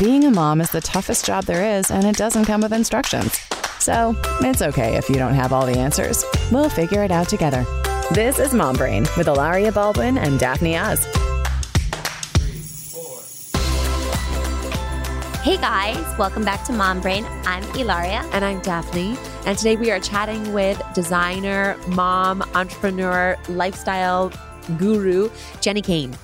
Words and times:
being 0.00 0.24
a 0.24 0.30
mom 0.30 0.62
is 0.62 0.70
the 0.70 0.80
toughest 0.80 1.26
job 1.26 1.44
there 1.44 1.76
is, 1.76 1.90
and 1.90 2.06
it 2.06 2.16
doesn't 2.16 2.46
come 2.46 2.62
with 2.62 2.72
instructions. 2.72 3.38
So 3.80 4.16
it's 4.40 4.62
okay 4.62 4.96
if 4.96 5.10
you 5.10 5.16
don't 5.16 5.34
have 5.34 5.52
all 5.52 5.66
the 5.66 5.78
answers. 5.78 6.24
We'll 6.50 6.70
figure 6.70 7.04
it 7.04 7.10
out 7.10 7.28
together. 7.28 7.66
This 8.12 8.38
is 8.38 8.54
Mom 8.54 8.76
Brain 8.76 9.02
with 9.18 9.26
Hilaria 9.26 9.70
Baldwin 9.70 10.16
and 10.16 10.40
Daphne 10.40 10.78
Oz. 10.78 11.04
Hey 15.42 15.58
guys, 15.58 16.18
welcome 16.18 16.46
back 16.46 16.64
to 16.64 16.72
Mom 16.72 17.02
Brain. 17.02 17.26
I'm 17.44 17.62
Hilaria. 17.74 18.26
And 18.32 18.42
I'm 18.42 18.60
Daphne. 18.60 19.18
And 19.44 19.58
today 19.58 19.76
we 19.76 19.90
are 19.90 20.00
chatting 20.00 20.54
with 20.54 20.82
designer, 20.94 21.76
mom, 21.88 22.40
entrepreneur, 22.54 23.36
lifestyle 23.50 24.32
guru, 24.78 25.28
Jenni 25.60 25.84
Kayne. 25.84 26.16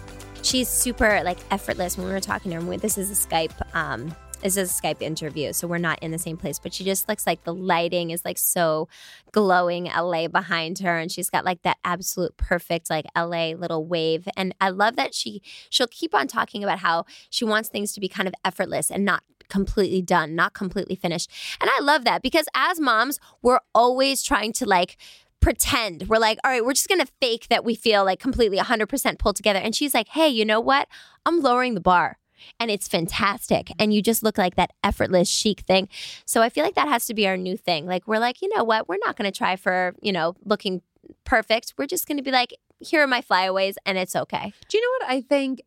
She's 0.47 0.69
super 0.69 1.25
like 1.25 1.39
effortless 1.51 1.99
when 1.99 2.07
we 2.07 2.13
were 2.13 2.21
talking 2.21 2.53
to 2.53 2.61
her. 2.61 2.77
This 2.77 2.99
is 2.99 3.11
a 3.11 3.29
Skype 3.29 3.51
um, 3.75 4.15
this 4.45 4.57
is 4.57 4.71
a 4.71 4.81
Skype 4.81 5.03
interview, 5.03 5.53
so 5.53 5.67
we're 5.67 5.79
not 5.79 5.99
in 6.05 6.13
the 6.13 6.21
same 6.21 6.37
place. 6.37 6.61
But 6.61 6.73
she 6.73 6.85
just 6.85 7.09
looks 7.09 7.27
like 7.27 7.43
the 7.43 7.53
lighting 7.53 8.11
is 8.11 8.25
like 8.25 8.39
so 8.39 8.87
glowing 9.33 9.87
LA 9.87 10.29
behind 10.29 10.79
her, 10.79 10.99
and 10.99 11.11
she's 11.11 11.31
got 11.31 11.45
like 11.45 11.63
that 11.63 11.79
absolute 11.83 12.37
perfect 12.37 12.91
like 12.91 13.07
LA 13.17 13.55
little 13.55 13.85
wave. 13.85 14.29
And 14.37 14.55
I 14.61 14.69
love 14.69 14.95
that 14.95 15.15
she 15.17 15.43
she'll 15.69 15.89
keep 15.89 16.15
on 16.15 16.29
talking 16.29 16.63
about 16.63 16.79
how 16.79 17.07
she 17.29 17.45
wants 17.45 17.69
things 17.69 17.91
to 17.95 18.01
be 18.01 18.09
kind 18.09 18.29
of 18.29 18.35
effortless 18.45 18.89
and 18.89 19.05
not 19.05 19.25
completely 19.49 20.01
done, 20.01 20.37
not 20.37 20.55
completely 20.55 20.95
finished. 20.95 21.29
And 21.61 21.69
I 21.69 21.81
love 21.81 22.05
that 22.05 22.23
because 22.23 22.47
as 22.55 22.79
moms, 22.79 23.19
we're 23.43 23.61
always 23.75 24.23
trying 24.23 24.53
to 24.55 24.67
like 24.67 24.97
pretend. 25.41 26.09
We're 26.09 26.19
like, 26.19 26.39
all 26.45 26.51
right, 26.51 26.65
we're 26.65 26.73
just 26.73 26.89
going 26.89 27.01
to 27.01 27.13
fake 27.21 27.49
that 27.49 27.65
we 27.65 27.75
feel 27.75 28.05
like 28.05 28.19
completely 28.19 28.59
100% 28.59 29.19
pulled 29.19 29.37
together. 29.37 29.59
And 29.59 29.75
she's 29.75 29.95
like, 29.95 30.09
hey, 30.09 30.29
you 30.29 30.45
know 30.45 30.61
what? 30.61 30.89
I'm 31.25 31.41
lowering 31.41 31.75
the 31.75 31.81
bar. 31.81 32.19
And 32.61 32.71
it's 32.71 32.89
fantastic. 32.89 33.71
And 33.79 33.95
you 33.95 34.03
just 34.03 34.23
look 34.23 34.39
like 34.39 34.57
that 34.57 34.73
effortless 34.85 35.29
chic 35.29 35.61
thing. 35.61 35.89
So 36.27 36.43
i 36.43 36.49
feel 36.49 36.65
like 36.65 36.75
that 36.75 36.89
has 36.89 37.07
to 37.07 37.15
be 37.15 37.27
our 37.27 37.37
new 37.37 37.57
thing. 37.57 37.87
Like 37.87 38.07
we're 38.07 38.19
like 38.19 38.43
you 38.43 38.55
know 38.55 38.63
what? 38.63 38.89
We're 38.89 38.99
not 39.05 39.17
going 39.17 39.31
to 39.31 39.37
try 39.37 39.57
for 39.57 39.95
you 40.03 40.13
know 40.13 40.35
looking 40.45 40.83
perfect. 41.25 41.75
We're 41.79 41.87
just 41.87 42.07
going 42.07 42.19
to 42.19 42.23
be 42.23 42.31
like 42.31 42.55
here 42.81 43.03
are 43.03 43.07
my 43.07 43.23
flyaways 43.23 43.79
and 43.87 43.97
it's 43.97 44.15
okay. 44.15 44.53
Do 44.69 44.79
you 44.79 44.85
know 44.85 45.07
what 45.07 45.17
i 45.17 45.21
think 45.23 45.63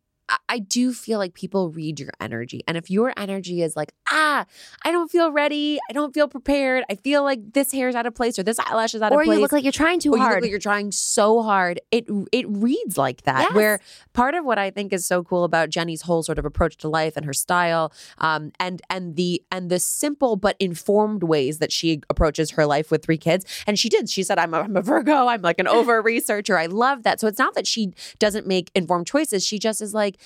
I 0.48 0.58
do 0.58 0.92
feel 0.92 1.18
like 1.18 1.34
people 1.34 1.70
read 1.70 2.00
your 2.00 2.10
energy. 2.20 2.62
And 2.66 2.76
if 2.76 2.90
your 2.90 3.12
energy 3.16 3.62
is 3.62 3.76
like, 3.76 3.92
ah, 4.10 4.46
I 4.84 4.92
don't 4.92 5.10
feel 5.10 5.32
ready, 5.32 5.78
I 5.88 5.92
don't 5.92 6.12
feel 6.12 6.28
prepared, 6.28 6.84
I 6.90 6.94
feel 6.94 7.22
like 7.22 7.52
this 7.52 7.72
hair 7.72 7.88
is 7.88 7.94
out 7.94 8.06
of 8.06 8.14
place 8.14 8.38
or 8.38 8.42
this 8.42 8.58
eyelash 8.58 8.94
is 8.94 9.02
out 9.02 9.12
or 9.12 9.20
of 9.20 9.24
place. 9.26 9.34
Or 9.34 9.38
you 9.38 9.40
look 9.40 9.52
like 9.52 9.64
you're 9.64 9.72
trying 9.72 10.00
too 10.00 10.14
or 10.14 10.18
hard. 10.18 10.30
You 10.30 10.34
look 10.36 10.42
like 10.42 10.50
you're 10.50 10.58
trying 10.58 10.92
so 10.92 11.42
hard. 11.42 11.80
It 11.90 12.06
it 12.32 12.46
reads 12.48 12.96
like 12.96 13.22
that. 13.22 13.48
Yes. 13.48 13.54
Where 13.54 13.80
part 14.12 14.34
of 14.34 14.44
what 14.44 14.58
I 14.58 14.70
think 14.70 14.92
is 14.92 15.06
so 15.06 15.22
cool 15.22 15.44
about 15.44 15.70
Jenni's 15.70 16.02
whole 16.02 16.22
sort 16.22 16.38
of 16.38 16.44
approach 16.44 16.76
to 16.78 16.88
life 16.88 17.16
and 17.16 17.24
her 17.26 17.32
style, 17.32 17.92
um, 18.18 18.52
and 18.60 18.82
and 18.90 19.16
the 19.16 19.42
and 19.50 19.70
the 19.70 19.78
simple 19.78 20.36
but 20.36 20.56
informed 20.58 21.22
ways 21.22 21.58
that 21.58 21.72
she 21.72 22.00
approaches 22.08 22.52
her 22.52 22.66
life 22.66 22.90
with 22.90 23.04
three 23.04 23.18
kids. 23.18 23.44
And 23.66 23.78
she 23.78 23.88
did. 23.88 24.08
She 24.08 24.22
said, 24.22 24.38
I'm 24.38 24.54
a, 24.54 24.60
I'm 24.60 24.76
a 24.76 24.82
Virgo, 24.82 25.26
I'm 25.26 25.42
like 25.42 25.58
an 25.58 25.68
over 25.80 26.00
researcher. 26.02 26.58
I 26.58 26.66
love 26.66 27.02
that. 27.04 27.20
So 27.20 27.26
it's 27.26 27.38
not 27.38 27.54
that 27.54 27.66
she 27.66 27.92
doesn't 28.18 28.46
make 28.46 28.70
informed 28.74 29.06
choices. 29.06 29.46
She 29.46 29.58
just 29.58 29.80
is 29.80 29.94
like, 29.94 30.19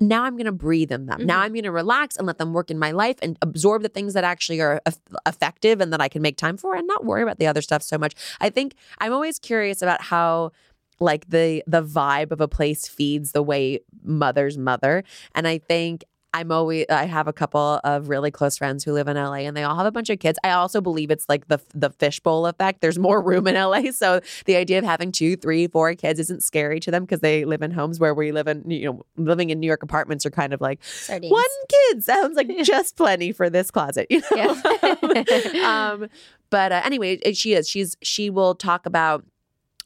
now 0.00 0.24
I'm 0.24 0.34
going 0.36 0.46
to 0.46 0.52
breathe 0.52 0.92
in 0.92 1.06
them. 1.06 1.18
Mm-hmm. 1.18 1.26
Now 1.26 1.40
I'm 1.40 1.52
going 1.52 1.64
to 1.64 1.72
relax 1.72 2.16
and 2.16 2.26
let 2.26 2.38
them 2.38 2.52
work 2.52 2.70
in 2.70 2.78
my 2.78 2.92
life 2.92 3.16
and 3.20 3.36
absorb 3.42 3.82
the 3.82 3.88
things 3.88 4.14
that 4.14 4.24
actually 4.24 4.60
are 4.60 4.80
effective 5.26 5.80
and 5.80 5.92
that 5.92 6.00
I 6.00 6.08
can 6.08 6.22
make 6.22 6.36
time 6.36 6.56
for 6.56 6.74
and 6.74 6.86
not 6.86 7.04
worry 7.04 7.22
about 7.22 7.38
the 7.38 7.46
other 7.46 7.62
stuff 7.62 7.82
so 7.82 7.98
much. 7.98 8.14
I 8.40 8.50
think 8.50 8.74
I'm 8.98 9.12
always 9.12 9.38
curious 9.38 9.82
about 9.82 10.02
how 10.02 10.52
like 11.00 11.28
the 11.30 11.62
the 11.66 11.82
vibe 11.82 12.32
of 12.32 12.40
a 12.40 12.48
place 12.48 12.88
feeds 12.88 13.32
the 13.32 13.42
way 13.42 13.80
mother's 14.02 14.58
mother 14.58 15.04
and 15.32 15.46
i 15.46 15.56
think 15.56 16.04
I'm 16.34 16.52
always 16.52 16.84
I 16.90 17.04
have 17.04 17.26
a 17.26 17.32
couple 17.32 17.80
of 17.84 18.08
really 18.08 18.30
close 18.30 18.58
friends 18.58 18.84
who 18.84 18.92
live 18.92 19.08
in 19.08 19.16
LA 19.16 19.46
and 19.46 19.56
they 19.56 19.62
all 19.62 19.76
have 19.76 19.86
a 19.86 19.90
bunch 19.90 20.10
of 20.10 20.18
kids. 20.18 20.38
I 20.44 20.50
also 20.50 20.80
believe 20.80 21.10
it's 21.10 21.28
like 21.28 21.48
the 21.48 21.58
the 21.74 21.90
fishbowl 21.90 22.46
effect. 22.46 22.80
There's 22.80 22.98
more 22.98 23.22
room 23.22 23.46
in 23.46 23.54
LA, 23.54 23.90
so 23.92 24.20
the 24.44 24.56
idea 24.56 24.78
of 24.78 24.84
having 24.84 25.10
two, 25.10 25.36
three, 25.36 25.66
four 25.68 25.94
kids 25.94 26.20
isn't 26.20 26.42
scary 26.42 26.80
to 26.80 26.90
them 26.90 27.04
because 27.04 27.20
they 27.20 27.44
live 27.44 27.62
in 27.62 27.70
homes 27.70 27.98
where 27.98 28.14
we 28.14 28.32
live 28.32 28.46
in 28.46 28.68
you 28.70 28.84
know 28.86 29.06
living 29.16 29.50
in 29.50 29.58
New 29.58 29.66
York 29.66 29.82
apartments 29.82 30.26
are 30.26 30.30
kind 30.30 30.52
of 30.52 30.60
like 30.60 30.82
Sardines. 30.84 31.32
one 31.32 31.44
kid 31.68 32.04
sounds 32.04 32.36
like 32.36 32.48
just 32.62 32.96
plenty 32.96 33.32
for 33.32 33.48
this 33.48 33.70
closet, 33.70 34.06
you 34.10 34.20
know. 34.20 34.60
Yeah. 34.82 35.90
um, 35.92 36.08
but 36.50 36.72
uh, 36.72 36.82
anyway, 36.84 37.18
she 37.32 37.54
is 37.54 37.68
she's 37.68 37.96
she 38.02 38.28
will 38.28 38.54
talk 38.54 38.86
about 38.86 39.24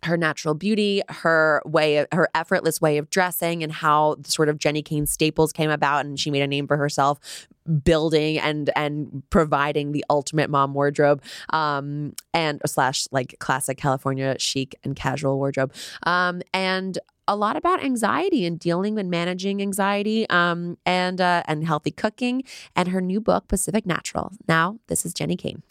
her 0.04 0.16
natural 0.16 0.54
beauty, 0.54 1.02
her 1.08 1.62
way, 1.64 2.06
her 2.12 2.28
effortless 2.34 2.80
way 2.80 2.98
of 2.98 3.10
dressing, 3.10 3.62
and 3.62 3.72
how 3.72 4.16
sort 4.24 4.48
of 4.48 4.58
Jenni 4.58 4.84
Kayne 4.84 5.06
staples 5.06 5.52
came 5.52 5.70
about, 5.70 6.04
and 6.04 6.18
she 6.18 6.30
made 6.30 6.42
a 6.42 6.46
name 6.46 6.66
for 6.66 6.76
herself, 6.76 7.48
building 7.84 8.38
and 8.38 8.70
and 8.74 9.22
providing 9.30 9.92
the 9.92 10.04
ultimate 10.10 10.50
mom 10.50 10.74
wardrobe, 10.74 11.22
um, 11.50 12.14
and 12.34 12.60
slash 12.66 13.06
like 13.12 13.36
classic 13.38 13.78
California 13.78 14.36
chic 14.38 14.74
and 14.84 14.96
casual 14.96 15.36
wardrobe, 15.38 15.72
um, 16.04 16.42
and 16.52 16.98
a 17.28 17.36
lot 17.36 17.56
about 17.56 17.82
anxiety 17.82 18.44
and 18.44 18.58
dealing 18.58 18.98
and 18.98 19.08
managing 19.10 19.62
anxiety, 19.62 20.28
um, 20.28 20.76
and 20.84 21.20
uh, 21.20 21.42
and 21.46 21.64
healthy 21.64 21.92
cooking, 21.92 22.42
and 22.74 22.88
her 22.88 23.00
new 23.00 23.20
book 23.20 23.46
Pacific 23.48 23.86
Natural. 23.86 24.32
Now, 24.48 24.78
this 24.88 25.06
is 25.06 25.14
Jenni 25.14 25.38
Kayne. 25.38 25.62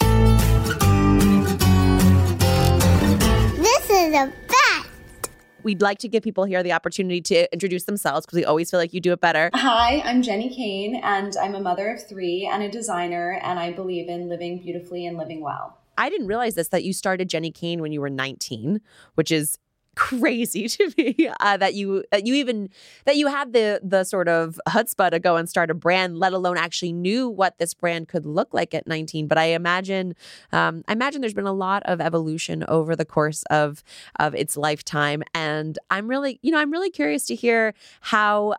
The 4.12 4.30
best. 4.50 5.30
We'd 5.64 5.82
like 5.82 6.00
to 6.00 6.10
give 6.10 6.22
people 6.22 6.44
here 6.44 6.62
the 6.64 6.74
opportunity 6.74 7.22
to 7.22 7.54
introduce 7.54 7.86
themselves 7.86 8.26
because 8.26 8.36
we 8.36 8.44
always 8.44 8.70
feel 8.70 8.78
like 8.78 8.94
you 8.94 9.00
do 9.00 9.14
it 9.14 9.22
better. 9.22 9.50
Hi, 9.54 10.02
I'm 10.02 10.22
Jenni 10.22 10.54
Kayne, 10.54 11.00
and 11.02 11.34
I'm 11.42 11.56
a 11.56 11.62
mother 11.62 11.94
of 11.94 12.06
three 12.10 12.46
and 12.52 12.62
a 12.62 12.70
designer, 12.70 13.40
and 13.42 13.58
I 13.58 13.72
believe 13.72 14.10
in 14.10 14.28
living 14.28 14.62
beautifully 14.62 15.06
and 15.06 15.18
living 15.18 15.40
well. 15.40 15.78
I 15.98 16.10
didn't 16.10 16.28
realize 16.28 16.56
this 16.56 16.68
that 16.70 16.84
you 16.84 16.92
started 16.92 17.30
Jenni 17.30 17.54
Kayne 17.54 17.80
when 17.80 17.94
you 17.94 18.02
were 18.02 18.10
19, 18.10 18.82
which 19.16 19.32
is 19.32 19.58
crazy 19.96 20.68
to 20.68 20.92
me 20.98 21.30
uh, 21.40 21.58
that 21.58 21.74
you 21.74 22.04
that 22.12 22.26
you 22.26 22.34
even 22.36 22.70
that 23.06 23.18
you 23.18 23.28
had 23.28 23.54
the 23.54 23.80
the 23.84 24.04
sort 24.04 24.28
of 24.28 24.60
chutzpah 24.68 25.12
to 25.12 25.20
go 25.20 25.36
and 25.36 25.50
start 25.50 25.70
a 25.70 25.74
brand, 25.74 26.18
let 26.18 26.34
alone 26.34 26.58
actually 26.58 26.94
knew 26.94 27.28
what 27.30 27.58
this 27.58 27.74
brand 27.74 28.08
could 28.08 28.26
look 28.26 28.54
like 28.54 28.74
at 28.74 28.88
19. 28.88 29.28
But 29.28 29.38
I 29.38 29.46
imagine 29.46 30.16
um, 30.52 30.84
I 30.88 30.94
imagine 30.94 31.22
there's 31.22 31.34
been 31.34 31.46
a 31.46 31.54
lot 31.54 31.84
of 31.84 32.02
evolution 32.02 32.64
over 32.68 32.96
the 32.96 33.06
course 33.06 33.44
of 33.50 33.84
of 34.20 34.36
its 34.36 34.58
lifetime, 34.58 35.24
and 35.34 35.78
I'm 35.90 36.08
really 36.08 36.40
you 36.42 36.52
know 36.52 36.60
I'm 36.60 36.72
really 36.72 36.92
curious 36.92 37.26
to 37.26 37.36
hear 37.36 37.74
how 38.02 38.56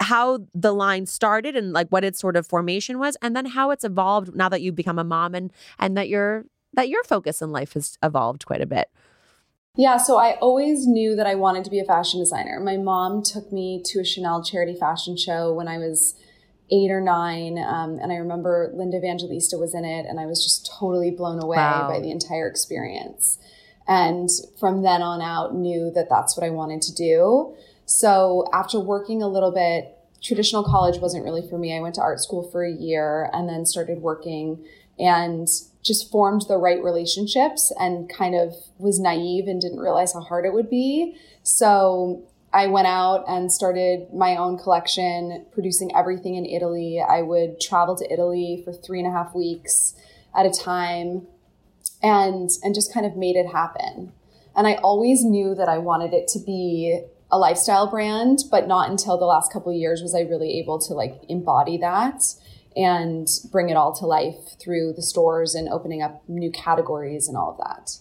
how 0.00 0.40
the 0.54 0.72
line 0.72 1.06
started 1.06 1.56
and 1.56 1.72
like 1.72 1.88
what 1.88 2.04
its 2.04 2.18
sort 2.18 2.36
of 2.36 2.46
formation 2.46 2.98
was 2.98 3.16
and 3.22 3.34
then 3.36 3.46
how 3.46 3.70
it's 3.70 3.84
evolved 3.84 4.34
now 4.34 4.48
that 4.48 4.60
you've 4.60 4.74
become 4.74 4.98
a 4.98 5.04
mom 5.04 5.34
and 5.34 5.52
and 5.78 5.96
that 5.96 6.08
your 6.08 6.44
that 6.72 6.88
your 6.88 7.04
focus 7.04 7.40
in 7.40 7.52
life 7.52 7.74
has 7.74 7.96
evolved 8.02 8.44
quite 8.44 8.60
a 8.60 8.66
bit 8.66 8.90
yeah, 9.76 9.96
so 9.96 10.18
I 10.18 10.36
always 10.40 10.86
knew 10.86 11.16
that 11.16 11.26
I 11.26 11.34
wanted 11.34 11.64
to 11.64 11.70
be 11.70 11.80
a 11.80 11.84
fashion 11.84 12.20
designer. 12.20 12.60
My 12.60 12.76
mom 12.76 13.22
took 13.22 13.52
me 13.52 13.82
to 13.86 14.00
a 14.00 14.04
Chanel 14.04 14.42
charity 14.42 14.74
fashion 14.74 15.16
show 15.16 15.52
when 15.52 15.66
I 15.66 15.78
was 15.78 16.14
eight 16.70 16.90
or 16.90 17.00
nine, 17.00 17.58
um, 17.58 17.98
and 18.00 18.12
I 18.12 18.16
remember 18.16 18.70
Linda 18.74 18.98
Evangelista 18.98 19.58
was 19.58 19.74
in 19.74 19.84
it, 19.84 20.06
and 20.06 20.20
I 20.20 20.26
was 20.26 20.42
just 20.42 20.70
totally 20.78 21.10
blown 21.10 21.42
away 21.42 21.56
wow. 21.56 21.88
by 21.88 22.00
the 22.00 22.10
entire 22.10 22.48
experience. 22.48 23.38
And 23.88 24.28
from 24.58 24.82
then 24.82 25.02
on 25.02 25.20
out, 25.20 25.54
knew 25.54 25.90
that 25.94 26.08
that's 26.08 26.36
what 26.36 26.46
I 26.46 26.50
wanted 26.50 26.80
to 26.82 26.94
do. 26.94 27.54
So 27.84 28.48
after 28.52 28.80
working 28.80 29.22
a 29.22 29.28
little 29.28 29.52
bit, 29.52 29.98
traditional 30.22 30.64
college 30.64 31.00
wasn't 31.00 31.24
really 31.24 31.46
for 31.48 31.58
me. 31.58 31.76
I 31.76 31.80
went 31.80 31.96
to 31.96 32.00
art 32.00 32.20
school 32.20 32.48
for 32.50 32.64
a 32.64 32.72
year 32.72 33.28
and 33.32 33.48
then 33.48 33.66
started 33.66 33.98
working 33.98 34.64
and 34.98 35.48
just 35.84 36.10
formed 36.10 36.46
the 36.48 36.56
right 36.56 36.82
relationships 36.82 37.72
and 37.78 38.08
kind 38.08 38.34
of 38.34 38.54
was 38.78 38.98
naive 38.98 39.46
and 39.46 39.60
didn't 39.60 39.78
realize 39.78 40.14
how 40.14 40.20
hard 40.20 40.46
it 40.46 40.52
would 40.52 40.70
be. 40.70 41.16
So 41.42 42.26
I 42.52 42.68
went 42.68 42.86
out 42.86 43.24
and 43.28 43.52
started 43.52 44.12
my 44.14 44.36
own 44.36 44.56
collection, 44.58 45.44
producing 45.52 45.94
everything 45.94 46.36
in 46.36 46.46
Italy. 46.46 47.00
I 47.06 47.20
would 47.22 47.60
travel 47.60 47.96
to 47.96 48.12
Italy 48.12 48.62
for 48.64 48.72
three 48.72 49.00
and 49.00 49.08
a 49.08 49.10
half 49.10 49.34
weeks 49.34 49.94
at 50.34 50.46
a 50.46 50.50
time 50.50 51.26
and 52.02 52.48
and 52.62 52.74
just 52.74 52.92
kind 52.92 53.04
of 53.04 53.16
made 53.16 53.36
it 53.36 53.52
happen. 53.52 54.12
And 54.56 54.66
I 54.66 54.74
always 54.76 55.24
knew 55.24 55.54
that 55.54 55.68
I 55.68 55.78
wanted 55.78 56.14
it 56.14 56.28
to 56.28 56.38
be 56.38 57.02
a 57.30 57.38
lifestyle 57.38 57.90
brand, 57.90 58.44
but 58.50 58.68
not 58.68 58.88
until 58.88 59.18
the 59.18 59.24
last 59.24 59.52
couple 59.52 59.72
of 59.72 59.76
years 59.76 60.00
was 60.00 60.14
I 60.14 60.20
really 60.20 60.58
able 60.60 60.78
to 60.78 60.94
like 60.94 61.20
embody 61.28 61.76
that 61.78 62.22
and 62.76 63.28
bring 63.50 63.68
it 63.68 63.76
all 63.76 63.94
to 63.94 64.06
life 64.06 64.58
through 64.60 64.92
the 64.94 65.02
stores 65.02 65.54
and 65.54 65.68
opening 65.68 66.02
up 66.02 66.22
new 66.28 66.50
categories 66.50 67.28
and 67.28 67.36
all 67.36 67.50
of 67.50 67.58
that. 67.58 67.98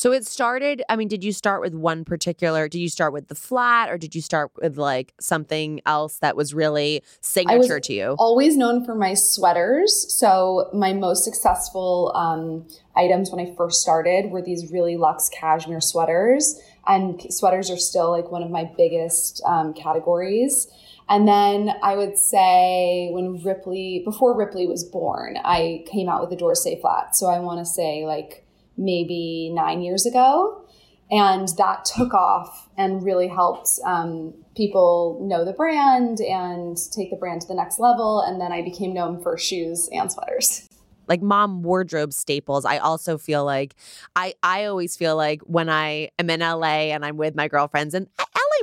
So 0.00 0.12
it 0.12 0.26
started, 0.26 0.82
I 0.88 0.96
mean, 0.96 1.08
did 1.08 1.22
you 1.22 1.30
start 1.30 1.60
with 1.60 1.74
one 1.74 2.06
particular, 2.06 2.68
did 2.68 2.78
you 2.78 2.88
start 2.88 3.12
with 3.12 3.28
the 3.28 3.34
flat 3.34 3.90
or 3.90 3.98
did 3.98 4.14
you 4.14 4.22
start 4.22 4.50
with 4.56 4.78
like 4.78 5.12
something 5.20 5.82
else 5.84 6.16
that 6.20 6.36
was 6.36 6.54
really 6.54 7.02
signature 7.20 7.80
to 7.80 7.92
you? 7.92 8.16
Always 8.18 8.56
known 8.56 8.82
for 8.82 8.94
my 8.94 9.12
sweaters. 9.12 10.06
So 10.08 10.70
my 10.72 10.94
most 10.94 11.22
successful 11.22 12.12
um, 12.14 12.66
items 12.96 13.30
when 13.30 13.46
I 13.46 13.54
first 13.54 13.82
started 13.82 14.30
were 14.30 14.40
these 14.40 14.72
really 14.72 14.96
luxe 14.96 15.28
cashmere 15.28 15.82
sweaters. 15.82 16.58
And 16.86 17.20
sweaters 17.30 17.70
are 17.70 17.76
still 17.76 18.10
like 18.10 18.30
one 18.30 18.42
of 18.42 18.50
my 18.50 18.70
biggest 18.78 19.42
um, 19.44 19.74
categories. 19.74 20.66
And 21.10 21.26
then 21.26 21.74
I 21.82 21.96
would 21.96 22.16
say 22.16 23.10
when 23.10 23.42
Ripley, 23.42 24.00
before 24.04 24.38
Ripley 24.38 24.68
was 24.68 24.84
born, 24.84 25.38
I 25.44 25.84
came 25.90 26.08
out 26.08 26.20
with 26.20 26.30
the 26.30 26.36
D'Orsay 26.36 26.80
flat. 26.80 27.16
So 27.16 27.26
I 27.26 27.40
want 27.40 27.58
to 27.58 27.64
say 27.64 28.06
like 28.06 28.46
maybe 28.76 29.50
nine 29.52 29.82
years 29.82 30.06
ago. 30.06 30.64
And 31.10 31.48
that 31.58 31.84
took 31.84 32.14
off 32.14 32.68
and 32.78 33.02
really 33.02 33.26
helped 33.26 33.68
um, 33.84 34.32
people 34.56 35.18
know 35.28 35.44
the 35.44 35.52
brand 35.52 36.20
and 36.20 36.78
take 36.92 37.10
the 37.10 37.16
brand 37.16 37.40
to 37.40 37.48
the 37.48 37.56
next 37.56 37.80
level. 37.80 38.20
And 38.20 38.40
then 38.40 38.52
I 38.52 38.62
became 38.62 38.94
known 38.94 39.20
for 39.20 39.36
shoes 39.36 39.88
and 39.92 40.10
sweaters 40.10 40.68
like 41.08 41.20
mom 41.20 41.62
wardrobe 41.64 42.12
staples. 42.12 42.64
I 42.64 42.78
also 42.78 43.18
feel 43.18 43.44
like 43.44 43.74
I 44.14 44.34
I 44.44 44.66
always 44.66 44.96
feel 44.96 45.16
like 45.16 45.42
when 45.42 45.68
I 45.68 46.10
am 46.20 46.30
in 46.30 46.38
LA 46.38 46.92
and 46.94 47.04
I'm 47.04 47.16
with 47.16 47.34
my 47.34 47.48
girlfriends 47.48 47.94
and 47.94 48.06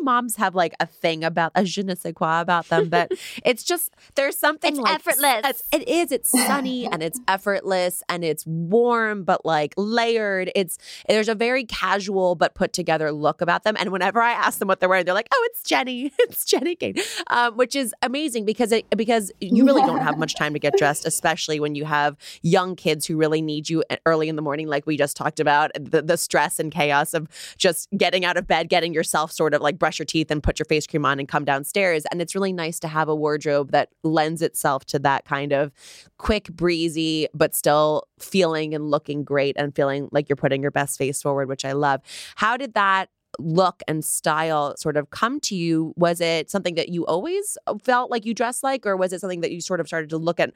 moms 0.01 0.35
have 0.37 0.55
like 0.55 0.73
a 0.79 0.85
thing 0.85 1.23
about 1.23 1.51
a 1.55 1.63
je 1.65 1.83
ne 1.83 1.95
sais 1.95 2.13
quoi 2.13 2.41
about 2.41 2.67
them 2.69 2.89
but 2.89 3.11
it's 3.45 3.63
just 3.63 3.91
there's 4.15 4.37
something 4.37 4.71
it's 4.73 4.79
like 4.79 4.95
effortless. 4.95 5.63
it 5.71 5.87
is. 5.87 6.11
It's 6.11 6.29
sunny 6.29 6.85
and 6.91 7.01
it's 7.03 7.19
effortless 7.27 8.03
and 8.09 8.23
it's 8.23 8.45
warm 8.45 9.23
but 9.23 9.45
like 9.45 9.73
layered. 9.77 10.51
It's 10.55 10.77
there's 11.07 11.29
a 11.29 11.35
very 11.35 11.65
casual 11.65 12.35
but 12.35 12.55
put 12.55 12.73
together 12.73 13.11
look 13.11 13.41
about 13.41 13.63
them. 13.63 13.75
And 13.79 13.91
whenever 13.91 14.21
I 14.21 14.31
ask 14.31 14.59
them 14.59 14.67
what 14.67 14.79
they're 14.79 14.89
wearing, 14.89 15.05
they're 15.05 15.13
like, 15.13 15.29
"Oh, 15.33 15.49
it's 15.51 15.61
Jenni. 15.63 16.11
It's 16.19 16.43
Jenni 16.45 16.77
Kayne," 16.77 16.95
um, 17.27 17.55
which 17.55 17.75
is 17.75 17.93
amazing 18.01 18.45
because 18.45 18.71
it 18.71 18.85
because 18.95 19.31
you 19.39 19.65
really 19.65 19.81
don't 19.81 20.01
have 20.01 20.17
much 20.17 20.35
time 20.35 20.53
to 20.53 20.59
get 20.59 20.73
dressed, 20.77 21.05
especially 21.05 21.59
when 21.59 21.75
you 21.75 21.85
have 21.85 22.17
young 22.41 22.75
kids 22.75 23.05
who 23.05 23.17
really 23.17 23.41
need 23.41 23.69
you 23.69 23.83
early 24.05 24.29
in 24.29 24.35
the 24.35 24.41
morning, 24.41 24.67
like 24.67 24.85
we 24.85 24.97
just 24.97 25.15
talked 25.15 25.39
about. 25.39 25.71
The 25.79 26.01
the 26.01 26.17
stress 26.17 26.59
and 26.59 26.71
chaos 26.71 27.13
of 27.13 27.27
just 27.57 27.87
getting 27.95 28.25
out 28.25 28.37
of 28.37 28.47
bed, 28.47 28.69
getting 28.69 28.93
yourself 28.93 29.31
sort 29.31 29.53
of 29.53 29.61
like 29.61 29.79
brush 29.87 29.99
your 29.99 30.05
teeth 30.05 30.29
and 30.29 30.43
put 30.43 30.59
your 30.59 30.65
face 30.65 30.85
cream 30.85 31.05
on 31.05 31.17
and 31.17 31.29
come 31.29 31.45
downstairs. 31.45 32.03
And 32.11 32.21
it's 32.21 32.35
really 32.35 32.51
nice 32.51 32.77
to 32.81 32.89
have 32.89 33.07
a 33.07 33.15
wardrobe 33.15 33.71
that 33.71 33.87
lends 34.03 34.41
itself 34.41 34.83
to 34.87 34.99
that 34.99 35.23
kind 35.23 35.53
of 35.53 35.71
quick, 36.17 36.51
breezy, 36.51 37.29
but 37.33 37.55
still 37.55 38.03
feeling 38.19 38.75
and 38.75 38.91
looking 38.91 39.23
great 39.23 39.55
and 39.57 39.73
feeling 39.73 40.09
like 40.11 40.27
you're 40.27 40.35
putting 40.35 40.61
your 40.61 40.71
best 40.71 40.97
face 40.97 41.21
forward, 41.21 41.47
which 41.47 41.63
I 41.63 41.71
love. 41.71 42.01
How 42.35 42.57
did 42.57 42.73
that 42.73 43.07
look 43.39 43.81
and 43.87 44.03
style 44.03 44.75
sort 44.75 44.97
of 44.97 45.09
come 45.11 45.39
to 45.39 45.55
you? 45.55 45.93
Was 45.95 46.19
it 46.19 46.51
something 46.51 46.75
that 46.75 46.89
you 46.89 47.05
always 47.05 47.57
felt 47.81 48.11
like 48.11 48.25
you 48.25 48.33
dressed 48.33 48.63
like, 48.63 48.85
or 48.85 48.97
was 48.97 49.13
it 49.13 49.21
something 49.21 49.39
that 49.39 49.53
you 49.53 49.61
sort 49.61 49.79
of 49.79 49.87
started 49.87 50.09
to 50.09 50.17
look 50.17 50.41
at 50.41 50.51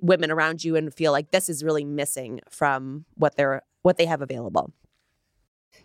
women 0.00 0.30
around 0.30 0.64
you 0.64 0.74
and 0.74 0.94
feel 0.94 1.12
like 1.12 1.32
this 1.32 1.50
is 1.50 1.62
really 1.62 1.84
missing 1.84 2.40
from 2.48 3.04
what 3.16 3.36
they're 3.36 3.60
what 3.82 3.98
they 3.98 4.06
have 4.06 4.22
available? 4.22 4.72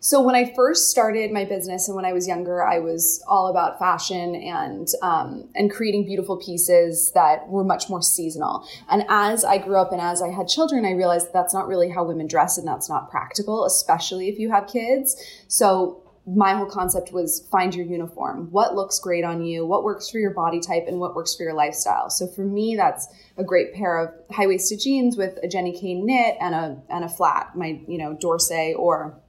So 0.06 0.22
when 0.22 0.36
I 0.36 0.54
first 0.54 0.88
started 0.92 1.32
my 1.32 1.44
business 1.44 1.88
and 1.88 1.96
when 1.96 2.04
I 2.04 2.12
was 2.12 2.28
younger, 2.28 2.62
I 2.62 2.78
was 2.78 3.20
all 3.26 3.48
about 3.48 3.80
fashion 3.80 4.36
and 4.36 4.86
um, 5.02 5.48
and 5.56 5.68
creating 5.68 6.06
beautiful 6.06 6.36
pieces 6.36 7.10
that 7.16 7.48
were 7.48 7.64
much 7.64 7.90
more 7.90 8.00
seasonal. 8.00 8.64
And 8.88 9.04
as 9.08 9.44
I 9.44 9.58
grew 9.58 9.80
up 9.80 9.90
and 9.90 10.00
as 10.00 10.22
I 10.22 10.28
had 10.28 10.46
children, 10.46 10.84
I 10.84 10.92
realized 10.92 11.26
that 11.26 11.32
that's 11.32 11.52
not 11.52 11.66
really 11.66 11.90
how 11.90 12.04
women 12.04 12.28
dress 12.28 12.56
and 12.56 12.68
that's 12.68 12.88
not 12.88 13.10
practical, 13.10 13.64
especially 13.64 14.28
if 14.28 14.38
you 14.38 14.48
have 14.48 14.68
kids. 14.68 15.20
So 15.48 16.04
my 16.24 16.54
whole 16.54 16.66
concept 16.66 17.12
was 17.12 17.44
find 17.50 17.74
your 17.74 17.86
uniform. 17.86 18.46
What 18.52 18.76
looks 18.76 19.00
great 19.00 19.24
on 19.24 19.44
you? 19.44 19.66
What 19.66 19.82
works 19.82 20.08
for 20.08 20.18
your 20.18 20.32
body 20.32 20.60
type 20.60 20.84
and 20.86 21.00
what 21.00 21.16
works 21.16 21.34
for 21.34 21.42
your 21.42 21.54
lifestyle? 21.54 22.10
So 22.10 22.28
for 22.28 22.44
me, 22.44 22.76
that's 22.76 23.08
a 23.38 23.42
great 23.42 23.74
pair 23.74 23.98
of 23.98 24.14
high 24.30 24.46
waisted 24.46 24.78
jeans 24.78 25.16
with 25.16 25.36
a 25.42 25.48
Jenni 25.48 25.80
Kayne 25.80 26.06
knit 26.06 26.36
and 26.40 26.54
a 26.54 26.80
and 26.88 27.04
a 27.04 27.08
flat, 27.08 27.56
my 27.56 27.80
you 27.88 27.98
know 27.98 28.14
D'Orsay 28.14 28.76
or 28.78 29.20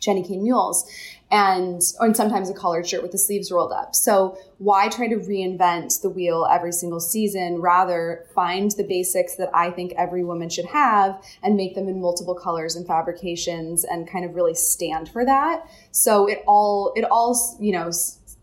Jenni 0.00 0.26
Kayne 0.26 0.42
mules 0.42 0.90
and 1.30 1.80
and 2.00 2.16
sometimes 2.16 2.50
a 2.50 2.54
collared 2.54 2.88
shirt 2.88 3.02
with 3.02 3.12
the 3.12 3.18
sleeves 3.18 3.52
rolled 3.52 3.72
up. 3.72 3.94
So 3.94 4.36
why 4.58 4.88
try 4.88 5.08
to 5.08 5.16
reinvent 5.16 6.02
the 6.02 6.10
wheel 6.10 6.46
every 6.50 6.72
single 6.72 7.00
season? 7.00 7.60
Rather 7.60 8.26
find 8.34 8.70
the 8.72 8.84
basics 8.84 9.36
that 9.36 9.50
I 9.54 9.70
think 9.70 9.92
every 9.96 10.24
woman 10.24 10.48
should 10.48 10.66
have 10.66 11.22
and 11.42 11.56
make 11.56 11.74
them 11.74 11.88
in 11.88 12.00
multiple 12.00 12.34
colors 12.34 12.76
and 12.76 12.86
fabrications 12.86 13.84
and 13.84 14.10
kind 14.10 14.24
of 14.24 14.34
really 14.34 14.54
stand 14.54 15.08
for 15.08 15.24
that. 15.24 15.64
So 15.92 16.26
it 16.26 16.42
all 16.46 16.92
it 16.96 17.04
all 17.04 17.56
you 17.60 17.72
know 17.72 17.90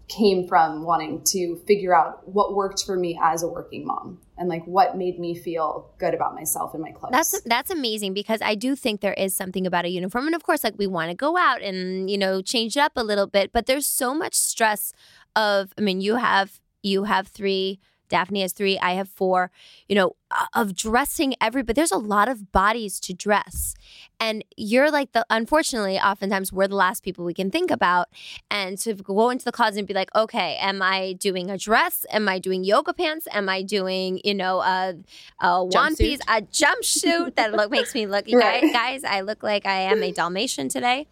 came 0.07 0.47
from 0.47 0.83
wanting 0.83 1.21
to 1.25 1.57
figure 1.67 1.93
out 1.93 2.27
what 2.29 2.55
worked 2.55 2.85
for 2.85 2.95
me 2.95 3.19
as 3.21 3.43
a 3.43 3.47
working 3.47 3.85
mom 3.85 4.19
and 4.37 4.47
like 4.49 4.63
what 4.65 4.97
made 4.97 5.19
me 5.19 5.35
feel 5.35 5.89
good 5.97 6.13
about 6.13 6.35
myself 6.35 6.73
and 6.73 6.81
my 6.81 6.91
clothes. 6.91 7.11
That's 7.11 7.41
that's 7.41 7.71
amazing 7.71 8.13
because 8.13 8.41
I 8.41 8.55
do 8.55 8.75
think 8.75 9.01
there 9.01 9.13
is 9.13 9.35
something 9.35 9.65
about 9.65 9.85
a 9.85 9.89
uniform 9.89 10.27
and 10.27 10.35
of 10.35 10.43
course 10.43 10.63
like 10.63 10.75
we 10.77 10.87
want 10.87 11.09
to 11.09 11.15
go 11.15 11.37
out 11.37 11.61
and 11.61 12.09
you 12.09 12.17
know 12.17 12.41
change 12.41 12.77
it 12.77 12.81
up 12.81 12.93
a 12.95 13.03
little 13.03 13.27
bit 13.27 13.51
but 13.51 13.65
there's 13.65 13.87
so 13.87 14.13
much 14.13 14.35
stress 14.35 14.93
of 15.35 15.73
I 15.77 15.81
mean 15.81 16.01
you 16.01 16.15
have 16.15 16.59
you 16.83 17.05
have 17.05 17.27
3 17.27 17.79
Daphne 18.09 18.41
has 18.41 18.53
3 18.53 18.77
I 18.79 18.93
have 18.93 19.09
4 19.09 19.51
you 19.87 19.95
know 19.95 20.15
of 20.53 20.75
dressing 20.75 21.35
everybody. 21.39 21.75
There's 21.75 21.91
a 21.91 21.97
lot 21.97 22.27
of 22.27 22.51
bodies 22.51 22.99
to 23.01 23.13
dress. 23.13 23.75
And 24.19 24.43
you're 24.57 24.89
like 24.89 25.11
the, 25.11 25.25
unfortunately, 25.29 25.99
oftentimes 25.99 26.51
we're 26.51 26.67
the 26.67 26.75
last 26.75 27.03
people 27.03 27.23
we 27.23 27.35
can 27.35 27.51
think 27.51 27.69
about. 27.69 28.07
And 28.49 28.77
to 28.79 28.95
go 28.95 29.29
into 29.29 29.45
the 29.45 29.51
closet 29.51 29.79
and 29.79 29.87
be 29.87 29.93
like, 29.93 30.09
okay, 30.15 30.57
am 30.59 30.81
I 30.81 31.13
doing 31.13 31.49
a 31.49 31.57
dress? 31.57 32.05
Am 32.09 32.27
I 32.27 32.39
doing 32.39 32.63
yoga 32.63 32.93
pants? 32.93 33.27
Am 33.31 33.47
I 33.47 33.61
doing, 33.61 34.19
you 34.23 34.33
know, 34.33 34.59
a, 34.61 34.95
a 35.39 35.63
one 35.63 35.95
piece, 35.95 36.19
a 36.27 36.41
jumpsuit 36.41 37.35
that 37.35 37.53
look 37.53 37.69
makes 37.69 37.93
me 37.93 38.07
look, 38.07 38.25
right. 38.33 38.61
guys, 38.61 38.97
guys, 39.01 39.03
I 39.03 39.21
look 39.21 39.43
like 39.43 39.65
I 39.65 39.81
am 39.81 40.01
a 40.01 40.11
Dalmatian 40.11 40.69
today. 40.69 41.07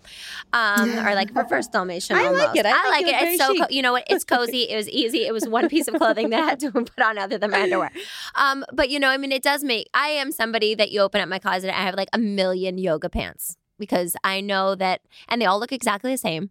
Um, 0.53 0.89
or 0.99 1.13
like 1.15 1.33
reverse 1.35 1.67
Dalmatian. 1.67 2.15
I 2.15 2.25
almost. 2.25 2.47
like 2.47 2.57
it. 2.57 2.65
I, 2.65 2.71
I 2.71 2.89
like, 2.89 3.05
it. 3.05 3.15
it. 3.15 3.27
It's 3.33 3.45
so, 3.45 3.55
co- 3.55 3.67
you 3.69 3.81
know 3.81 3.93
what? 3.93 4.05
It's 4.09 4.23
cozy. 4.23 4.69
It 4.69 4.75
was 4.75 4.89
easy. 4.89 5.25
It 5.25 5.33
was 5.33 5.47
one 5.47 5.69
piece 5.69 5.87
of 5.87 5.95
clothing 5.95 6.29
that 6.29 6.41
I 6.41 6.45
had 6.45 6.59
to 6.61 6.71
put 6.71 6.99
on 6.99 7.17
other 7.17 7.37
than 7.37 7.51
my 7.51 7.63
underwear. 7.63 7.91
Um, 8.35 8.65
but, 8.73 8.89
you 8.89 8.99
know, 8.99 9.04
I 9.09 9.17
mean, 9.17 9.31
it 9.31 9.43
does 9.43 9.63
make, 9.63 9.89
I 9.93 10.09
am 10.09 10.31
somebody 10.31 10.75
that 10.75 10.91
you 10.91 11.01
open 11.01 11.21
up 11.21 11.29
my 11.29 11.39
closet, 11.39 11.77
I 11.77 11.83
have 11.83 11.95
like 11.95 12.09
a 12.13 12.17
million 12.17 12.77
yoga 12.77 13.09
pants 13.09 13.57
because 13.77 14.15
I 14.23 14.41
know 14.41 14.75
that, 14.75 15.01
and 15.27 15.41
they 15.41 15.45
all 15.45 15.59
look 15.59 15.71
exactly 15.71 16.11
the 16.11 16.17
same. 16.17 16.49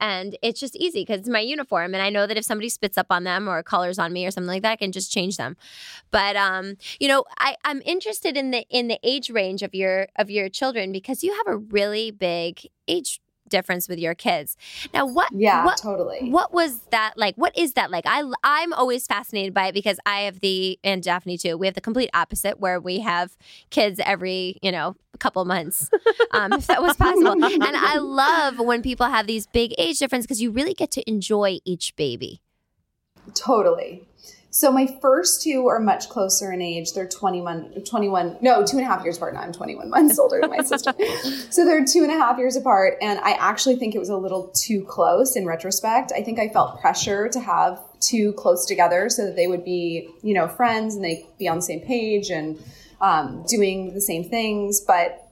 And 0.00 0.36
it's 0.42 0.58
just 0.58 0.74
easy 0.74 1.02
because 1.02 1.20
it's 1.20 1.28
my 1.28 1.38
uniform. 1.38 1.94
And 1.94 2.02
I 2.02 2.10
know 2.10 2.26
that 2.26 2.36
if 2.36 2.44
somebody 2.44 2.68
spits 2.68 2.98
up 2.98 3.06
on 3.10 3.22
them 3.22 3.48
or 3.48 3.62
colors 3.62 4.00
on 4.00 4.12
me 4.12 4.26
or 4.26 4.32
something 4.32 4.48
like 4.48 4.62
that, 4.62 4.72
I 4.72 4.76
can 4.76 4.90
just 4.90 5.12
change 5.12 5.36
them. 5.36 5.56
But 6.10 6.34
um, 6.34 6.74
you 6.98 7.06
know, 7.06 7.24
I, 7.38 7.54
I'm 7.64 7.80
interested 7.84 8.36
in 8.36 8.50
the 8.50 8.66
in 8.68 8.88
the 8.88 8.98
age 9.04 9.30
range 9.30 9.62
of 9.62 9.76
your 9.76 10.08
of 10.16 10.28
your 10.28 10.48
children 10.48 10.90
because 10.90 11.22
you 11.22 11.32
have 11.32 11.46
a 11.46 11.56
really 11.56 12.10
big 12.10 12.66
age 12.88 13.20
difference 13.52 13.88
with 13.88 14.00
your 14.00 14.16
kids. 14.16 14.56
Now, 14.92 15.06
what? 15.06 15.30
Yeah, 15.32 15.64
what, 15.64 15.76
totally. 15.76 16.28
What 16.30 16.52
was 16.52 16.80
that 16.90 17.12
like? 17.16 17.36
What 17.36 17.56
is 17.56 17.74
that 17.74 17.92
like? 17.92 18.04
I 18.06 18.28
I'm 18.42 18.72
always 18.72 19.06
fascinated 19.06 19.54
by 19.54 19.68
it 19.68 19.74
because 19.74 19.98
I 20.04 20.22
have 20.22 20.40
the 20.40 20.80
and 20.82 21.00
Daphne 21.00 21.38
too. 21.38 21.56
We 21.56 21.66
have 21.68 21.74
the 21.74 21.80
complete 21.80 22.10
opposite 22.12 22.58
where 22.58 22.80
we 22.80 22.98
have 22.98 23.36
kids 23.70 24.00
every 24.04 24.58
you 24.60 24.72
know 24.72 24.96
couple 25.18 25.44
months, 25.44 25.88
um, 26.32 26.52
if 26.52 26.66
that 26.66 26.82
was 26.82 26.96
possible. 26.96 27.32
and 27.44 27.62
I 27.62 27.98
love 27.98 28.58
when 28.58 28.82
people 28.82 29.06
have 29.06 29.26
these 29.26 29.46
big 29.46 29.72
age 29.78 29.98
difference 29.98 30.24
because 30.24 30.42
you 30.42 30.50
really 30.50 30.74
get 30.74 30.90
to 30.92 31.08
enjoy 31.08 31.60
each 31.64 31.94
baby. 31.96 32.40
Totally. 33.34 34.08
So 34.54 34.70
my 34.70 34.86
first 35.00 35.40
two 35.40 35.68
are 35.68 35.80
much 35.80 36.10
closer 36.10 36.52
in 36.52 36.60
age. 36.60 36.92
They're 36.92 37.08
21, 37.08 37.84
21, 37.86 38.36
no, 38.42 38.62
two 38.62 38.76
and 38.76 38.86
a 38.86 38.88
half 38.88 39.02
years 39.02 39.16
apart. 39.16 39.32
Now 39.32 39.40
I'm 39.40 39.50
21 39.50 39.88
months 39.88 40.18
older 40.18 40.40
than 40.42 40.50
my 40.50 40.58
sister. 40.62 40.92
So 41.48 41.64
they're 41.64 41.86
two 41.86 42.02
and 42.02 42.12
a 42.12 42.18
half 42.18 42.36
years 42.36 42.54
apart. 42.54 42.98
And 43.00 43.18
I 43.20 43.32
actually 43.32 43.76
think 43.76 43.94
it 43.94 43.98
was 43.98 44.10
a 44.10 44.16
little 44.16 44.48
too 44.48 44.84
close 44.84 45.36
in 45.36 45.46
retrospect. 45.46 46.12
I 46.14 46.22
think 46.22 46.38
I 46.38 46.50
felt 46.50 46.82
pressure 46.82 47.30
to 47.30 47.40
have 47.40 47.80
two 48.00 48.34
close 48.34 48.66
together 48.66 49.08
so 49.08 49.24
that 49.24 49.36
they 49.36 49.46
would 49.46 49.64
be, 49.64 50.10
you 50.22 50.34
know, 50.34 50.48
friends 50.48 50.94
and 50.96 51.02
they 51.02 51.26
be 51.38 51.48
on 51.48 51.56
the 51.56 51.62
same 51.62 51.80
page 51.80 52.28
and 52.28 52.62
um, 53.00 53.46
doing 53.48 53.94
the 53.94 54.02
same 54.02 54.22
things. 54.22 54.82
But 54.82 55.31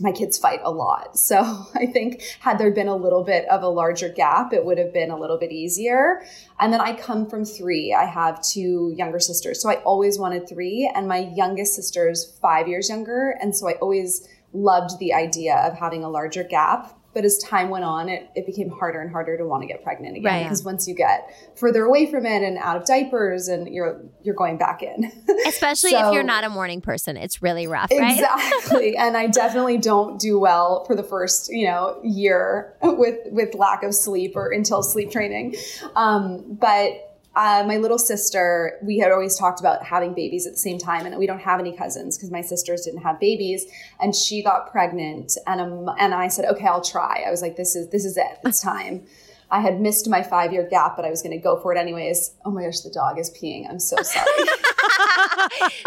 my 0.00 0.12
kids 0.12 0.38
fight 0.38 0.60
a 0.64 0.70
lot. 0.70 1.18
So 1.26 1.66
I 1.74 1.86
think 1.86 2.22
had 2.38 2.56
there 2.56 2.70
been 2.70 2.86
a 2.86 2.94
little 2.94 3.24
bit 3.24 3.46
of 3.48 3.62
a 3.64 3.68
larger 3.68 4.08
gap, 4.08 4.52
it 4.52 4.64
would 4.64 4.78
have 4.78 4.92
been 4.92 5.10
a 5.10 5.18
little 5.18 5.38
bit 5.38 5.50
easier. 5.50 6.22
And 6.60 6.72
then 6.72 6.80
I 6.80 6.94
come 6.94 7.28
from 7.28 7.44
three. 7.44 7.92
I 7.92 8.04
have 8.04 8.40
two 8.42 8.94
younger 8.96 9.18
sisters. 9.18 9.60
So 9.60 9.68
I 9.68 9.76
always 9.82 10.20
wanted 10.20 10.48
three. 10.48 10.90
And 10.94 11.08
my 11.08 11.18
youngest 11.34 11.74
sister 11.74 12.08
is 12.08 12.32
five 12.40 12.68
years 12.68 12.88
younger. 12.88 13.36
And 13.40 13.56
so 13.56 13.68
I 13.68 13.72
always 13.72 14.28
loved 14.56 14.98
the 14.98 15.12
idea 15.12 15.56
of 15.56 15.78
having 15.78 16.04
a 16.04 16.08
larger 16.08 16.42
gap 16.42 16.96
but 17.16 17.24
as 17.24 17.38
time 17.38 17.70
went 17.70 17.82
on, 17.82 18.10
it, 18.10 18.28
it 18.34 18.44
became 18.44 18.68
harder 18.68 19.00
and 19.00 19.10
harder 19.10 19.38
to 19.38 19.46
want 19.46 19.62
to 19.62 19.66
get 19.66 19.82
pregnant 19.82 20.18
again. 20.18 20.30
Right. 20.30 20.42
Because 20.42 20.62
once 20.62 20.86
you 20.86 20.94
get 20.94 21.34
further 21.54 21.82
away 21.82 22.10
from 22.10 22.26
it 22.26 22.42
and 22.42 22.58
out 22.58 22.76
of 22.76 22.84
diapers 22.84 23.48
and 23.48 23.68
you're 23.68 24.02
you're 24.22 24.34
going 24.34 24.58
back 24.58 24.82
in. 24.82 25.10
Especially 25.46 25.92
so, 25.92 26.08
if 26.08 26.12
you're 26.12 26.22
not 26.22 26.44
a 26.44 26.50
morning 26.50 26.82
person. 26.82 27.16
It's 27.16 27.40
really 27.40 27.66
rough, 27.66 27.90
right? 27.90 28.18
Exactly. 28.18 28.96
and 28.98 29.16
I 29.16 29.28
definitely 29.28 29.78
don't 29.78 30.20
do 30.20 30.38
well 30.38 30.84
for 30.84 30.94
the 30.94 31.02
first, 31.02 31.48
you 31.50 31.66
know, 31.66 31.98
year 32.04 32.74
with 32.82 33.16
with 33.30 33.54
lack 33.54 33.82
of 33.82 33.94
sleep 33.94 34.36
or 34.36 34.52
until 34.52 34.82
sleep 34.82 35.10
training. 35.10 35.56
Um, 35.94 36.58
but 36.60 37.05
uh, 37.36 37.62
my 37.66 37.76
little 37.76 37.98
sister, 37.98 38.78
we 38.82 38.98
had 38.98 39.12
always 39.12 39.38
talked 39.38 39.60
about 39.60 39.84
having 39.84 40.14
babies 40.14 40.46
at 40.46 40.54
the 40.54 40.58
same 40.58 40.78
time, 40.78 41.04
and 41.04 41.16
we 41.18 41.26
don't 41.26 41.40
have 41.40 41.60
any 41.60 41.76
cousins 41.76 42.16
because 42.16 42.30
my 42.30 42.40
sisters 42.40 42.82
didn't 42.82 43.02
have 43.02 43.20
babies, 43.20 43.66
and 44.00 44.14
she 44.14 44.42
got 44.42 44.72
pregnant, 44.72 45.36
and 45.46 45.60
um, 45.60 45.90
and 45.98 46.14
I 46.14 46.28
said, 46.28 46.46
okay, 46.46 46.66
I'll 46.66 46.82
try. 46.82 47.24
I 47.26 47.30
was 47.30 47.42
like, 47.42 47.56
this 47.56 47.76
is 47.76 47.90
this 47.90 48.06
is 48.06 48.16
it, 48.16 48.38
it's 48.44 48.62
time. 48.62 49.06
I 49.50 49.60
had 49.60 49.80
missed 49.80 50.08
my 50.08 50.22
five 50.22 50.52
year 50.52 50.66
gap, 50.68 50.96
but 50.96 51.04
I 51.04 51.10
was 51.10 51.22
going 51.22 51.36
to 51.36 51.42
go 51.42 51.60
for 51.60 51.72
it 51.72 51.78
anyways. 51.78 52.34
Oh 52.44 52.50
my 52.50 52.64
gosh, 52.64 52.80
the 52.80 52.90
dog 52.90 53.18
is 53.18 53.30
peeing. 53.30 53.68
I'm 53.70 53.78
so 53.78 53.96
sorry. 54.02 54.26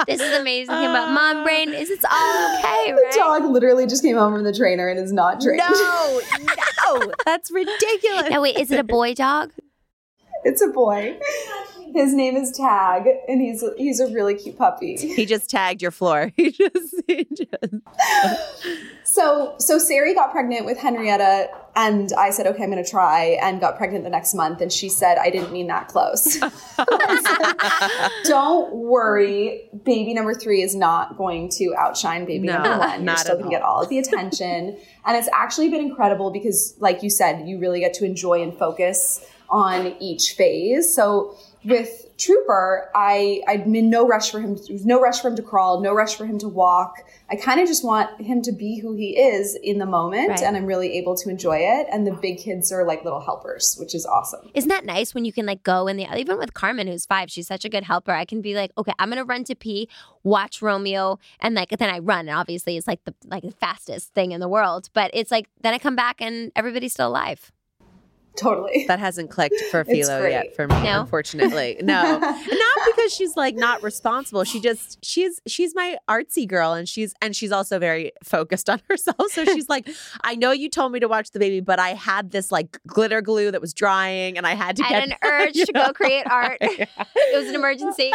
this 0.07 0.21
is 0.21 0.37
amazing 0.39 0.73
thing 0.75 0.85
about 0.85 1.11
mom 1.11 1.43
brain 1.43 1.73
is 1.73 1.89
it's 1.89 2.05
all 2.05 2.57
okay, 2.59 2.91
the 2.91 3.01
right? 3.01 3.13
dog 3.13 3.51
literally 3.51 3.85
just 3.85 4.01
came 4.01 4.15
home 4.15 4.33
from 4.33 4.43
the 4.43 4.53
trainer 4.53 4.87
and 4.87 4.99
is 4.99 5.11
not 5.11 5.41
trained. 5.41 5.57
No, 5.57 6.21
no, 6.85 7.11
that's 7.25 7.51
ridiculous. 7.51 8.29
No, 8.29 8.41
wait, 8.41 8.55
is 8.57 8.71
it 8.71 8.79
a 8.79 8.83
boy 8.83 9.13
dog? 9.13 9.51
It's 10.43 10.61
a 10.61 10.67
boy. 10.67 11.19
His 11.93 12.13
name 12.13 12.35
is 12.35 12.51
Tag, 12.51 13.07
and 13.27 13.41
he's 13.41 13.63
he's 13.77 13.99
a 13.99 14.07
really 14.07 14.35
cute 14.35 14.57
puppy. 14.57 14.95
He 14.97 15.25
just 15.25 15.49
tagged 15.49 15.81
your 15.81 15.91
floor. 15.91 16.31
He 16.39 16.51
just, 16.51 16.95
he 17.05 17.27
just. 17.35 17.83
So 19.03 19.55
so 19.57 19.77
Sari 19.77 20.13
got 20.13 20.31
pregnant 20.31 20.65
with 20.65 20.77
Henrietta, 20.77 21.49
and 21.75 22.11
I 22.13 22.29
said, 22.29 22.47
okay, 22.47 22.63
I'm 22.63 22.71
going 22.71 22.83
to 22.83 22.89
try, 22.89 23.37
and 23.41 23.59
got 23.59 23.77
pregnant 23.77 24.03
the 24.03 24.09
next 24.09 24.33
month, 24.33 24.61
and 24.61 24.71
she 24.71 24.87
said, 24.87 25.17
I 25.17 25.29
didn't 25.29 25.51
mean 25.51 25.67
that 25.67 25.87
close. 25.89 26.37
Don't 28.23 28.73
worry, 28.73 29.69
baby 29.83 30.13
number 30.13 30.33
three 30.33 30.61
is 30.61 30.75
not 30.75 31.17
going 31.17 31.49
to 31.57 31.75
outshine 31.77 32.25
baby 32.25 32.47
No, 32.47 32.53
number 32.53 32.77
one. 32.77 33.03
You're 33.05 33.17
still 33.17 33.35
going 33.35 33.49
to 33.49 33.51
get 33.51 33.63
all 33.63 33.81
of 33.81 33.89
the 33.89 33.99
attention, 33.99 34.77
and 35.05 35.17
it's 35.17 35.29
actually 35.33 35.69
been 35.69 35.81
incredible 35.81 36.31
because, 36.31 36.75
like 36.79 37.03
you 37.03 37.09
said, 37.09 37.47
you 37.47 37.59
really 37.59 37.81
get 37.81 37.93
to 37.95 38.05
enjoy 38.05 38.41
and 38.41 38.57
focus 38.57 39.25
on 39.49 39.95
each 39.99 40.33
phase. 40.33 40.93
So 40.93 41.35
with 41.63 42.05
Trooper, 42.17 42.89
I 42.93 43.41
I'm 43.47 43.73
in 43.75 43.89
no 43.89 44.05
rush 44.07 44.29
for 44.31 44.39
him. 44.41 44.55
There 44.55 44.73
was 44.73 44.85
no 44.85 44.99
rush 44.99 45.21
for 45.21 45.29
him 45.29 45.35
to 45.37 45.41
crawl, 45.41 45.79
no 45.81 45.93
rush 45.93 46.15
for 46.15 46.25
him 46.25 46.37
to 46.39 46.47
walk. 46.49 47.03
I 47.29 47.35
kind 47.35 47.59
of 47.61 47.67
just 47.67 47.83
want 47.83 48.19
him 48.21 48.41
to 48.43 48.51
be 48.51 48.79
who 48.79 48.93
he 48.95 49.17
is 49.17 49.55
in 49.55 49.77
the 49.77 49.85
moment, 49.85 50.29
Right. 50.29 50.41
and 50.41 50.57
I'm 50.57 50.65
really 50.65 50.97
able 50.97 51.15
to 51.15 51.29
enjoy 51.29 51.57
it. 51.59 51.87
And 51.91 52.05
the 52.05 52.11
big 52.11 52.39
kids 52.39 52.71
are 52.71 52.85
like 52.85 53.03
little 53.03 53.21
helpers, 53.21 53.77
which 53.79 53.95
is 53.95 54.05
awesome. 54.05 54.49
Isn't 54.53 54.69
that 54.69 54.83
nice 54.85 55.13
when 55.15 55.23
you 55.25 55.31
can 55.31 55.45
like 55.45 55.63
go 55.63 55.87
in 55.87 55.95
the 55.97 56.07
even 56.17 56.37
with 56.37 56.53
Carmen 56.53 56.87
who's 56.87 57.05
five, 57.05 57.31
she's 57.31 57.47
such 57.47 57.63
a 57.65 57.69
good 57.69 57.83
helper. 57.83 58.11
I 58.11 58.25
can 58.25 58.41
be 58.41 58.53
like, 58.55 58.71
okay, 58.77 58.91
I'm 58.99 59.09
gonna 59.09 59.23
run 59.23 59.43
to 59.45 59.55
pee, 59.55 59.87
watch 60.23 60.61
Romeo, 60.61 61.19
and 61.39 61.55
like 61.55 61.69
then 61.69 61.89
I 61.89 61.99
run, 61.99 62.27
and 62.27 62.37
obviously 62.37 62.75
it's 62.75 62.87
like 62.87 63.03
the 63.05 63.13
like 63.27 63.43
the 63.43 63.51
fastest 63.51 64.13
thing 64.13 64.31
in 64.33 64.39
the 64.41 64.49
world. 64.49 64.89
But 64.93 65.11
it's 65.13 65.31
like 65.31 65.47
then 65.61 65.73
I 65.73 65.77
come 65.77 65.95
back 65.95 66.21
and 66.21 66.51
everybody's 66.55 66.93
still 66.93 67.07
alive. 67.09 67.51
Totally. 68.39 68.85
That 68.87 68.99
hasn't 68.99 69.29
clicked 69.29 69.59
for 69.71 69.83
Philo 69.83 70.25
yet 70.25 70.55
for 70.55 70.67
me, 70.67 70.81
No? 70.83 71.01
unfortunately. 71.01 71.77
No, 71.81 72.17
not 72.19 72.37
because 72.87 73.13
she's 73.13 73.35
like 73.35 73.55
not 73.55 73.83
responsible. 73.83 74.43
She 74.45 74.59
just 74.61 75.03
she's 75.03 75.41
she's 75.47 75.75
my 75.75 75.97
artsy 76.07 76.47
girl, 76.47 76.73
and 76.73 76.87
she's 76.87 77.13
and 77.21 77.35
she's 77.35 77.51
also 77.51 77.79
very 77.79 78.11
focused 78.23 78.69
on 78.69 78.81
herself. 78.89 79.17
So 79.31 79.43
she's 79.45 79.67
like, 79.69 79.89
I 80.21 80.35
know 80.35 80.51
you 80.51 80.69
told 80.69 80.91
me 80.91 80.99
to 81.01 81.07
watch 81.07 81.31
the 81.31 81.39
baby, 81.39 81.59
but 81.59 81.79
I 81.79 81.89
had 81.89 82.31
this 82.31 82.51
like 82.51 82.79
glitter 82.87 83.21
glue 83.21 83.51
that 83.51 83.61
was 83.61 83.73
drying, 83.73 84.37
and 84.37 84.47
I 84.47 84.55
had 84.55 84.75
to 84.77 84.85
I 84.85 84.89
get 84.89 84.99
had 85.01 85.09
an 85.09 85.17
urge 85.23 85.53
to 85.55 85.73
go 85.73 85.91
create 85.93 86.25
art. 86.29 86.57
it 86.61 86.89
was 87.33 87.47
an 87.49 87.55
emergency. 87.55 88.11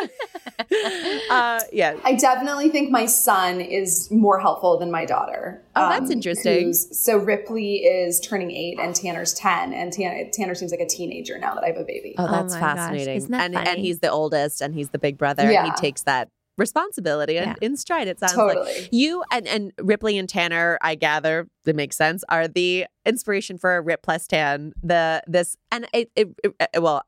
uh, 1.30 1.60
yeah. 1.72 1.96
I 2.04 2.14
definitely 2.14 2.68
think 2.70 2.90
my 2.90 3.06
son 3.06 3.60
is 3.60 4.10
more 4.10 4.38
helpful 4.40 4.78
than 4.78 4.90
my 4.90 5.04
daughter. 5.04 5.62
Um, 5.76 5.84
Oh, 5.84 5.88
that's 5.88 6.10
interesting. 6.10 6.72
So 6.72 7.16
Ripley 7.18 7.78
is 7.84 8.20
turning 8.20 8.50
eight, 8.52 8.78
and 8.80 8.94
Tanner's 8.94 9.34
ten, 9.34 9.72
and 9.72 9.92
Tanner, 9.92 10.13
Tanner 10.32 10.54
seems 10.54 10.70
like 10.70 10.80
a 10.80 10.86
teenager 10.86 11.38
now 11.38 11.54
that 11.54 11.64
I 11.64 11.68
have 11.68 11.76
a 11.76 11.84
baby. 11.84 12.14
Oh, 12.18 12.30
that's 12.30 12.54
my 12.54 12.60
gosh. 12.60 12.76
fascinating. 12.76 13.16
Isn't 13.16 13.30
that 13.32 13.44
and 13.44 13.56
and 13.56 13.78
he's 13.78 13.98
the 14.00 14.10
oldest, 14.10 14.60
and 14.60 14.74
he's 14.74 14.90
the 14.90 14.98
big 14.98 15.18
brother, 15.18 15.42
and 15.42 15.52
Yeah. 15.52 15.64
he 15.64 15.70
takes 15.72 16.02
that 16.02 16.28
responsibility 16.56 17.36
and 17.36 17.56
in 17.60 17.76
stride. 17.76 18.06
It 18.06 18.20
sounds 18.20 18.36
like 18.36 18.56
Totally. 18.56 18.88
you 18.92 19.24
and 19.32 19.46
and 19.48 19.72
Ripley 19.80 20.16
and 20.18 20.28
Tanner, 20.28 20.78
I 20.80 20.94
gather 20.94 21.48
that 21.64 21.74
makes 21.74 21.96
sense, 21.96 22.22
are 22.28 22.46
the 22.46 22.86
inspiration 23.04 23.58
for 23.58 23.82
Rip 23.82 24.02
plus 24.02 24.26
Tan. 24.28 24.72
The 24.82 25.22
this 25.26 25.56
and 25.72 25.86
it, 25.92 26.10
it, 26.14 26.28
it 26.44 26.80
well. 26.82 27.02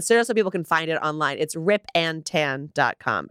So 0.00 0.22
so 0.22 0.34
people 0.34 0.50
can 0.50 0.64
find 0.64 0.90
it 0.90 0.96
online. 0.96 1.38
It's 1.38 1.54
ripandtan.com. 1.54 3.28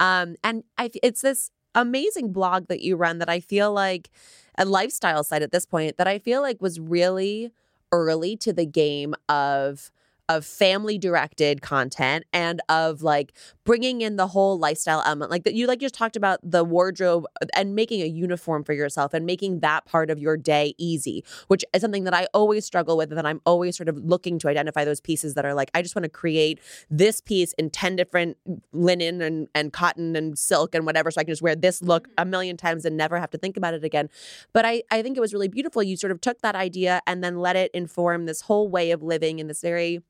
Um, 0.00 0.36
and 0.42 0.64
I, 0.78 0.90
it's 1.02 1.22
this 1.22 1.50
amazing 1.74 2.32
blog 2.32 2.66
that 2.68 2.80
you 2.80 2.96
run 2.96 3.18
that 3.18 3.28
I 3.28 3.40
feel 3.40 3.72
like 3.72 4.10
a 4.58 4.64
lifestyle 4.64 5.22
site 5.24 5.42
at 5.42 5.52
this 5.52 5.66
point 5.66 5.96
that 5.98 6.08
I 6.08 6.18
feel 6.18 6.42
like 6.42 6.60
was 6.60 6.80
really 6.80 7.52
early 7.92 8.36
to 8.36 8.52
the 8.52 8.66
game 8.66 9.14
of 9.28 9.90
of 10.30 10.46
family 10.46 10.96
directed 10.96 11.60
content 11.60 12.24
and 12.32 12.62
of 12.68 13.02
like 13.02 13.32
bringing 13.64 14.00
in 14.00 14.16
the 14.16 14.28
whole 14.28 14.58
lifestyle 14.58 15.02
element 15.04 15.30
like 15.30 15.44
that 15.44 15.54
you 15.54 15.66
like 15.66 15.80
just 15.80 15.94
talked 15.94 16.16
about 16.16 16.38
the 16.42 16.64
wardrobe 16.64 17.26
uh, 17.42 17.46
and 17.54 17.74
making 17.74 18.00
a 18.00 18.06
uniform 18.06 18.64
for 18.64 18.72
yourself 18.72 19.12
and 19.12 19.26
making 19.26 19.60
that 19.60 19.84
part 19.84 20.08
of 20.08 20.18
your 20.18 20.36
day 20.36 20.72
easy 20.78 21.24
which 21.48 21.64
is 21.74 21.82
something 21.82 22.04
that 22.04 22.14
I 22.14 22.28
always 22.32 22.64
struggle 22.64 22.96
with 22.96 23.10
and 23.10 23.18
that 23.18 23.26
I'm 23.26 23.40
always 23.44 23.76
sort 23.76 23.88
of 23.88 23.96
looking 23.98 24.38
to 24.38 24.48
identify 24.48 24.84
those 24.84 25.00
pieces 25.00 25.34
that 25.34 25.44
are 25.44 25.52
like 25.52 25.70
I 25.74 25.82
just 25.82 25.96
want 25.96 26.04
to 26.04 26.08
create 26.08 26.60
this 26.88 27.20
piece 27.20 27.52
in 27.54 27.68
10 27.68 27.96
different 27.96 28.38
mm, 28.48 28.60
linen 28.72 29.20
and 29.20 29.48
and 29.54 29.72
cotton 29.72 30.16
and 30.16 30.38
silk 30.38 30.74
and 30.74 30.86
whatever 30.86 31.10
so 31.10 31.20
I 31.20 31.24
can 31.24 31.32
just 31.32 31.42
wear 31.42 31.56
this 31.56 31.82
look 31.82 32.06
mm-hmm. 32.06 32.22
a 32.22 32.24
million 32.24 32.56
times 32.56 32.84
and 32.84 32.96
never 32.96 33.18
have 33.18 33.30
to 33.30 33.38
think 33.38 33.56
about 33.56 33.74
it 33.74 33.84
again 33.84 34.08
but 34.52 34.64
I, 34.64 34.82
I 34.90 35.02
think 35.02 35.16
it 35.16 35.20
was 35.20 35.32
really 35.32 35.48
beautiful. 35.48 35.82
You 35.82 35.96
sort 35.96 36.10
of 36.10 36.20
took 36.20 36.40
that 36.42 36.54
idea 36.54 37.00
and 37.06 37.22
then 37.22 37.38
let 37.38 37.56
it 37.56 37.70
inform 37.72 38.26
this 38.26 38.42
whole 38.42 38.68
way 38.68 38.90
of 38.90 39.02
living 39.02 39.38
in 39.38 39.46
this 39.46 39.60
very 39.60 40.02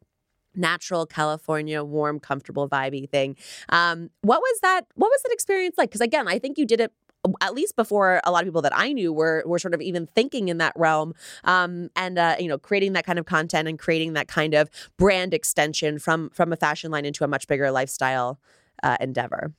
natural 0.54 1.06
California, 1.06 1.82
warm, 1.84 2.20
comfortable, 2.20 2.68
vibey 2.68 3.08
thing. 3.08 3.36
Um, 3.68 4.10
what 4.22 4.40
was 4.40 4.60
that? 4.60 4.82
What 4.94 5.08
was 5.08 5.22
that 5.22 5.32
experience 5.32 5.76
like? 5.78 5.90
Because 5.90 6.00
again, 6.00 6.28
I 6.28 6.38
think 6.38 6.58
you 6.58 6.66
did 6.66 6.80
it 6.80 6.92
at 7.40 7.54
least 7.54 7.76
before 7.76 8.20
a 8.24 8.30
lot 8.30 8.42
of 8.42 8.46
people 8.46 8.62
that 8.62 8.76
I 8.76 8.92
knew 8.92 9.12
were 9.12 9.42
were 9.46 9.58
sort 9.58 9.74
of 9.74 9.80
even 9.80 10.06
thinking 10.06 10.48
in 10.48 10.58
that 10.58 10.72
realm, 10.76 11.14
um, 11.44 11.90
and 11.96 12.18
uh, 12.18 12.36
you 12.38 12.48
know, 12.48 12.58
creating 12.58 12.94
that 12.94 13.04
kind 13.04 13.18
of 13.18 13.26
content 13.26 13.68
and 13.68 13.78
creating 13.78 14.14
that 14.14 14.28
kind 14.28 14.54
of 14.54 14.70
brand 14.96 15.34
extension 15.34 15.98
from 15.98 16.30
from 16.30 16.52
a 16.52 16.56
fashion 16.56 16.90
line 16.90 17.04
into 17.04 17.24
a 17.24 17.28
much 17.28 17.46
bigger 17.46 17.70
lifestyle 17.70 18.38
uh, 18.82 18.96
endeavor. 19.00 19.52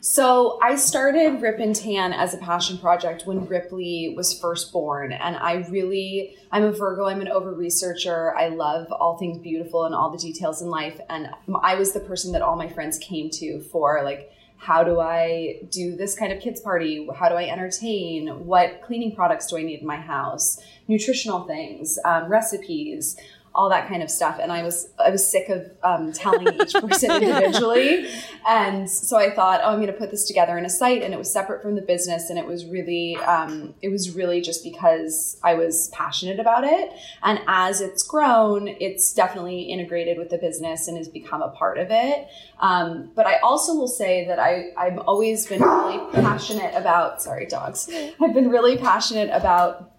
So 0.00 0.58
I 0.60 0.76
started 0.76 1.40
Rip 1.40 1.58
and 1.60 1.74
Tan 1.74 2.12
as 2.12 2.34
a 2.34 2.38
passion 2.38 2.76
project 2.78 3.26
when 3.26 3.46
Ripley 3.46 4.14
was 4.16 4.38
first 4.38 4.72
born. 4.72 5.12
And 5.12 5.36
I 5.36 5.64
really, 5.70 6.36
I'm 6.50 6.64
a 6.64 6.72
Virgo, 6.72 7.06
I'm 7.06 7.20
an 7.20 7.28
over 7.28 7.54
researcher. 7.54 8.36
I 8.36 8.48
love 8.48 8.90
all 8.90 9.16
things 9.16 9.38
beautiful 9.38 9.84
and 9.84 9.94
all 9.94 10.10
the 10.10 10.18
details 10.18 10.60
in 10.60 10.68
life. 10.68 11.00
And 11.08 11.30
I 11.62 11.76
was 11.76 11.92
the 11.92 12.00
person 12.00 12.32
that 12.32 12.42
all 12.42 12.56
my 12.56 12.68
friends 12.68 12.98
came 12.98 13.30
to 13.30 13.60
for 13.60 14.02
like, 14.02 14.32
how 14.56 14.84
do 14.84 15.00
I 15.00 15.60
do 15.70 15.96
this 15.96 16.16
kind 16.16 16.32
of 16.32 16.40
kids 16.40 16.60
party? 16.60 17.08
How 17.16 17.28
do 17.28 17.34
I 17.34 17.46
entertain? 17.46 18.28
What 18.46 18.80
cleaning 18.82 19.14
products 19.14 19.48
do 19.48 19.56
I 19.56 19.62
need 19.62 19.80
in 19.80 19.86
my 19.86 19.96
house? 19.96 20.60
Nutritional 20.86 21.44
things, 21.44 21.98
um, 22.04 22.28
recipes, 22.28 23.16
all 23.54 23.68
that 23.68 23.88
kind 23.88 24.02
of 24.02 24.10
stuff. 24.10 24.38
And 24.40 24.50
I 24.50 24.62
was 24.62 24.88
I 24.98 25.10
was 25.10 25.26
sick 25.26 25.48
of 25.48 25.70
um, 25.82 26.12
telling 26.12 26.48
each 26.60 26.72
person 26.72 27.10
individually, 27.22 28.08
and 28.48 28.88
so 28.88 29.16
I 29.16 29.34
thought, 29.34 29.60
oh, 29.62 29.70
I'm 29.70 29.76
going 29.76 29.86
to 29.88 29.92
put 29.92 30.10
this 30.10 30.26
together 30.26 30.56
in 30.58 30.64
a 30.64 30.70
site, 30.70 31.02
and 31.02 31.12
it 31.12 31.18
was 31.18 31.32
separate 31.32 31.62
from 31.62 31.74
the 31.74 31.82
business, 31.82 32.30
and 32.30 32.38
it 32.38 32.46
was 32.46 32.64
really 32.66 33.16
um, 33.16 33.74
it 33.82 33.88
was 33.88 34.14
really 34.14 34.40
just 34.40 34.64
because 34.64 35.38
I 35.42 35.54
was 35.54 35.88
passionate 35.88 36.40
about 36.40 36.64
it. 36.64 36.92
And 37.22 37.40
as 37.46 37.80
it's 37.80 38.02
grown, 38.02 38.68
it's 38.68 39.12
definitely 39.12 39.62
integrated 39.62 40.18
with 40.18 40.30
the 40.30 40.38
business 40.38 40.88
and 40.88 40.96
has 40.96 41.08
become 41.08 41.42
a 41.42 41.50
part 41.50 41.78
of 41.78 41.88
it. 41.90 42.28
Um, 42.60 43.10
but 43.14 43.26
I 43.26 43.38
also 43.38 43.74
will 43.74 43.88
say 43.88 44.26
that 44.26 44.38
I 44.38 44.70
I've 44.76 44.98
always 44.98 45.46
been 45.46 45.62
really 45.62 45.98
passionate 46.12 46.74
about 46.74 47.20
sorry 47.22 47.46
dogs. 47.46 47.88
I've 48.20 48.34
been 48.34 48.50
really 48.50 48.78
passionate 48.78 49.30
about 49.32 49.91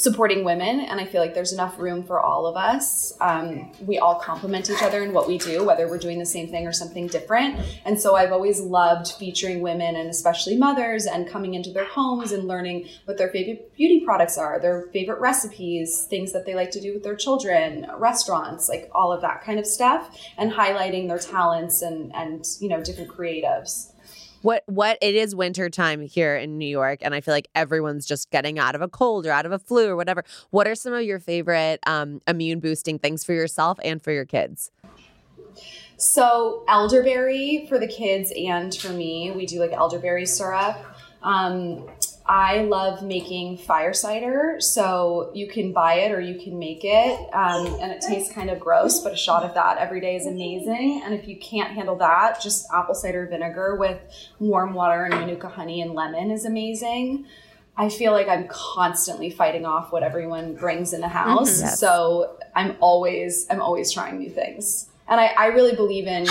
supporting 0.00 0.44
women 0.44 0.80
and 0.80 0.98
i 0.98 1.04
feel 1.04 1.20
like 1.20 1.34
there's 1.34 1.52
enough 1.52 1.78
room 1.78 2.02
for 2.02 2.20
all 2.20 2.46
of 2.46 2.56
us. 2.56 3.12
Um, 3.20 3.70
we 3.84 3.98
all 3.98 4.14
complement 4.14 4.70
each 4.70 4.82
other 4.82 5.02
in 5.02 5.12
what 5.12 5.28
we 5.28 5.36
do 5.36 5.62
whether 5.62 5.86
we're 5.88 5.98
doing 5.98 6.18
the 6.18 6.24
same 6.24 6.48
thing 6.48 6.66
or 6.66 6.72
something 6.72 7.06
different. 7.06 7.60
And 7.84 8.00
so 8.00 8.16
i've 8.16 8.32
always 8.32 8.60
loved 8.60 9.12
featuring 9.12 9.60
women 9.60 9.96
and 9.96 10.08
especially 10.08 10.56
mothers 10.56 11.04
and 11.04 11.28
coming 11.28 11.52
into 11.52 11.70
their 11.70 11.84
homes 11.84 12.32
and 12.32 12.48
learning 12.48 12.88
what 13.04 13.18
their 13.18 13.28
favorite 13.28 13.76
beauty 13.76 14.00
products 14.02 14.38
are 14.38 14.58
their 14.58 14.88
favorite 14.92 15.20
recipes 15.20 16.06
things 16.08 16.32
that 16.32 16.46
they 16.46 16.54
like 16.54 16.70
to 16.70 16.80
do 16.80 16.94
with 16.94 17.02
their 17.02 17.16
children 17.16 17.86
restaurants 17.98 18.70
like 18.70 18.90
all 18.94 19.12
of 19.12 19.20
that 19.20 19.42
kind 19.42 19.58
of 19.58 19.66
stuff 19.66 20.18
and 20.38 20.50
highlighting 20.50 21.08
their 21.08 21.18
talents 21.18 21.82
and 21.82 22.14
and 22.14 22.46
you 22.60 22.68
know 22.70 22.82
different 22.82 23.10
creatives 23.10 23.89
What 24.42 24.62
what 24.66 24.96
it 25.02 25.14
is 25.14 25.34
winter 25.34 25.68
time 25.68 26.00
here 26.00 26.36
in 26.36 26.56
New 26.56 26.68
York, 26.68 27.00
and 27.02 27.14
I 27.14 27.20
feel 27.20 27.34
like 27.34 27.48
everyone's 27.54 28.06
just 28.06 28.30
getting 28.30 28.58
out 28.58 28.74
of 28.74 28.80
a 28.80 28.88
cold 28.88 29.26
or 29.26 29.32
out 29.32 29.44
of 29.44 29.52
a 29.52 29.58
flu 29.58 29.88
or 29.88 29.96
whatever. 29.96 30.24
What 30.50 30.66
are 30.66 30.74
some 30.74 30.92
of 30.92 31.02
your 31.02 31.18
favorite 31.18 31.80
um, 31.86 32.22
immune 32.26 32.60
boosting 32.60 32.98
things 32.98 33.24
for 33.24 33.34
yourself 33.34 33.78
and 33.84 34.02
for 34.02 34.12
your 34.12 34.24
kids? 34.24 34.70
So 35.96 36.64
elderberry 36.66 37.66
for 37.68 37.78
the 37.78 37.86
kids 37.86 38.32
and 38.34 38.74
for 38.74 38.88
me, 38.88 39.30
we 39.32 39.44
do 39.44 39.60
like 39.60 39.72
elderberry 39.72 40.24
syrup. 40.24 40.76
Um, 41.22 41.86
I 42.26 42.62
love 42.62 43.02
making 43.02 43.56
fire 43.58 43.92
cider, 43.92 44.56
so 44.60 45.32
you 45.34 45.48
can 45.48 45.72
buy 45.72 45.94
it 45.94 46.12
or 46.12 46.20
you 46.20 46.38
can 46.38 46.58
make 46.60 46.82
it, 46.84 47.18
um, 47.34 47.66
and 47.80 47.90
it 47.90 48.00
tastes 48.02 48.32
kind 48.32 48.50
of 48.50 48.60
gross, 48.60 49.00
but 49.00 49.12
a 49.12 49.16
shot 49.16 49.42
of 49.42 49.54
that 49.54 49.78
every 49.78 50.00
day 50.00 50.14
is 50.14 50.26
amazing. 50.26 51.02
And 51.04 51.12
if 51.12 51.26
you 51.26 51.36
can't 51.36 51.72
handle 51.72 51.96
that, 51.96 52.40
just 52.40 52.68
apple 52.72 52.94
cider 52.94 53.26
vinegar 53.26 53.74
with 53.74 53.98
warm 54.38 54.74
water 54.74 55.04
and 55.04 55.14
manuka 55.14 55.48
honey 55.48 55.80
and 55.80 55.92
lemon 55.94 56.30
is 56.30 56.44
amazing. 56.44 57.26
I 57.76 57.88
feel 57.88 58.12
like 58.12 58.28
I'm 58.28 58.46
constantly 58.48 59.30
fighting 59.30 59.66
off 59.66 59.90
what 59.90 60.02
everyone 60.04 60.54
brings 60.54 60.92
in 60.92 61.00
the 61.00 61.08
house. 61.08 61.58
Mhm. 61.58 61.62
Yes. 61.62 61.80
So 61.80 62.36
I'm 62.54 62.76
always 62.80 63.46
I'm 63.50 63.60
always 63.60 63.90
trying 63.90 64.18
new 64.18 64.30
things. 64.30 64.86
And 65.08 65.20
I, 65.20 65.28
I 65.36 65.46
really 65.46 65.74
believe 65.74 66.06
in 66.06 66.26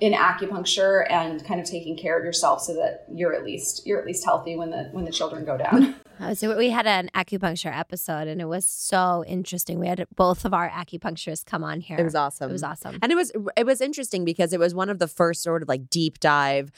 in 0.00 0.12
acupuncture 0.12 1.10
and 1.10 1.44
kind 1.44 1.60
of 1.60 1.66
taking 1.66 1.96
care 1.96 2.18
of 2.18 2.24
yourself 2.24 2.60
so 2.60 2.74
that 2.74 3.04
you're 3.12 3.34
at 3.34 3.44
least 3.44 3.86
you're 3.86 3.98
at 4.00 4.06
least 4.06 4.24
healthy 4.24 4.56
when 4.56 4.70
the 4.70 4.88
when 4.92 5.04
the 5.04 5.12
children 5.12 5.44
go 5.44 5.56
down. 5.56 5.94
Uh, 6.20 6.32
So 6.32 6.56
we 6.56 6.70
had 6.70 6.86
an 6.86 7.10
acupuncture 7.12 7.76
episode, 7.76 8.28
and 8.28 8.40
it 8.40 8.44
was 8.44 8.64
so 8.64 9.24
interesting. 9.26 9.80
We 9.80 9.88
had 9.88 10.06
both 10.14 10.44
of 10.44 10.54
our 10.54 10.70
acupuncturists 10.70 11.44
come 11.44 11.64
on 11.64 11.80
here. 11.80 11.98
It 11.98 12.04
was 12.04 12.14
awesome. 12.14 12.50
It 12.50 12.52
was 12.52 12.62
awesome. 12.62 13.00
And 13.02 13.10
it 13.10 13.16
was 13.16 13.32
it 13.56 13.66
was 13.66 13.80
interesting 13.80 14.24
because 14.24 14.52
it 14.52 14.60
was 14.60 14.76
one 14.76 14.88
of 14.90 15.00
the 15.00 15.08
first 15.08 15.42
sort 15.42 15.60
of 15.62 15.68
like 15.68 15.90
deep 15.90 16.20
dive 16.20 16.70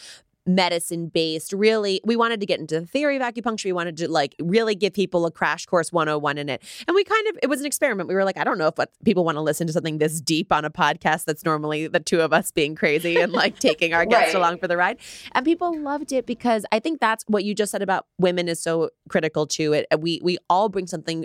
medicine 0.46 1.08
based 1.08 1.52
really 1.52 2.00
we 2.04 2.14
wanted 2.16 2.40
to 2.40 2.46
get 2.46 2.60
into 2.60 2.78
the 2.80 2.86
theory 2.86 3.16
of 3.16 3.22
acupuncture 3.22 3.64
we 3.64 3.72
wanted 3.72 3.96
to 3.96 4.08
like 4.10 4.34
really 4.40 4.74
give 4.74 4.92
people 4.92 5.26
a 5.26 5.30
crash 5.30 5.66
course 5.66 5.92
101 5.92 6.38
in 6.38 6.48
it 6.48 6.62
and 6.86 6.94
we 6.94 7.02
kind 7.04 7.26
of 7.28 7.38
it 7.42 7.48
was 7.48 7.60
an 7.60 7.66
experiment 7.66 8.08
we 8.08 8.14
were 8.14 8.24
like 8.24 8.36
i 8.36 8.44
don't 8.44 8.58
know 8.58 8.68
if 8.68 8.76
what 8.76 8.90
people 9.04 9.24
want 9.24 9.36
to 9.36 9.42
listen 9.42 9.66
to 9.66 9.72
something 9.72 9.98
this 9.98 10.20
deep 10.20 10.52
on 10.52 10.64
a 10.64 10.70
podcast 10.70 11.24
that's 11.24 11.44
normally 11.44 11.86
the 11.88 12.00
two 12.00 12.20
of 12.20 12.32
us 12.32 12.50
being 12.52 12.74
crazy 12.74 13.16
and 13.18 13.32
like 13.32 13.58
taking 13.60 13.92
our 13.92 14.04
guests 14.06 14.34
Right. 14.34 14.40
along 14.40 14.58
for 14.58 14.68
the 14.68 14.76
ride 14.76 14.98
and 15.32 15.44
people 15.44 15.76
loved 15.78 16.12
it 16.12 16.26
because 16.26 16.64
i 16.72 16.78
think 16.78 17.00
that's 17.00 17.24
what 17.26 17.44
you 17.44 17.54
just 17.54 17.72
said 17.72 17.82
about 17.82 18.06
women 18.18 18.48
is 18.48 18.60
so 18.60 18.90
critical 19.08 19.46
to 19.48 19.72
it 19.72 19.86
we 19.98 20.20
we 20.22 20.38
all 20.48 20.68
bring 20.68 20.86
something 20.86 21.24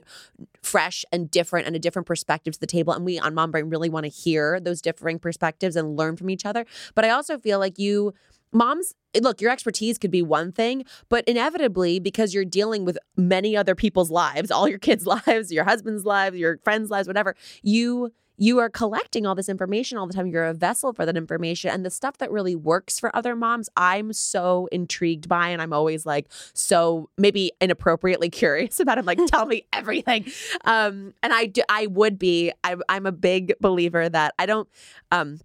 fresh 0.64 1.06
and 1.12 1.30
different 1.32 1.68
and 1.68 1.76
a 1.76 1.80
different 1.80 2.06
perspective 2.06 2.54
to 2.54 2.60
the 2.60 2.68
table. 2.68 2.94
And 2.94 3.04
we 3.04 3.18
on 3.20 3.34
Mom 3.34 3.52
Brain 3.52 3.70
really 3.70 3.90
want 3.90 4.04
to 4.06 4.10
hear 4.10 4.60
those 4.60 4.82
differing 4.82 5.20
perspectives 5.20 5.76
and 5.76 5.98
learn 5.98 6.16
from 6.18 6.30
each 6.30 6.46
other. 6.46 6.66
But 6.96 7.06
I 7.06 7.10
also 7.10 7.40
feel 7.40 7.58
like 7.60 7.80
you, 7.80 8.14
moms, 8.52 8.94
look, 9.20 9.42
your 9.42 9.52
expertise 9.52 9.98
could 9.98 10.12
be 10.12 10.22
one 10.22 10.52
thing, 10.52 10.86
but 11.10 11.24
inevitably, 11.28 12.00
because 12.00 12.34
you're 12.34 12.46
dealing 12.46 12.86
with 12.86 12.98
many 13.18 13.56
other 13.56 13.76
people's 13.76 14.12
lives, 14.12 14.52
all 14.52 14.68
your 14.68 14.80
kids' 14.80 15.06
lives, 15.28 15.52
your 15.52 15.64
husband's 15.64 16.06
lives, 16.06 16.38
your 16.38 16.58
friends' 16.64 16.90
lives, 16.90 17.08
whatever, 17.08 17.36
you 17.62 18.12
you 18.42 18.58
are 18.58 18.72
collecting 18.72 19.28
all 19.28 19.36
this 19.36 19.50
information 19.50 20.00
all 20.00 20.08
the 20.08 20.14
time. 20.14 20.26
You're 20.26 20.46
a 20.46 20.54
vessel 20.56 20.94
for 20.94 21.06
that 21.06 21.16
information. 21.16 21.70
And 21.70 21.86
the 21.86 21.92
stuff 21.92 22.18
that 22.18 22.32
really 22.32 22.56
works 22.56 23.00
for 23.00 23.16
other 23.16 23.36
moms, 23.36 23.70
I'm 23.78 24.14
so 24.14 24.68
intrigued 24.72 25.30
by. 25.30 25.50
And 25.50 25.62
I'm 25.62 25.72
always 25.72 26.08
like 26.08 26.26
so 26.56 27.12
maybe 27.20 27.52
inappropriately 27.62 28.30
curious 28.32 28.80
about. 28.80 28.98
I'm 28.98 29.06
like, 29.06 29.20
tell 29.28 29.46
me 29.46 29.68
everything. 29.74 30.26
Um, 30.66 31.14
and 31.22 31.32
I 31.32 31.46
do, 31.46 31.62
I 31.70 31.86
would 31.86 32.18
be, 32.18 32.52
I, 32.64 32.78
I'm 32.90 33.06
a 33.06 33.12
big 33.12 33.54
believer 33.62 34.10
that 34.10 34.34
I 34.40 34.48
don't, 34.48 34.68
um, 35.12 35.40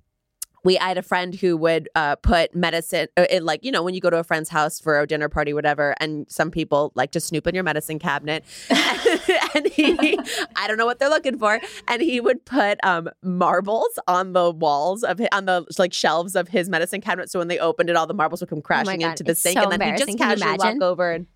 we 0.67 0.79
I 0.79 0.89
had 0.89 0.99
a 0.99 1.03
friend 1.03 1.35
who 1.35 1.57
would 1.57 1.89
uh, 1.95 2.17
put 2.17 2.55
medicine 2.55 3.09
uh, 3.17 3.27
in 3.31 3.45
like 3.45 3.65
you 3.65 3.71
know 3.71 3.83
when 3.83 3.95
you 3.95 4.01
go 4.01 4.11
to 4.11 4.19
a 4.19 4.25
friend's 4.25 4.51
house 4.51 4.81
for 4.81 5.01
a 5.01 5.07
dinner 5.07 5.29
party 5.29 5.55
whatever 5.55 5.95
and 6.01 6.27
some 6.29 6.51
people 6.51 6.93
like 6.95 7.13
to 7.13 7.21
snoop 7.21 7.47
in 7.47 7.55
your 7.55 7.65
medicine 7.65 7.99
cabinet 7.99 8.45
and 9.55 9.67
he 9.67 10.19
I 10.57 10.67
don't 10.67 10.77
know 10.77 10.87
what 10.87 10.99
they're 10.99 11.09
looking 11.09 11.39
for. 11.39 11.61
And 11.89 12.03
he 12.03 12.21
would 12.21 12.45
put 12.45 12.79
um, 12.85 13.09
marbles 13.23 13.99
on 14.07 14.33
the 14.33 14.51
walls 14.51 15.03
of 15.03 15.19
hi- 15.19 15.29
on 15.33 15.45
the 15.47 15.65
like 15.79 15.93
shelves 15.93 16.35
of 16.37 16.49
his 16.49 16.69
medicine 16.69 17.01
cabinet 17.01 17.31
so 17.31 17.39
when 17.39 17.49
they 17.49 17.59
opened 17.59 17.91
it 17.91 17.97
all 17.97 18.07
the 18.07 18.15
marbles 18.15 18.41
would 18.41 18.49
come 18.51 18.63
crashing 18.63 19.01
God, 19.01 19.11
into 19.11 19.25
the 19.25 19.33
it's 19.33 19.41
sink. 19.41 19.59
so 19.59 19.71
and 19.71 19.81
then 19.81 19.93
he 19.93 19.99
just. 19.99 20.07
Can 20.07 20.19
casually 20.19 20.57
walk 20.59 20.83
over 20.83 21.13
and 21.13 21.27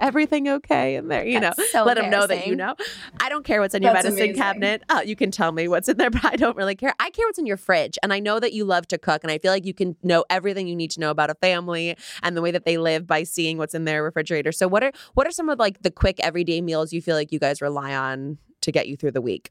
everything 0.00 0.48
okay 0.48 0.96
in 0.96 1.08
there 1.08 1.24
you 1.24 1.40
That's 1.40 1.58
know? 1.58 1.64
so 1.66 1.84
let 1.84 1.96
him 1.98 2.10
know 2.10 2.26
that 2.26 2.46
you 2.46 2.56
know. 2.56 2.74
I 3.20 3.28
don't 3.28 3.44
care 3.44 3.60
what's 3.60 3.74
in 3.74 3.82
your 3.82 3.92
That's 3.92 4.04
medicine 4.04 4.24
amazing. 4.24 4.42
cabinet. 4.42 4.82
Uh, 4.88 5.02
you 5.04 5.16
can 5.16 5.30
tell 5.30 5.52
me 5.52 5.68
what's 5.68 5.88
in 5.88 5.96
there 5.96 6.10
but 6.10 6.24
I 6.24 6.36
don't 6.36 6.56
really 6.56 6.74
care. 6.74 6.94
I 6.98 7.10
care 7.10 7.26
what's 7.26 7.38
in 7.38 7.46
your 7.46 7.56
fridge. 7.56 7.98
And 8.02 8.12
I 8.12 8.18
know 8.18 8.40
that 8.40 8.52
you 8.52 8.64
love 8.64 8.88
to 8.88 8.98
cook 8.98 9.22
and 9.22 9.30
I 9.30 9.38
feel 9.38 9.52
like 9.52 9.64
you 9.64 9.74
can 9.74 9.96
know 10.02 10.24
everything 10.28 10.66
you 10.66 10.76
need 10.76 10.90
to 10.92 11.00
know 11.00 11.10
about 11.10 11.30
a 11.30 11.34
family 11.36 11.96
and 12.22 12.36
the 12.36 12.42
way 12.42 12.50
that 12.50 12.64
they 12.64 12.78
live 12.78 13.06
by 13.06 13.22
seeing 13.22 13.58
what's 13.58 13.74
in 13.74 13.84
their 13.84 14.02
refrigerator. 14.02 14.52
So 14.52 14.66
what 14.68 14.82
are 14.82 14.92
what 15.14 15.26
are 15.26 15.30
some 15.30 15.48
of 15.48 15.58
like 15.58 15.82
the 15.82 15.90
quick 15.90 16.18
everyday 16.20 16.60
meals 16.60 16.92
you 16.92 17.00
feel 17.00 17.14
like 17.16 17.32
you 17.32 17.35
guys 17.38 17.60
rely 17.60 17.94
on 17.94 18.38
to 18.60 18.72
get 18.72 18.88
you 18.88 18.96
through 18.96 19.12
the 19.12 19.20
week 19.20 19.48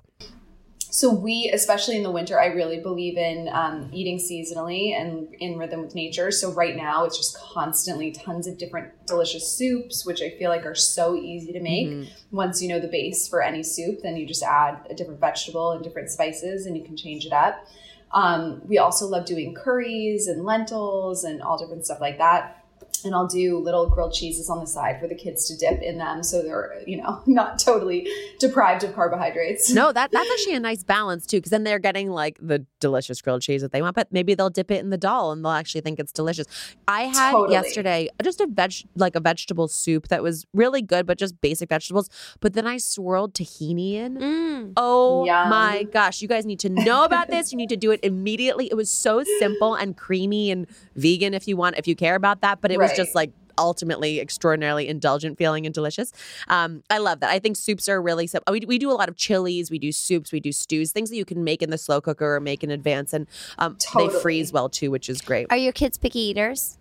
So 0.96 1.14
we, 1.14 1.52
especially 1.54 1.98
in 1.98 2.04
the 2.04 2.12
winter, 2.12 2.40
I 2.40 2.46
really 2.46 2.80
believe 2.80 3.18
in 3.18 3.50
um, 3.52 3.90
eating 3.92 4.18
seasonally 4.18 4.98
and 4.98 5.28
in 5.42 5.58
rhythm 5.58 5.82
with 5.82 5.94
nature. 5.94 6.32
So 6.32 6.54
right 6.54 6.74
now, 6.74 7.04
it's 7.04 7.18
just 7.18 7.38
constantly 7.38 8.14
tons 8.14 8.48
of 8.48 8.58
different 8.58 8.94
delicious 9.06 9.46
soups, 9.46 10.06
which 10.06 10.22
I 10.22 10.30
feel 10.30 10.50
like 10.50 10.66
are 10.66 10.74
so 10.74 11.18
easy 11.18 11.52
to 11.52 11.60
make. 11.60 11.90
Mm-hmm. 11.90 12.36
Once 12.36 12.62
you 12.62 12.70
know 12.70 12.80
the 12.80 12.88
base 12.88 13.28
for 13.28 13.44
any 13.44 13.62
soup, 13.62 14.04
then 14.04 14.16
you 14.16 14.26
just 14.26 14.42
add 14.42 14.88
a 14.90 14.94
different 14.94 15.20
vegetable 15.20 15.72
and 15.72 15.84
different 15.84 16.12
spices, 16.12 16.66
and 16.66 16.78
you 16.78 16.84
can 16.86 16.96
change 16.96 17.26
it 17.26 17.34
up. 17.34 17.68
Um, 18.14 18.62
we 18.66 18.78
also 18.78 19.06
love 19.06 19.26
doing 19.26 19.54
curries 19.54 20.28
and 20.28 20.46
lentils 20.46 21.26
and 21.26 21.42
all 21.42 21.58
different 21.58 21.84
stuff 21.84 22.00
like 22.00 22.20
that. 22.20 22.65
And 23.06 23.14
I'll 23.16 23.28
do 23.28 23.60
little 23.60 23.90
grilled 23.90 24.14
cheeses 24.14 24.50
on 24.50 24.60
the 24.60 24.68
side 24.68 25.00
for 25.00 25.08
the 25.08 25.16
kids 25.16 25.48
to 25.48 25.58
dip 25.58 25.82
in 25.82 25.98
them, 25.98 26.24
so 26.24 26.42
they're 26.42 26.74
you 26.86 26.98
know 26.98 27.22
not 27.28 27.60
totally 27.60 28.08
deprived 28.40 28.84
of 28.84 28.94
carbohydrates. 28.96 29.72
no 29.74 29.92
that 29.92 30.12
that's 30.12 30.30
actually 30.34 30.56
a 30.56 30.60
nice 30.60 30.84
balance 30.84 31.26
too 31.26 31.38
because 31.38 31.52
then 31.52 31.64
they're 31.64 31.80
getting 31.80 32.10
like 32.10 32.38
the 32.42 32.66
delicious 32.80 33.22
grilled 33.22 33.42
cheese 33.42 33.62
that 33.62 33.72
they 33.72 33.82
want 33.82 33.96
but 33.96 34.12
maybe 34.12 34.34
they'll 34.36 34.50
dip 34.50 34.70
it 34.72 34.80
in 34.80 34.90
the 34.90 34.98
dal 34.98 35.32
and 35.32 35.44
they'll 35.44 35.52
actually 35.52 35.82
think 35.82 36.00
it's 36.00 36.12
delicious 36.12 36.46
I 36.88 37.04
had 37.04 37.32
Totally. 37.32 37.54
yesterday 37.54 38.10
just 38.24 38.42
a 38.42 38.48
veg 38.48 38.74
like 38.96 39.16
a 39.16 39.20
vegetable 39.20 39.68
soup 39.68 40.08
that 40.10 40.22
was 40.22 40.46
really 40.54 40.82
good 40.82 41.06
but 41.06 41.18
just 41.18 41.40
basic 41.42 41.70
vegetables 41.70 42.10
but 42.42 42.54
then 42.54 42.68
I 42.68 42.78
swirled 42.78 43.34
tahini 43.34 43.94
in 43.94 44.16
Mm. 44.16 44.74
Oh 44.78 45.26
Yum. 45.26 45.50
my 45.50 45.84
gosh, 45.84 46.22
you 46.22 46.28
guys 46.28 46.46
need 46.46 46.60
to 46.62 46.70
know 46.70 47.04
about 47.04 47.30
this. 47.30 47.52
You 47.52 47.58
need 47.58 47.70
to 47.70 47.78
do 47.78 47.92
it 47.92 48.00
immediately. 48.04 48.68
It 48.68 48.76
was 48.76 48.90
so 48.90 49.24
simple 49.40 49.76
and 49.76 49.96
creamy 49.98 50.50
and 50.50 50.66
vegan 50.96 51.34
if 51.34 51.48
you 51.48 51.58
want, 51.58 51.78
if 51.78 51.88
you 51.88 51.96
care 51.96 52.16
about 52.16 52.42
that, 52.42 52.62
but 52.62 52.72
it 52.72 52.80
was 52.80 52.92
Right. 52.98 53.06
just 53.06 53.16
like 53.16 53.32
ultimately 53.58 54.20
extraordinarily 54.20 54.88
indulgent 54.88 55.38
feeling 55.38 55.66
and 55.66 55.74
delicious. 55.74 56.12
Um, 56.48 56.84
I 56.90 56.98
love 56.98 57.20
that. 57.22 57.30
I 57.30 57.40
think 57.40 57.58
soups 57.58 57.88
are 57.90 58.02
really 58.02 58.28
simple. 58.28 58.52
We, 58.52 58.62
we 58.68 58.78
do 58.78 58.92
a 58.92 58.94
lot 58.94 59.10
of 59.10 59.16
chilies, 59.16 59.72
we 59.72 59.80
do 59.80 59.92
soups, 59.92 60.32
we 60.32 60.40
do 60.40 60.52
stews, 60.52 60.92
things 60.92 61.10
that 61.10 61.18
you 61.18 61.26
can 61.26 61.44
make 61.44 61.62
in 61.62 61.70
the 61.70 61.78
slow 61.78 62.02
cooker 62.02 62.36
or 62.36 62.40
make 62.40 62.64
in 62.64 62.72
advance. 62.72 63.14
And 63.14 63.28
um, 63.58 63.78
they 63.98 64.10
freeze 64.10 64.52
well 64.52 64.70
too, 64.70 64.92
which 64.92 65.10
is 65.10 65.22
great. 65.22 65.48
Are 65.50 65.58
your 65.58 65.74
kids 65.74 65.98
picky 65.98 66.20
eaters? 66.20 66.78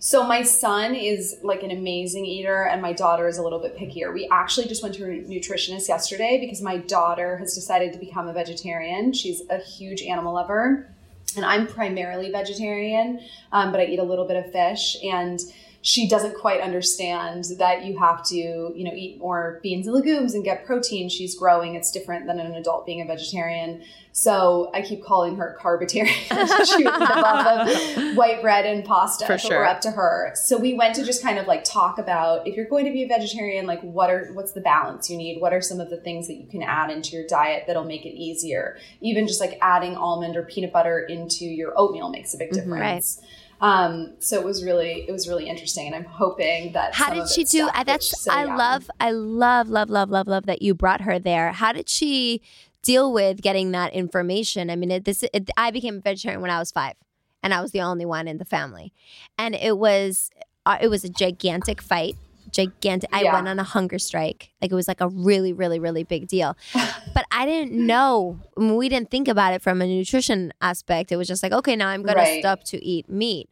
So 0.00 0.24
my 0.24 0.42
son 0.42 0.94
is 0.94 1.38
like 1.42 1.64
an 1.64 1.72
amazing 1.72 2.24
eater 2.24 2.62
and 2.62 2.80
my 2.80 2.92
daughter 2.92 3.26
is 3.26 3.36
a 3.36 3.42
little 3.42 3.58
bit 3.58 3.76
pickier. 3.76 4.14
We 4.14 4.28
actually 4.30 4.68
just 4.68 4.80
went 4.80 4.94
to 4.94 5.04
a 5.04 5.08
nutritionist 5.08 5.88
yesterday 5.88 6.38
because 6.40 6.62
my 6.62 6.76
daughter 6.76 7.36
has 7.38 7.52
decided 7.52 7.92
to 7.94 7.98
become 7.98 8.28
a 8.28 8.32
vegetarian. 8.32 9.12
She's 9.12 9.42
a 9.50 9.58
huge 9.58 10.02
animal 10.02 10.34
lover 10.34 10.94
and 11.36 11.44
I'm 11.44 11.66
primarily 11.66 12.30
vegetarian, 12.30 13.20
um, 13.52 13.70
but 13.70 13.80
I 13.80 13.84
eat 13.84 13.98
a 13.98 14.04
little 14.04 14.26
bit 14.26 14.36
of 14.36 14.50
fish. 14.52 14.96
And 15.04 15.40
she 15.80 16.08
doesn't 16.08 16.36
quite 16.36 16.60
understand 16.60 17.44
that 17.58 17.84
you 17.84 17.98
have 17.98 18.24
to, 18.26 18.34
you 18.36 18.84
know, 18.84 18.92
eat 18.94 19.18
more 19.18 19.60
beans 19.62 19.86
and 19.86 19.94
legumes 19.94 20.34
and 20.34 20.42
get 20.44 20.66
protein. 20.66 21.08
She's 21.08 21.38
growing. 21.38 21.76
It's 21.76 21.92
different 21.92 22.26
than 22.26 22.40
an 22.40 22.52
adult 22.54 22.84
being 22.84 23.00
a 23.00 23.04
vegetarian. 23.04 23.82
So 24.10 24.72
I 24.74 24.82
keep 24.82 25.04
calling 25.04 25.36
her 25.36 25.56
carbitarian. 25.60 26.08
she 26.76 26.84
would 26.84 26.98
live 26.98 27.10
off 27.10 27.68
of 27.68 28.16
white 28.16 28.42
bread 28.42 28.66
and 28.66 28.84
pasta. 28.84 29.24
For 29.26 29.38
sure. 29.38 29.58
We're 29.60 29.66
up 29.66 29.80
to 29.82 29.92
her. 29.92 30.32
So 30.34 30.58
we 30.58 30.74
went 30.74 30.96
to 30.96 31.04
just 31.04 31.22
kind 31.22 31.38
of 31.38 31.46
like 31.46 31.62
talk 31.62 31.98
about 31.98 32.48
if 32.48 32.56
you're 32.56 32.68
going 32.68 32.84
to 32.86 32.90
be 32.90 33.04
a 33.04 33.06
vegetarian, 33.06 33.64
like 33.66 33.80
what 33.82 34.10
are 34.10 34.30
what's 34.32 34.52
the 34.52 34.60
balance 34.60 35.08
you 35.08 35.16
need? 35.16 35.40
What 35.40 35.52
are 35.52 35.60
some 35.60 35.78
of 35.78 35.90
the 35.90 35.98
things 35.98 36.26
that 36.26 36.34
you 36.34 36.48
can 36.48 36.64
add 36.64 36.90
into 36.90 37.14
your 37.16 37.26
diet 37.28 37.64
that'll 37.68 37.84
make 37.84 38.04
it 38.04 38.14
easier? 38.18 38.76
Even 39.00 39.28
just 39.28 39.40
like 39.40 39.56
adding 39.62 39.96
almond 39.96 40.36
or 40.36 40.42
peanut 40.42 40.72
butter 40.72 40.98
into 40.98 41.44
your 41.44 41.72
oatmeal 41.76 42.08
makes 42.10 42.34
a 42.34 42.36
big 42.36 42.48
Mm-hmm. 42.50 42.70
difference. 42.72 43.22
Um, 43.60 44.14
so 44.20 44.38
it 44.38 44.44
was 44.44 44.64
really 44.64 45.04
it 45.08 45.12
was 45.12 45.28
really 45.28 45.48
interesting, 45.48 45.86
and 45.86 45.96
I'm 45.96 46.04
hoping 46.04 46.72
that. 46.72 46.94
How 46.94 47.12
did 47.12 47.28
she 47.28 47.44
do? 47.44 47.68
I, 47.74 47.82
that's 47.82 48.28
I 48.28 48.44
love, 48.44 48.88
I 49.00 49.10
love, 49.10 49.68
love, 49.68 49.90
love, 49.90 50.10
love, 50.10 50.28
love 50.28 50.46
that 50.46 50.62
you 50.62 50.74
brought 50.74 51.00
her 51.00 51.18
there. 51.18 51.52
How 51.52 51.72
did 51.72 51.88
she 51.88 52.40
deal 52.82 53.12
with 53.12 53.42
getting 53.42 53.72
that 53.72 53.92
information? 53.92 54.70
I 54.70 54.76
mean, 54.76 54.90
it, 54.90 55.04
this 55.04 55.24
it, 55.32 55.50
I 55.56 55.70
became 55.72 55.96
a 55.96 56.00
vegetarian 56.00 56.40
when 56.40 56.50
I 56.50 56.58
was 56.60 56.70
five, 56.70 56.94
and 57.42 57.52
I 57.52 57.60
was 57.60 57.72
the 57.72 57.80
only 57.80 58.04
one 58.04 58.28
in 58.28 58.38
the 58.38 58.44
family, 58.44 58.92
and 59.36 59.54
it 59.56 59.76
was 59.76 60.30
uh, 60.64 60.78
it 60.80 60.88
was 60.88 61.02
a 61.02 61.08
gigantic 61.08 61.82
fight. 61.82 62.16
Gigantic. 62.58 63.08
I 63.12 63.22
went 63.32 63.46
on 63.48 63.58
a 63.58 63.62
hunger 63.64 63.98
strike. 63.98 64.50
Like 64.60 64.72
it 64.72 64.74
was 64.74 64.88
like 64.88 65.00
a 65.00 65.08
really, 65.08 65.52
really, 65.52 65.78
really 65.78 66.02
big 66.02 66.26
deal. 66.26 66.56
but 67.14 67.24
I 67.30 67.46
didn't 67.46 67.72
know. 67.72 68.40
I 68.56 68.60
mean, 68.60 68.76
we 68.76 68.88
didn't 68.88 69.10
think 69.10 69.28
about 69.28 69.52
it 69.54 69.62
from 69.62 69.80
a 69.80 69.86
nutrition 69.86 70.52
aspect. 70.60 71.12
It 71.12 71.16
was 71.16 71.28
just 71.28 71.42
like, 71.42 71.52
okay, 71.52 71.76
now 71.76 71.88
I'm 71.88 72.02
going 72.02 72.16
to 72.16 72.22
Right. 72.22 72.40
stop 72.40 72.64
to 72.64 72.84
eat 72.84 73.08
meat. 73.08 73.48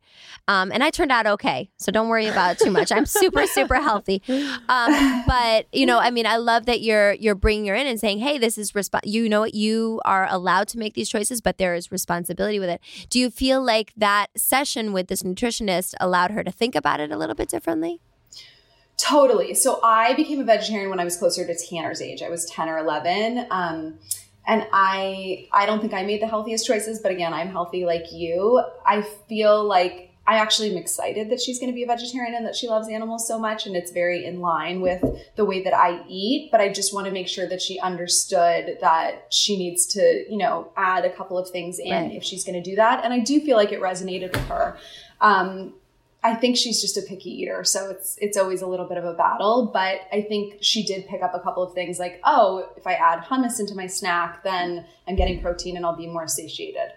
Um, 0.49 0.73
and 0.73 0.83
I 0.83 0.90
turned 0.90 1.12
out 1.12 1.27
okay. 1.27 1.71
So 1.77 1.92
don't 1.92 2.09
worry 2.09 2.27
about 2.27 2.53
it 2.53 2.64
too 2.64 2.71
much. 2.71 2.90
I'm 2.90 3.07
super, 3.07 3.47
super 3.47 3.77
healthy. 3.81 4.23
Um, 4.69 5.25
but 5.27 5.66
you 5.73 5.87
know, 5.87 5.99
I 5.99 6.11
mean, 6.11 6.27
I 6.27 6.37
love 6.37 6.66
that 6.66 6.81
you're 6.81 7.12
you're 7.14 7.35
bringing 7.35 7.66
her 7.66 7.75
in 7.75 7.87
and 7.87 8.01
saying, 8.01 8.19
hey, 8.19 8.38
this 8.38 8.59
is 8.59 8.73
resp- 8.73 8.99
You 9.05 9.29
know 9.29 9.40
what? 9.40 9.55
You 9.55 10.01
are 10.05 10.27
allowed 10.31 10.69
to 10.69 10.79
make 10.79 10.95
these 10.95 11.09
choices, 11.09 11.40
but 11.40 11.59
there 11.59 11.75
is 11.75 11.92
responsibility 11.92 12.59
with 12.59 12.71
it. 12.71 12.81
Do 13.11 13.21
you 13.21 13.31
feel 13.31 13.62
like 13.62 13.92
that 13.97 14.29
session 14.37 14.92
with 14.92 15.07
this 15.09 15.23
nutritionist 15.23 15.95
allowed 16.01 16.31
her 16.33 16.42
to 16.42 16.51
think 16.51 16.75
about 16.75 16.99
it 17.01 17.12
a 17.12 17.16
little 17.16 17.35
bit 17.37 17.49
differently? 17.49 18.01
Totally. 18.97 19.55
So 19.55 19.81
I 19.83 20.15
became 20.15 20.41
a 20.41 20.45
vegetarian 20.45 20.89
when 20.89 21.01
I 21.01 21.05
was 21.05 21.17
closer 21.17 21.47
to 21.47 21.55
Tanner's 21.55 22.01
age. 22.01 22.23
I 22.23 22.31
was 22.31 22.47
10 22.47 22.69
or 22.69 22.79
11. 22.79 23.47
Um, 23.51 23.99
and 24.47 24.67
I 24.73 25.49
I 25.53 25.67
don't 25.67 25.81
think 25.81 25.93
I 25.93 26.05
made 26.05 26.23
the 26.23 26.29
healthiest 26.29 26.67
choices, 26.67 27.01
but 27.01 27.11
again, 27.11 27.35
I'm 27.35 27.49
healthy 27.49 27.85
like 27.85 28.13
you. 28.13 28.63
I 28.87 29.03
feel 29.29 29.65
like 29.65 30.07
I 30.29 30.37
actually 30.39 30.71
am 30.71 30.77
excited 30.77 31.31
that 31.31 31.41
she's 31.41 31.61
going 31.61 31.71
to 31.71 31.75
be 31.75 31.85
a 31.85 31.87
vegetarian 31.87 32.35
and 32.35 32.45
that 32.47 32.57
she 32.57 32.69
loves 32.69 32.89
animals 32.89 33.29
so 33.29 33.39
much. 33.39 33.67
And 33.67 33.77
it's 33.77 33.93
very 33.93 34.25
in 34.25 34.41
line 34.41 34.81
with 34.81 35.05
the 35.37 35.45
way 35.45 35.63
that 35.63 35.73
I 35.73 36.03
eat. 36.09 36.51
But 36.51 36.61
I 36.61 36.73
just 36.73 36.93
want 36.93 37.07
to 37.07 37.13
make 37.13 37.29
sure 37.29 37.49
that 37.49 37.63
she 37.63 37.79
understood 37.79 38.79
that 38.81 39.27
she 39.31 39.57
needs 39.57 39.87
to, 39.95 40.25
you 40.29 40.37
know, 40.37 40.73
add 40.77 41.05
a 41.05 41.11
couple 41.11 41.39
of 41.39 41.51
things 41.51 41.79
in 41.79 41.93
right. 41.93 42.13
if 42.13 42.25
she's 42.25 42.43
going 42.45 42.61
to 42.61 42.71
do 42.71 42.75
that. 42.77 43.05
And 43.05 43.13
I 43.13 43.21
do 43.21 43.41
feel 43.41 43.57
like 43.57 43.71
it 43.71 43.81
resonated 43.81 44.33
with 44.33 44.49
her. 44.49 44.77
Um, 45.21 45.75
I 46.27 46.35
think 46.35 46.57
she's 46.57 46.81
just 46.81 46.97
a 46.97 47.03
picky 47.03 47.31
eater, 47.31 47.62
so 47.62 47.89
it's 47.89 48.19
it's 48.21 48.37
always 48.37 48.61
a 48.61 48.67
little 48.67 48.87
bit 48.89 48.99
of 48.99 49.05
a 49.05 49.15
battle. 49.15 49.71
But 49.73 50.01
I 50.12 50.23
think 50.23 50.57
she 50.61 50.83
did 50.83 51.07
pick 51.07 51.23
up 51.23 51.35
a 51.35 51.39
couple 51.39 51.62
of 51.62 51.73
things 51.73 52.01
like, 52.01 52.21
oh, 52.25 52.69
if 52.77 52.85
I 52.85 52.95
add 52.95 53.21
hummus 53.21 53.61
into 53.61 53.77
my 53.77 53.87
snack, 53.87 54.43
then 54.43 54.85
I'm 55.07 55.15
getting 55.15 55.41
protein 55.41 55.77
and 55.77 55.87
I'll 55.87 55.97
be 55.97 56.09
more 56.09 56.27
satiated. 56.27 56.91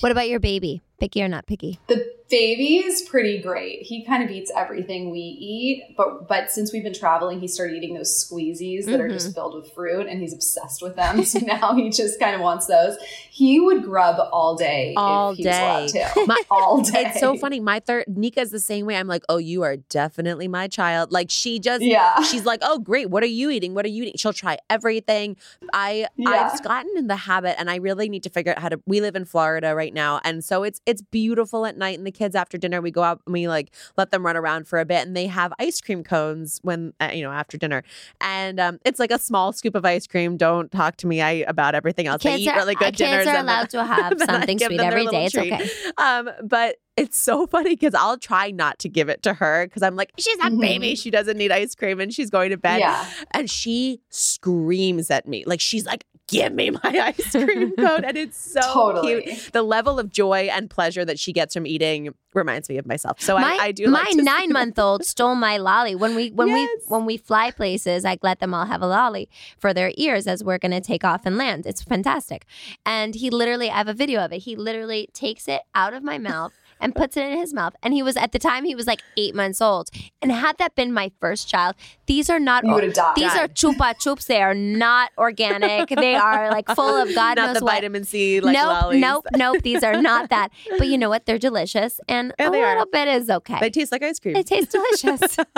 What 0.00 0.12
about 0.12 0.28
your 0.28 0.38
baby? 0.38 0.82
Picky 0.98 1.22
or 1.22 1.28
not 1.28 1.46
picky? 1.46 1.78
The 1.88 2.16
baby 2.28 2.78
is 2.78 3.02
pretty 3.02 3.40
great. 3.40 3.82
He 3.82 4.04
kind 4.04 4.22
of 4.22 4.30
eats 4.30 4.50
everything 4.54 5.10
we 5.10 5.20
eat, 5.20 5.94
but 5.96 6.28
but 6.28 6.50
since 6.50 6.72
we've 6.72 6.82
been 6.82 6.94
traveling, 6.94 7.40
he 7.40 7.48
started 7.48 7.76
eating 7.76 7.94
those 7.94 8.24
squeezies 8.24 8.86
that 8.86 8.92
mm-hmm. 8.92 9.00
are 9.02 9.08
just 9.08 9.28
mm-hmm. 9.28 9.34
filled 9.34 9.54
with 9.54 9.72
fruit, 9.72 10.06
and 10.06 10.20
he's 10.20 10.32
obsessed 10.32 10.82
with 10.82 10.96
them. 10.96 11.24
So 11.26 11.40
now 11.40 11.74
he 11.74 11.90
just 11.90 12.20
kind 12.20 12.36
of 12.36 12.40
wants 12.40 12.66
those. 12.66 12.96
He 13.30 13.58
would 13.58 13.82
grub 13.82 14.16
all 14.32 14.54
day, 14.54 14.94
all 14.96 15.34
day, 15.34 15.88
my, 16.26 16.40
all 16.50 16.82
day. 16.82 17.06
It's 17.06 17.20
so 17.20 17.36
funny. 17.36 17.58
My 17.58 17.80
third 17.80 18.04
Nika's 18.06 18.50
the 18.50 18.60
same 18.60 18.86
way. 18.86 18.96
I'm 18.96 19.08
like, 19.08 19.24
oh, 19.28 19.38
you 19.38 19.62
are 19.62 19.76
definitely 19.76 20.46
my 20.46 20.68
child. 20.68 21.10
Like 21.10 21.30
she 21.30 21.58
just, 21.58 21.82
yeah. 21.82 22.22
She's 22.22 22.44
like, 22.44 22.60
oh, 22.62 22.78
great. 22.78 23.10
What 23.10 23.24
are 23.24 23.26
you 23.26 23.50
eating? 23.50 23.74
What 23.74 23.84
are 23.84 23.88
you 23.88 24.04
eating? 24.04 24.14
She'll 24.16 24.32
try 24.32 24.58
everything. 24.70 25.36
I 25.72 26.06
yeah. 26.16 26.50
I've 26.52 26.62
gotten 26.62 26.92
in 26.96 27.08
the 27.08 27.16
habit, 27.16 27.58
and 27.58 27.68
I 27.68 27.76
really 27.76 28.08
need 28.08 28.22
to 28.22 28.30
figure 28.30 28.52
out 28.52 28.60
how 28.60 28.68
to. 28.68 28.80
We 28.86 29.00
live 29.00 29.16
in 29.16 29.24
Florida 29.24 29.74
right 29.74 29.92
now, 29.92 30.20
and 30.22 30.44
so 30.44 30.62
it's 30.62 30.80
it's 30.86 31.02
beautiful 31.02 31.66
at 31.66 31.76
night. 31.76 31.98
And 31.98 32.06
the 32.06 32.12
kids 32.12 32.34
after 32.34 32.56
dinner, 32.56 32.80
we 32.80 32.90
go 32.90 33.02
out 33.02 33.20
and 33.26 33.32
we 33.32 33.48
like 33.48 33.72
let 33.96 34.10
them 34.10 34.24
run 34.24 34.36
around 34.36 34.66
for 34.66 34.78
a 34.78 34.84
bit, 34.84 35.06
and 35.06 35.16
they 35.16 35.26
have 35.26 35.52
ice 35.58 35.80
cream 35.80 36.02
cones 36.04 36.60
when 36.62 36.94
uh, 37.00 37.10
you 37.12 37.22
know 37.22 37.32
after 37.32 37.58
dinner, 37.58 37.82
and 38.20 38.58
um, 38.60 38.78
it's 38.84 38.98
like 38.98 39.10
a 39.10 39.18
small 39.18 39.52
scoop 39.52 39.74
of 39.74 39.84
ice 39.84 40.06
cream. 40.06 40.36
Don't 40.36 40.70
talk 40.70 40.96
to 40.98 41.06
me 41.06 41.20
I, 41.20 41.30
about 41.46 41.74
everything 41.74 42.06
else. 42.06 42.22
Kids 42.22 42.36
they 42.36 42.42
eat 42.42 42.48
are, 42.48 42.56
really 42.56 42.74
good 42.74 42.96
kids 42.96 42.98
dinners. 42.98 43.24
Kids 43.24 43.36
are 43.36 43.40
allowed 43.40 43.70
then, 43.70 43.80
to 43.80 43.84
have 43.84 44.20
something 44.26 44.58
sweet 44.58 44.80
every 44.80 45.06
day. 45.06 45.24
It's 45.26 45.34
treat. 45.34 45.52
okay. 45.52 45.68
Um, 45.98 46.30
but 46.44 46.76
it's 46.96 47.18
so 47.18 47.46
funny 47.46 47.70
because 47.70 47.94
I'll 47.94 48.18
try 48.18 48.50
not 48.50 48.78
to 48.80 48.88
give 48.88 49.08
it 49.08 49.22
to 49.24 49.34
her 49.34 49.66
because 49.66 49.82
I'm 49.82 49.96
like, 49.96 50.12
she's 50.18 50.38
a 50.38 50.42
mm-hmm. 50.42 50.60
baby. 50.60 50.94
She 50.94 51.10
doesn't 51.10 51.36
need 51.36 51.52
ice 51.52 51.74
cream 51.74 52.00
and 52.00 52.12
she's 52.12 52.30
going 52.30 52.50
to 52.50 52.56
bed. 52.56 52.80
Yeah. 52.80 53.08
And 53.32 53.50
she 53.50 54.00
screams 54.08 55.10
at 55.10 55.28
me. 55.28 55.44
Like, 55.46 55.60
she's 55.60 55.86
like, 55.86 56.04
give 56.28 56.52
me 56.52 56.70
my 56.70 56.80
ice 57.18 57.30
cream 57.30 57.74
cone. 57.76 58.04
And 58.04 58.16
it's 58.16 58.36
so 58.36 58.60
totally. 58.60 59.22
cute. 59.22 59.52
The 59.52 59.62
level 59.62 59.98
of 59.98 60.10
joy 60.10 60.48
and 60.50 60.68
pleasure 60.68 61.04
that 61.04 61.18
she 61.18 61.32
gets 61.32 61.54
from 61.54 61.66
eating 61.66 62.14
reminds 62.34 62.68
me 62.68 62.78
of 62.78 62.86
myself. 62.86 63.20
So 63.20 63.36
my, 63.38 63.56
I, 63.60 63.64
I, 63.66 63.72
do. 63.72 63.88
My 63.88 64.04
like 64.04 64.16
nine 64.16 64.52
month 64.52 64.78
old 64.78 65.04
stole 65.04 65.34
my 65.34 65.56
lolly 65.56 65.94
when 65.94 66.14
we 66.14 66.30
when 66.30 66.48
yes. 66.48 66.68
we 66.86 66.88
when 66.88 67.06
we 67.06 67.16
fly 67.16 67.50
places. 67.50 68.04
I 68.04 68.18
let 68.22 68.40
them 68.40 68.54
all 68.54 68.66
have 68.66 68.82
a 68.82 68.86
lolly 68.86 69.28
for 69.58 69.72
their 69.72 69.92
ears 69.96 70.26
as 70.26 70.44
we're 70.44 70.58
going 70.58 70.72
to 70.72 70.80
take 70.80 71.04
off 71.04 71.22
and 71.24 71.36
land. 71.36 71.66
It's 71.66 71.82
fantastic. 71.82 72.44
And 72.84 73.14
he 73.14 73.30
literally, 73.30 73.70
I 73.70 73.78
have 73.78 73.88
a 73.88 73.94
video 73.94 74.24
of 74.24 74.32
it. 74.32 74.38
He 74.38 74.56
literally 74.56 75.08
takes 75.12 75.48
it 75.48 75.62
out 75.74 75.94
of 75.94 76.02
my 76.02 76.18
mouth 76.18 76.52
and 76.80 76.94
puts 76.94 77.16
it 77.16 77.24
in 77.24 77.38
his 77.38 77.52
mouth. 77.54 77.74
And 77.82 77.94
he 77.94 78.02
was 78.02 78.16
at 78.16 78.32
the 78.32 78.38
time 78.38 78.64
he 78.64 78.74
was 78.74 78.86
like 78.86 79.02
eight 79.16 79.34
months 79.34 79.60
old. 79.60 79.90
And 80.22 80.32
had 80.32 80.58
that 80.58 80.74
been 80.74 80.92
my 80.92 81.10
first 81.20 81.48
child, 81.48 81.74
these 82.06 82.28
are 82.30 82.38
not. 82.38 82.64
Or, 82.64 82.80
these 82.80 82.98
are 82.98 83.48
chupa 83.48 83.94
chups. 83.96 84.26
They 84.26 84.42
are 84.42 84.54
not 84.54 85.10
organic. 85.18 85.88
they 85.88 86.14
are 86.14 86.50
like 86.50 86.68
full 86.74 86.96
of 86.96 87.08
God 87.14 87.36
not 87.36 87.46
knows 87.46 87.58
the 87.58 87.64
what. 87.64 87.74
vitamin 87.74 88.04
C. 88.04 88.40
Like 88.40 88.54
nope, 88.54 88.82
lollies. 88.82 89.00
nope, 89.00 89.26
nope. 89.36 89.62
These 89.62 89.82
are 89.82 90.00
not 90.00 90.30
that. 90.30 90.50
But 90.78 90.88
you 90.88 90.98
know 90.98 91.08
what? 91.08 91.26
They're 91.26 91.38
delicious, 91.38 92.00
and, 92.08 92.34
and 92.38 92.48
a 92.48 92.50
little 92.50 92.82
are. 92.82 92.86
bit 92.86 93.08
is 93.08 93.30
okay. 93.30 93.58
They 93.60 93.70
taste 93.70 93.92
like 93.92 94.02
ice 94.02 94.18
cream. 94.18 94.34
They 94.34 94.42
taste 94.42 94.70
delicious. 94.70 95.38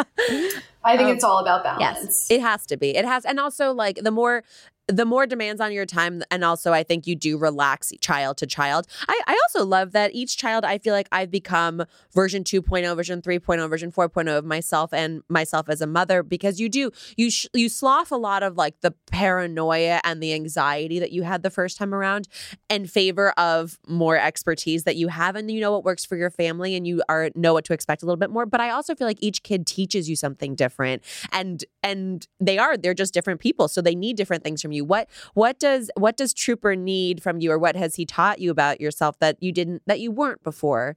I 0.85 0.97
think 0.97 1.09
um, 1.09 1.15
it's 1.17 1.25
all 1.25 1.39
about 1.39 1.65
balance. 1.65 1.81
Yes, 1.81 2.31
it 2.31 2.41
has 2.41 2.67
to 2.67 2.77
be. 2.77 2.97
It 2.97 3.05
has, 3.05 3.25
and 3.25 3.41
also 3.41 3.73
like 3.73 3.97
the 4.03 4.11
more 4.11 4.45
the 4.89 5.05
more 5.05 5.27
demands 5.27 5.61
on 5.61 5.73
your 5.73 5.87
time 5.87 6.23
and 6.31 6.45
also 6.45 6.73
i 6.73 6.83
think 6.83 7.07
you 7.07 7.15
do 7.15 7.39
relax 7.39 7.93
child 8.01 8.37
to 8.39 8.47
child. 8.47 8.87
I, 9.09 9.21
I 9.27 9.39
also 9.45 9.65
love 9.65 9.93
that 9.93 10.15
each 10.15 10.37
child 10.37 10.65
i 10.65 10.79
feel 10.79 10.95
like 10.95 11.09
i've 11.13 11.31
become 11.31 11.85
version 12.13 12.43
2.0 12.45 12.97
version 12.97 13.23
3.0 13.23 13.69
version 13.69 13.93
4.0 13.93 14.39
of 14.39 14.45
myself 14.45 14.93
and 14.93 15.23
myself 15.29 15.69
as 15.69 15.81
a 15.81 15.87
mother 15.87 16.23
because 16.23 16.59
you 16.59 16.69
do 16.69 16.91
you 17.17 17.31
sh- 17.31 17.47
you 17.55 17.69
slough 17.69 18.11
a 18.11 18.17
lot 18.17 18.43
of 18.43 18.57
like 18.57 18.81
the 18.81 18.93
paranoia 19.07 20.01
and 20.05 20.23
the 20.23 20.33
anxiety 20.33 20.99
that 20.99 21.13
you 21.13 21.23
had 21.23 21.43
the 21.43 21.51
first 21.51 21.77
time 21.77 21.95
around 21.95 22.29
in 22.71 22.87
favor 22.87 23.31
of 23.33 23.79
more 23.87 24.17
expertise 24.19 24.85
that 24.85 24.97
you 24.97 25.09
have 25.09 25.37
and 25.37 25.51
you 25.51 25.61
know 25.61 25.73
what 25.73 25.85
works 25.85 26.05
for 26.05 26.17
your 26.17 26.31
family 26.31 26.75
and 26.75 26.87
you 26.87 27.03
are 27.09 27.31
know 27.35 27.53
what 27.53 27.65
to 27.65 27.73
expect 27.73 28.03
a 28.03 28.07
little 28.07 28.17
bit 28.17 28.31
more. 28.31 28.47
But 28.47 28.61
i 28.61 28.71
also 28.71 28.95
feel 28.95 29.07
like 29.07 29.19
each 29.21 29.43
kid 29.43 29.67
teaches 29.67 30.09
you 30.09 30.17
something 30.17 30.55
different 30.55 31.03
and 31.33 31.65
and 31.83 32.27
they 32.41 32.59
are 32.59 32.77
they're 32.77 32.95
just 32.95 33.15
different 33.15 33.41
people. 33.41 33.69
So 33.69 33.81
they 33.81 33.95
need 33.95 34.17
different 34.17 34.45
things 34.45 34.63
from 34.63 34.73
you 34.73 34.78
you 34.79 34.85
what 34.85 35.09
what 35.35 35.59
does 35.59 35.91
what 35.97 36.17
does 36.17 36.33
trooper 36.33 36.75
need 36.75 37.23
from 37.23 37.41
you 37.41 37.53
or 37.53 37.59
what 37.59 37.77
has 37.77 37.97
he 37.97 38.07
taught 38.07 38.39
you 38.39 38.51
about 38.51 38.81
yourself 38.81 39.19
that 39.19 39.37
you 39.41 39.53
didn't 39.53 39.83
that 39.87 40.01
you 40.01 40.11
weren't 40.11 40.43
before 40.43 40.97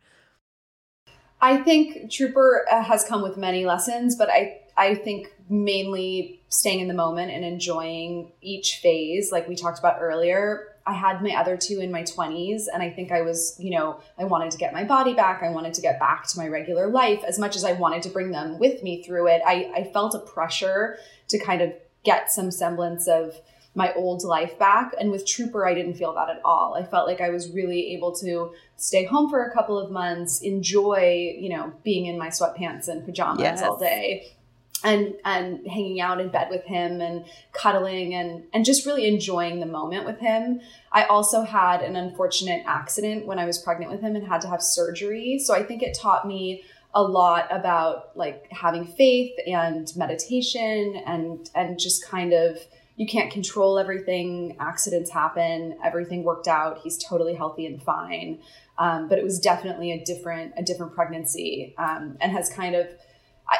i 1.41 1.58
think 1.58 2.10
trooper 2.10 2.65
uh, 2.72 2.82
has 2.82 3.04
come 3.04 3.22
with 3.22 3.36
many 3.36 3.65
lessons 3.65 4.15
but 4.15 4.30
i 4.30 4.58
i 4.78 4.96
think 4.96 5.28
mainly 5.50 6.41
staying 6.48 6.80
in 6.80 6.88
the 6.88 6.94
moment 6.94 7.32
and 7.32 7.44
enjoying 7.44 8.32
each 8.41 8.78
phase 8.78 9.32
like 9.32 9.48
we 9.48 9.56
talked 9.56 9.80
about 9.80 9.98
earlier 10.00 10.72
I 10.86 10.94
had 10.94 11.22
my 11.22 11.36
other 11.36 11.58
two 11.58 11.80
in 11.80 11.91
my 11.91 12.04
20s, 12.04 12.63
and 12.74 12.82
I 12.82 12.89
think 12.89 13.12
I 13.12 13.22
was, 13.22 13.56
you 13.60 13.72
know, 13.72 14.00
I 14.17 14.24
wanted 14.24 14.52
to 14.52 14.58
get 14.58 14.74
my 14.74 14.84
body 14.84 15.13
back. 15.13 15.44
I 15.44 15.50
wanted 15.50 15.74
to 15.76 15.82
get 15.82 16.00
back 16.00 16.28
to 16.28 16.38
my 16.38 16.48
regular 16.48 16.88
life 16.88 17.24
as 17.24 17.38
much 17.38 17.56
as 17.56 17.63
I 17.63 17.74
wanted 17.74 18.04
to 18.04 18.10
bring 18.10 18.32
them 18.32 18.58
with 18.58 18.82
me 18.82 19.04
through 19.04 19.28
it. 19.28 19.41
I, 19.46 19.72
I 19.76 19.84
felt 19.84 20.15
a 20.15 20.20
pressure 20.20 20.98
to 21.28 21.39
kind 21.39 21.62
of 21.62 21.74
get 22.04 22.32
some 22.32 22.50
semblance 22.50 23.08
of 23.08 23.39
my 23.73 23.93
old 23.93 24.23
life 24.23 24.57
back. 24.60 24.93
And 24.99 25.12
with 25.12 25.25
Trooper, 25.25 25.65
I 25.65 25.73
didn't 25.73 25.93
feel 25.93 26.13
that 26.13 26.29
at 26.29 26.41
all. 26.43 26.75
I 26.75 26.84
felt 26.84 27.07
like 27.07 27.21
I 27.21 27.29
was 27.29 27.51
really 27.51 27.93
able 27.93 28.13
to 28.17 28.51
stay 28.75 29.05
home 29.05 29.29
for 29.29 29.45
a 29.45 29.53
couple 29.53 29.79
of 29.79 29.91
months, 29.91 30.41
enjoy, 30.41 31.36
you 31.39 31.49
know, 31.49 31.71
being 31.84 32.05
in 32.07 32.17
my 32.17 32.27
sweatpants 32.27 32.88
and 32.88 33.05
pajamas 33.05 33.41
yes. 33.41 33.62
all 33.62 33.77
day. 33.77 34.36
And 34.84 35.13
and 35.23 35.67
hanging 35.67 36.01
out 36.01 36.19
in 36.19 36.29
bed 36.29 36.47
with 36.49 36.63
him 36.63 37.01
and 37.01 37.23
cuddling 37.53 38.15
and 38.15 38.45
and 38.51 38.65
just 38.65 38.84
really 38.88 39.07
enjoying 39.07 39.60
the 39.60 39.67
moment 39.67 40.07
with 40.07 40.17
him. 40.17 40.60
I 40.91 41.03
also 41.03 41.43
had 41.43 41.81
an 41.81 41.95
unfortunate 41.95 42.63
accident 42.65 43.27
when 43.27 43.38
I 43.38 43.45
was 43.45 43.60
pregnant 43.60 43.91
with 43.91 44.01
him 44.01 44.15
and 44.15 44.25
had 44.25 44.41
to 44.41 44.47
have 44.47 44.60
surgery. 44.60 45.38
So 45.38 45.53
I 45.53 45.62
think 45.62 45.84
it 45.84 45.95
taught 45.95 46.27
me 46.27 46.63
a 46.95 47.03
lot 47.03 47.47
about 47.51 48.17
like 48.17 48.47
having 48.51 48.86
faith 48.86 49.34
and 49.45 49.91
meditation 49.95 51.01
and 51.05 51.47
and 51.53 51.79
just 51.79 52.03
kind 52.07 52.34
of 52.34 52.57
you 53.02 53.08
can't 53.08 53.32
control 53.32 53.80
everything. 53.80 54.56
Accidents 54.60 55.10
happen. 55.10 55.76
Everything 55.84 56.24
worked 56.24 56.48
out. 56.48 56.82
He's 56.84 57.00
totally 57.00 57.34
healthy 57.34 57.66
and 57.66 57.82
fine. 57.82 58.40
Um, 58.78 59.10
but 59.10 59.18
it 59.18 59.24
was 59.24 59.40
definitely 59.40 59.92
a 59.92 60.06
different 60.06 60.54
a 60.56 60.62
different 60.62 60.94
pregnancy 60.94 61.74
um, 61.80 62.16
and 62.22 62.32
has 62.32 62.48
kind 62.50 62.76
of 62.76 62.86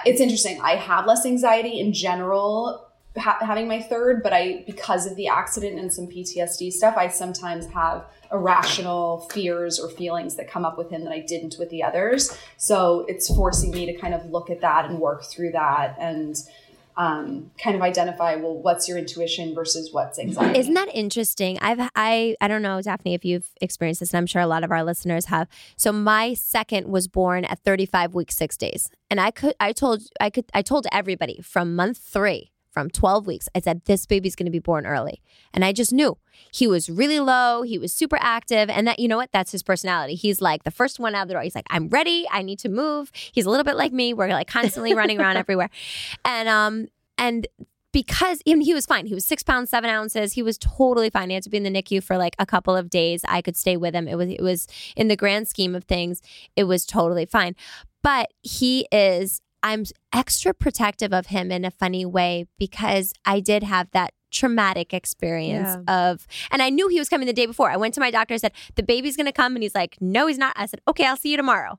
it's 0.06 0.22
interesting. 0.22 0.62
I 0.62 0.76
have 0.76 1.08
less 1.08 1.26
anxiety 1.26 1.80
in 1.80 1.92
general 1.92 2.88
ha- 3.18 3.40
having 3.42 3.68
my 3.68 3.82
third, 3.82 4.22
but 4.22 4.32
I 4.32 4.64
because 4.68 5.08
of 5.08 5.16
the 5.16 5.28
accident 5.28 5.80
and 5.80 5.92
some 5.92 6.06
PTSD 6.06 6.72
stuff, 6.72 6.96
I 6.96 7.08
sometimes 7.08 7.66
have 7.68 8.06
irrational 8.32 9.28
fears 9.32 9.80
or 9.80 9.90
feelings 9.90 10.36
that 10.36 10.52
come 10.52 10.66
up 10.66 10.78
with 10.78 10.92
him 10.92 11.04
that 11.04 11.12
I 11.12 11.22
didn't 11.22 11.56
with 11.58 11.72
the 11.72 11.82
others. 11.82 12.38
So 12.58 13.06
it's 13.08 13.28
forcing 13.28 13.72
me 13.72 13.88
to 13.88 13.94
kind 13.94 14.14
of 14.14 14.24
look 14.28 14.52
at 14.52 14.62
that 14.62 14.86
and 14.86 15.00
work 15.00 15.24
through 15.24 15.54
that 15.54 15.98
and 16.00 16.36
um, 17.02 17.50
kind 17.58 17.76
of 17.76 17.82
identify 17.82 18.36
well 18.36 18.56
what's 18.56 18.88
your 18.88 18.96
intuition 18.96 19.56
versus 19.56 19.92
what's 19.92 20.20
anxiety? 20.20 20.60
Isn't 20.60 20.76
that 20.76 20.90
interesting? 20.94 21.58
I've 21.60 21.90
i 21.96 22.36
i 22.40 22.48
don't 22.48 22.62
know 22.62 22.80
daphne 22.80 23.16
if 23.16 23.26
you've 23.26 23.50
experienced 23.60 24.02
this 24.02 24.12
and 24.12 24.20
i'm 24.20 24.28
sure 24.28 24.42
a 24.42 24.46
lot 24.46 24.64
of 24.64 24.72
our 24.72 24.84
listeners 24.84 25.26
have. 25.26 25.48
So 25.78 25.92
my 25.92 26.36
second 26.36 26.88
was 26.88 27.08
born 27.08 27.44
at 27.46 27.58
35 27.64 28.14
weeks 28.14 28.36
six 28.36 28.56
days. 28.56 28.92
And 29.10 29.20
i 29.20 29.32
could 29.32 29.56
i 29.60 29.74
told 29.74 30.04
i 30.20 30.30
could 30.30 30.46
i 30.54 30.62
told 30.62 30.86
everybody 30.92 31.42
from 31.42 31.76
month 31.76 31.98
three 31.98 32.52
from 32.72 32.90
12 32.90 33.28
weeks. 33.28 33.48
I 33.54 33.60
said, 33.60 33.82
This 33.86 34.06
baby's 34.06 34.36
going 34.36 34.46
to 34.46 34.52
be 34.52 34.60
born 34.60 34.86
early. 34.86 35.22
And 35.54 35.64
I 35.64 35.74
just 35.74 35.92
knew 35.92 36.18
he 36.52 36.68
was 36.68 36.90
really 36.90 37.20
low. 37.20 37.62
He 37.64 37.78
was 37.78 37.94
super 37.94 38.18
active. 38.20 38.70
And 38.70 38.88
that, 38.88 39.00
you 39.00 39.08
know 39.08 39.18
what? 39.18 39.32
That's 39.32 39.52
his 39.52 39.64
personality. 39.64 40.16
He's 40.16 40.42
like 40.42 40.64
the 40.64 40.72
first 40.72 41.00
one 41.00 41.16
out 41.16 41.28
the 41.28 41.34
door. 41.34 41.44
He's 41.44 41.56
like, 41.56 41.68
I'm 41.70 41.90
ready. 41.90 42.26
I 42.32 42.42
need 42.42 42.60
to 42.60 42.70
move. 42.70 43.12
He's 43.14 43.46
a 43.46 43.50
little 43.50 43.64
bit 43.64 43.76
like 43.76 43.92
me. 43.92 44.14
We're 44.14 44.30
like 44.30 44.48
constantly 44.48 44.94
running 44.94 45.20
around 45.20 45.38
everywhere. 45.38 45.70
And, 46.26 46.50
um, 46.50 46.88
and 47.18 47.48
because 47.92 48.42
even 48.46 48.62
he 48.62 48.74
was 48.74 48.86
fine. 48.86 49.06
He 49.06 49.14
was 49.14 49.26
six 49.26 49.44
pounds 49.44 49.70
seven 49.70 49.90
ounces. 49.90 50.34
He 50.34 50.42
was 50.42 50.58
totally 50.58 51.10
fine. 51.10 51.30
He 51.30 51.34
had 51.34 51.44
to 51.44 51.50
be 51.50 51.58
in 51.58 51.64
the 51.64 51.70
NICU 51.70 52.04
for 52.04 52.18
like 52.18 52.36
a 52.40 52.46
couple 52.46 52.76
of 52.76 52.90
days. 52.90 53.24
I 53.28 53.42
could 53.42 53.58
stay 53.58 53.78
with 53.78 53.94
him. 53.94 54.08
It 54.08 54.16
was 54.16 54.30
it 54.30 54.42
was 54.42 54.68
in 54.96 55.08
the 55.08 55.16
grand 55.16 55.48
scheme 55.48 55.76
of 55.76 55.84
things, 55.84 56.22
it 56.56 56.66
was 56.66 56.86
totally 56.86 57.26
fine. 57.26 57.56
But 58.04 58.32
he 58.42 58.88
is 58.92 59.42
I'm 59.64 59.86
extra 60.14 60.54
protective 60.54 61.14
of 61.14 61.28
him 61.28 61.52
in 61.52 61.66
a 61.66 61.72
funny 61.72 62.06
way 62.06 62.46
because 62.58 63.14
I 63.26 63.40
did 63.40 63.64
have 63.64 63.90
that 63.92 64.14
traumatic 64.32 64.94
experience 64.94 65.78
yeah. 65.88 66.08
of 66.10 66.26
and 66.52 66.62
I 66.62 66.70
knew 66.70 66.88
he 66.88 67.00
was 67.00 67.10
coming 67.10 67.28
the 67.28 67.34
day 67.34 67.46
before. 67.46 67.70
I 67.70 67.78
went 67.78 67.94
to 67.96 68.00
my 68.00 68.12
doctor 68.12 68.34
and 68.34 68.42
said, 68.42 68.54
"The 68.76 68.84
baby's 68.84 69.18
going 69.18 69.26
to 69.26 69.34
come." 69.34 69.56
And 69.56 69.64
he's 69.64 69.76
like, 69.76 69.98
"No, 70.00 70.28
he's 70.28 70.38
not." 70.38 70.54
I 70.56 70.66
said, 70.66 70.82
"Okay, 70.88 71.06
I'll 71.06 71.18
see 71.18 71.32
you 71.32 71.38
tomorrow." 71.38 71.78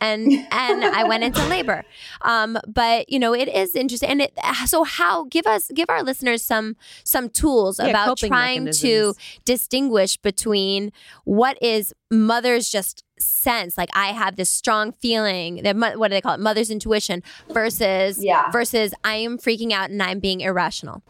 and 0.00 0.32
and 0.50 0.84
I 0.84 1.04
went 1.04 1.24
into 1.24 1.44
labor. 1.46 1.84
Um, 2.22 2.58
but 2.66 3.08
you 3.08 3.18
know, 3.18 3.34
it 3.34 3.48
is 3.48 3.74
interesting. 3.74 4.08
And 4.08 4.22
it, 4.22 4.38
so, 4.66 4.84
how 4.84 5.24
give 5.24 5.46
us 5.46 5.70
give 5.74 5.88
our 5.88 6.02
listeners 6.02 6.42
some 6.42 6.76
some 7.04 7.28
tools 7.28 7.78
Yeah, 7.78 7.88
about 7.88 8.18
trying 8.18 8.70
to 8.72 9.14
distinguish 9.44 10.16
between 10.16 10.92
what 11.24 11.60
is 11.62 11.92
mother's 12.10 12.68
just 12.68 13.04
sense, 13.20 13.76
like 13.76 13.90
I 13.94 14.08
have 14.08 14.36
this 14.36 14.50
strong 14.50 14.92
feeling 14.92 15.62
that 15.62 15.76
what 15.76 16.08
do 16.08 16.14
they 16.14 16.20
call 16.20 16.34
it, 16.34 16.40
mother's 16.40 16.70
intuition, 16.70 17.22
versus 17.52 18.22
Yeah. 18.22 18.50
versus 18.50 18.94
I 19.04 19.16
am 19.16 19.38
freaking 19.38 19.72
out 19.72 19.90
and 19.90 20.02
I'm 20.02 20.20
being 20.20 20.40
irrational. 20.40 21.02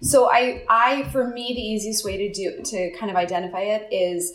So 0.00 0.30
I 0.30 0.64
I 0.68 1.04
for 1.12 1.28
me 1.28 1.52
the 1.54 1.60
easiest 1.60 2.04
way 2.04 2.16
to 2.16 2.32
do 2.32 2.62
to 2.62 2.90
kind 2.98 3.10
of 3.10 3.16
identify 3.16 3.60
it 3.60 3.88
is 3.92 4.32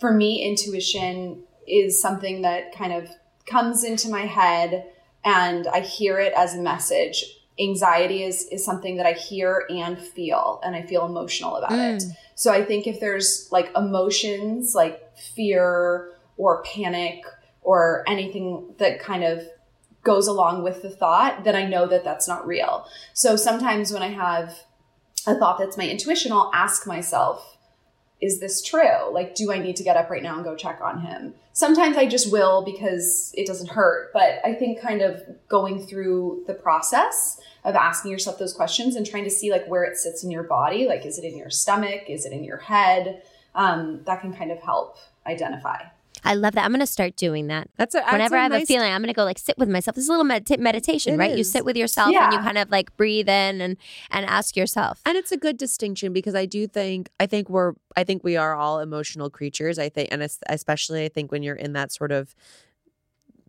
for 0.00 0.12
me 0.12 0.42
intuition 0.42 1.44
is 1.66 2.00
something 2.00 2.42
that 2.42 2.74
kind 2.74 2.92
of 2.92 3.08
comes 3.46 3.84
into 3.84 4.08
my 4.08 4.22
head 4.22 4.84
and 5.24 5.66
I 5.68 5.80
hear 5.80 6.18
it 6.18 6.32
as 6.36 6.54
a 6.54 6.60
message. 6.60 7.24
Anxiety 7.60 8.22
is 8.22 8.44
is 8.50 8.64
something 8.64 8.96
that 8.96 9.06
I 9.06 9.12
hear 9.12 9.66
and 9.68 9.98
feel 9.98 10.60
and 10.64 10.74
I 10.74 10.82
feel 10.82 11.04
emotional 11.04 11.56
about 11.56 11.72
it. 11.72 12.02
Mm. 12.02 12.16
So 12.34 12.52
I 12.52 12.64
think 12.64 12.86
if 12.86 12.98
there's 12.98 13.48
like 13.52 13.70
emotions 13.76 14.74
like 14.74 15.16
fear 15.16 16.12
or 16.36 16.62
panic 16.64 17.24
or 17.60 18.04
anything 18.06 18.74
that 18.78 19.00
kind 19.00 19.22
of 19.22 19.42
goes 20.02 20.26
along 20.26 20.62
with 20.62 20.82
the 20.82 20.90
thought, 20.90 21.44
then 21.44 21.54
I 21.54 21.66
know 21.66 21.86
that 21.86 22.04
that's 22.04 22.26
not 22.26 22.46
real. 22.46 22.86
So 23.12 23.36
sometimes 23.36 23.92
when 23.92 24.02
I 24.02 24.08
have 24.08 24.64
a 25.26 25.34
thought 25.34 25.58
that's 25.58 25.76
my 25.76 25.88
intuition, 25.88 26.32
I'll 26.32 26.50
ask 26.52 26.86
myself, 26.86 27.56
is 28.22 28.38
this 28.38 28.62
true? 28.62 29.12
Like, 29.12 29.34
do 29.34 29.52
I 29.52 29.58
need 29.58 29.76
to 29.76 29.82
get 29.82 29.96
up 29.96 30.08
right 30.08 30.22
now 30.22 30.36
and 30.36 30.44
go 30.44 30.54
check 30.54 30.80
on 30.80 31.00
him? 31.00 31.34
Sometimes 31.52 31.96
I 31.96 32.06
just 32.06 32.30
will 32.30 32.64
because 32.64 33.34
it 33.36 33.46
doesn't 33.46 33.70
hurt. 33.70 34.12
But 34.12 34.38
I 34.44 34.54
think 34.54 34.80
kind 34.80 35.02
of 35.02 35.22
going 35.48 35.84
through 35.84 36.44
the 36.46 36.54
process 36.54 37.40
of 37.64 37.74
asking 37.74 38.12
yourself 38.12 38.38
those 38.38 38.54
questions 38.54 38.94
and 38.94 39.04
trying 39.04 39.24
to 39.24 39.30
see 39.30 39.50
like 39.50 39.66
where 39.66 39.82
it 39.82 39.96
sits 39.96 40.22
in 40.22 40.30
your 40.30 40.44
body, 40.44 40.86
like, 40.86 41.04
is 41.04 41.18
it 41.18 41.24
in 41.24 41.36
your 41.36 41.50
stomach? 41.50 42.08
Is 42.08 42.24
it 42.24 42.32
in 42.32 42.44
your 42.44 42.58
head? 42.58 43.22
Um, 43.56 44.02
that 44.06 44.20
can 44.20 44.32
kind 44.32 44.52
of 44.52 44.60
help 44.60 44.96
identify. 45.26 45.82
I 46.24 46.34
love 46.34 46.54
that. 46.54 46.64
I'm 46.64 46.70
going 46.70 46.80
to 46.80 46.86
start 46.86 47.16
doing 47.16 47.48
that. 47.48 47.68
That's 47.76 47.94
a, 47.94 47.98
that's 47.98 48.12
Whenever 48.12 48.36
I 48.36 48.42
have 48.44 48.52
nice- 48.52 48.64
a 48.64 48.66
feeling, 48.66 48.92
I'm 48.92 49.00
going 49.00 49.08
to 49.08 49.14
go 49.14 49.24
like 49.24 49.38
sit 49.38 49.58
with 49.58 49.68
myself. 49.68 49.94
This 49.96 50.04
is 50.04 50.08
a 50.08 50.12
little 50.12 50.26
medita- 50.26 50.58
meditation, 50.58 51.14
It 51.14 51.18
right? 51.18 51.36
You 51.36 51.44
sit 51.44 51.64
with 51.64 51.76
yourself 51.76 52.14
and 52.14 52.32
you 52.32 52.38
kind 52.38 52.58
of 52.58 52.70
like 52.70 52.96
breathe 52.96 53.28
in 53.28 53.60
and 53.60 53.76
and 54.10 54.26
ask 54.26 54.56
yourself. 54.56 55.00
And 55.04 55.16
it's 55.16 55.32
a 55.32 55.36
good 55.36 55.56
distinction 55.56 56.12
because 56.12 56.34
I 56.34 56.46
do 56.46 56.66
think 56.66 57.10
I 57.18 57.26
think 57.26 57.48
we're 57.48 57.72
I 57.96 58.04
think 58.04 58.22
we 58.24 58.36
are 58.36 58.54
all 58.54 58.80
emotional 58.80 59.30
creatures. 59.30 59.78
I 59.78 59.88
think 59.88 60.08
and 60.12 60.22
especially 60.48 61.04
I 61.04 61.08
think 61.08 61.32
when 61.32 61.42
you're 61.42 61.56
in 61.56 61.72
that 61.72 61.92
sort 61.92 62.12
of 62.12 62.34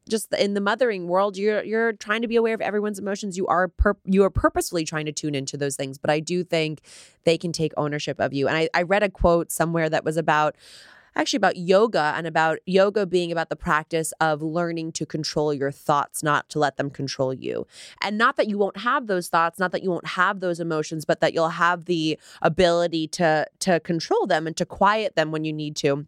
just 0.10 0.34
in 0.34 0.54
the 0.54 0.60
mothering 0.60 1.08
world 1.08 1.38
you're 1.38 1.64
you're 1.64 1.94
trying 1.94 2.22
to 2.22 2.28
be 2.28 2.36
aware 2.36 2.54
of 2.54 2.60
everyone's 2.60 3.00
emotions 3.00 3.38
you 3.38 3.48
are 3.48 3.70
pur- 3.70 3.96
you 4.04 4.22
are 4.26 4.30
purposefully 4.30 4.84
trying 4.84 5.06
to 5.06 5.14
tune 5.14 5.34
into 5.34 5.56
those 5.56 5.78
things 5.78 5.98
but 5.98 6.10
i 6.10 6.20
do 6.20 6.44
think 6.44 6.82
they 7.24 7.38
can 7.38 7.54
take 7.54 7.72
ownership 7.78 8.20
of 8.20 8.34
you 8.34 8.46
and 8.50 8.58
i, 8.58 8.70
I 8.74 8.82
read 8.82 9.02
a 9.02 9.10
quote 9.10 9.50
somewhere 9.50 9.90
that 9.90 10.04
was 10.04 10.18
about 10.18 10.56
actually 11.16 11.38
about 11.38 11.58
yoga 11.58 12.14
and 12.16 12.28
about 12.28 12.60
yoga 12.66 13.06
being 13.06 13.32
about 13.32 13.50
the 13.50 13.56
practice 13.56 14.14
of 14.20 14.42
learning 14.42 14.92
to 14.94 15.06
control 15.06 15.54
your 15.54 15.72
thoughts 15.72 16.24
not 16.24 16.50
to 16.50 16.60
let 16.60 16.78
them 16.78 16.90
control 16.90 17.34
you. 17.34 17.68
And 18.02 18.18
not 18.18 18.38
that 18.38 18.48
you 18.48 18.58
won't 18.58 18.78
have 18.78 19.08
those 19.08 19.30
thoughts 19.30 19.60
not 19.60 19.72
that 19.72 19.84
you 19.84 19.90
won't 19.90 20.08
have 20.08 20.40
those 20.40 20.60
emotions 20.60 21.06
but 21.06 21.20
that 21.22 21.34
you'll 21.34 21.50
have 21.50 21.86
the 21.86 22.20
ability 22.42 23.08
to 23.10 23.48
to 23.60 23.80
control 23.80 24.28
them 24.28 24.48
and 24.48 24.56
to 24.58 24.66
quiet 24.66 25.16
them 25.16 25.32
when 25.32 25.44
you 25.46 25.54
need 25.54 25.76
to. 25.78 26.06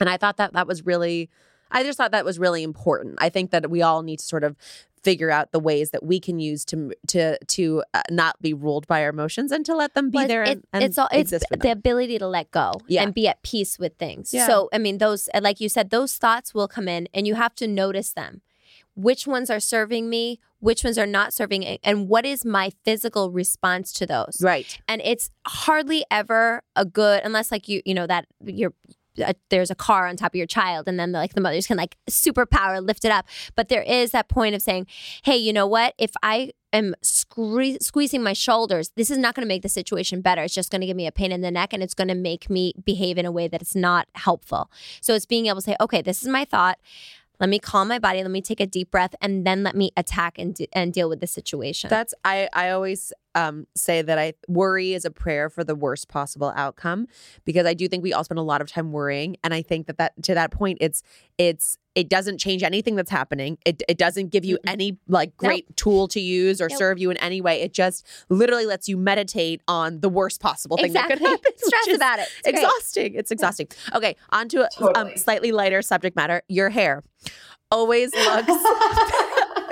And 0.00 0.08
i 0.08 0.16
thought 0.16 0.36
that 0.36 0.52
that 0.52 0.66
was 0.66 0.84
really 0.84 1.30
i 1.72 1.82
just 1.82 1.96
thought 1.98 2.10
that 2.12 2.24
was 2.24 2.38
really 2.38 2.62
important 2.62 3.14
i 3.18 3.28
think 3.28 3.50
that 3.50 3.70
we 3.70 3.82
all 3.82 4.02
need 4.02 4.18
to 4.18 4.24
sort 4.24 4.44
of 4.44 4.56
figure 5.02 5.32
out 5.32 5.50
the 5.50 5.58
ways 5.58 5.90
that 5.90 6.04
we 6.04 6.20
can 6.20 6.38
use 6.38 6.64
to 6.64 6.92
to 7.08 7.36
to 7.46 7.82
uh, 7.92 8.02
not 8.08 8.40
be 8.40 8.54
ruled 8.54 8.86
by 8.86 9.02
our 9.02 9.10
emotions 9.10 9.50
and 9.50 9.66
to 9.66 9.74
let 9.74 9.94
them 9.94 10.10
be 10.10 10.18
Well, 10.18 10.28
there 10.28 10.44
it- 10.44 10.48
and, 10.50 10.66
and 10.72 10.84
it's 10.84 10.96
all 10.96 11.08
it's 11.10 11.30
the 11.32 11.72
ability 11.72 12.18
to 12.18 12.28
let 12.28 12.52
go 12.52 12.74
Yeah. 12.86 13.02
and 13.02 13.12
be 13.12 13.26
at 13.26 13.42
peace 13.42 13.80
with 13.80 13.96
things. 13.98 14.32
Yeah. 14.32 14.46
So 14.46 14.68
I 14.72 14.78
mean, 14.78 14.98
those 14.98 15.28
like 15.40 15.58
you 15.60 15.68
said, 15.68 15.90
those 15.90 16.16
thoughts 16.18 16.54
will 16.54 16.68
come 16.68 16.86
in, 16.86 17.08
and 17.12 17.26
you 17.26 17.34
have 17.34 17.52
to 17.56 17.66
notice 17.66 18.12
them. 18.12 18.42
Which 18.94 19.26
ones 19.26 19.50
are 19.50 19.58
serving 19.58 20.08
me? 20.08 20.38
Which 20.60 20.84
ones 20.84 20.98
are 20.98 21.06
not 21.06 21.32
serving? 21.32 21.64
And 21.82 22.08
what 22.08 22.24
is 22.24 22.44
my 22.44 22.70
physical 22.84 23.32
response 23.32 23.92
to 23.94 24.06
those? 24.06 24.38
right 24.40 24.78
and 24.86 25.02
it's 25.04 25.30
hardly 25.48 26.04
ever 26.12 26.62
a 26.76 26.84
good 26.84 27.22
unless 27.24 27.50
like 27.50 27.66
you 27.66 27.82
you 27.84 27.94
know 27.94 28.06
that 28.06 28.26
you're 28.44 28.74
uh, 29.24 29.32
there's 29.50 29.70
a 29.70 29.74
car 29.74 30.06
on 30.06 30.16
top 30.16 30.32
of 30.32 30.36
your 30.36 30.46
child 30.46 30.88
and 30.88 30.98
then 30.98 31.12
like 31.12 31.34
the 31.34 31.40
mothers 31.40 31.66
can 31.66 31.76
like 31.76 31.96
superpower 32.08 32.84
lift 32.84 33.04
it 33.04 33.10
up. 33.10 33.26
But 33.54 33.68
there 33.68 33.82
is 33.82 34.10
that 34.12 34.28
point 34.28 34.54
of 34.54 34.62
saying 34.62 34.86
hey 35.22 35.36
you 35.36 35.52
know 35.52 35.66
what? 35.66 35.94
If 35.98 36.12
i 36.22 36.52
am 36.74 36.94
squeezing 37.02 38.22
my 38.22 38.32
shoulders 38.32 38.92
this 38.96 39.10
is 39.10 39.18
not 39.18 39.34
going 39.34 39.44
to 39.44 39.48
make 39.48 39.62
the 39.62 39.68
situation 39.68 40.20
better. 40.20 40.42
It's 40.42 40.54
just 40.54 40.70
going 40.70 40.80
to 40.80 40.86
give 40.86 40.96
me 40.96 41.06
a 41.06 41.12
pain 41.12 41.30
in 41.32 41.42
the 41.42 41.50
neck 41.50 41.72
and 41.72 41.82
it's 41.82 41.94
going 41.94 42.08
to 42.08 42.14
make 42.14 42.48
me 42.48 42.72
behave 42.82 43.18
in 43.18 43.26
a 43.26 43.32
way 43.32 43.48
that 43.48 43.60
it's 43.60 43.74
not 43.74 44.08
helpful. 44.14 44.70
So 45.00 45.14
it's 45.14 45.26
being 45.26 45.46
able 45.46 45.56
to 45.56 45.62
say 45.62 45.76
okay 45.80 46.02
this 46.02 46.22
is 46.22 46.28
my 46.28 46.44
thought. 46.44 46.78
Let 47.40 47.48
me 47.48 47.58
calm 47.58 47.88
my 47.88 47.98
body. 47.98 48.22
Let 48.22 48.30
me 48.30 48.40
take 48.40 48.60
a 48.60 48.66
deep 48.66 48.92
breath 48.92 49.16
and 49.20 49.44
then 49.44 49.64
let 49.64 49.74
me 49.74 49.90
attack 49.96 50.38
and, 50.38 50.56
and 50.72 50.92
deal 50.92 51.08
with 51.08 51.18
the 51.18 51.26
situation. 51.26 51.90
That's 51.90 52.14
I 52.24 52.48
I 52.52 52.70
always 52.70 53.12
um 53.34 53.66
say 53.76 54.02
that 54.02 54.18
I 54.18 54.34
worry 54.48 54.94
is 54.94 55.04
a 55.04 55.10
prayer 55.10 55.48
for 55.48 55.64
the 55.64 55.74
worst 55.74 56.08
possible 56.08 56.52
outcome 56.56 57.06
because 57.44 57.66
I 57.66 57.74
do 57.74 57.88
think 57.88 58.02
we 58.02 58.12
all 58.12 58.24
spend 58.24 58.38
a 58.38 58.42
lot 58.42 58.60
of 58.60 58.70
time 58.70 58.92
worrying 58.92 59.36
and 59.42 59.52
I 59.54 59.62
think 59.62 59.86
that 59.86 59.98
that 59.98 60.12
to 60.24 60.34
that 60.34 60.50
point 60.50 60.78
it's 60.80 61.02
it's 61.38 61.78
it 61.94 62.08
doesn't 62.08 62.38
change 62.38 62.62
anything 62.62 62.94
that's 62.96 63.10
happening. 63.10 63.58
It 63.66 63.82
it 63.88 63.98
doesn't 63.98 64.28
give 64.30 64.44
you 64.46 64.58
any 64.66 64.96
like 65.08 65.36
great 65.36 65.76
tool 65.76 66.08
to 66.08 66.20
use 66.20 66.60
or 66.60 66.68
Nope. 66.70 66.78
serve 66.78 66.98
you 66.98 67.10
in 67.10 67.18
any 67.18 67.40
way. 67.42 67.60
It 67.60 67.74
just 67.74 68.06
literally 68.30 68.64
lets 68.64 68.88
you 68.88 68.96
meditate 68.96 69.60
on 69.68 70.00
the 70.00 70.08
worst 70.08 70.40
possible 70.40 70.78
thing 70.78 70.94
that 70.94 71.08
could 71.10 71.18
happen. 71.18 71.38
which 71.44 71.58
stress 71.58 71.94
about 71.96 72.18
it 72.18 72.28
It's 72.38 72.42
great. 72.50 72.54
exhausting. 72.64 73.14
It's 73.14 73.30
exhausting. 73.30 73.68
Okay, 73.94 74.16
on 74.30 74.48
to 74.48 74.62
a 74.66 74.98
um, 74.98 75.10
slightly 75.16 75.52
lighter 75.52 75.82
subject 75.82 76.16
matter. 76.16 76.42
Your 76.48 76.70
hair 76.70 77.02
always 77.70 78.14
looks 78.14 78.46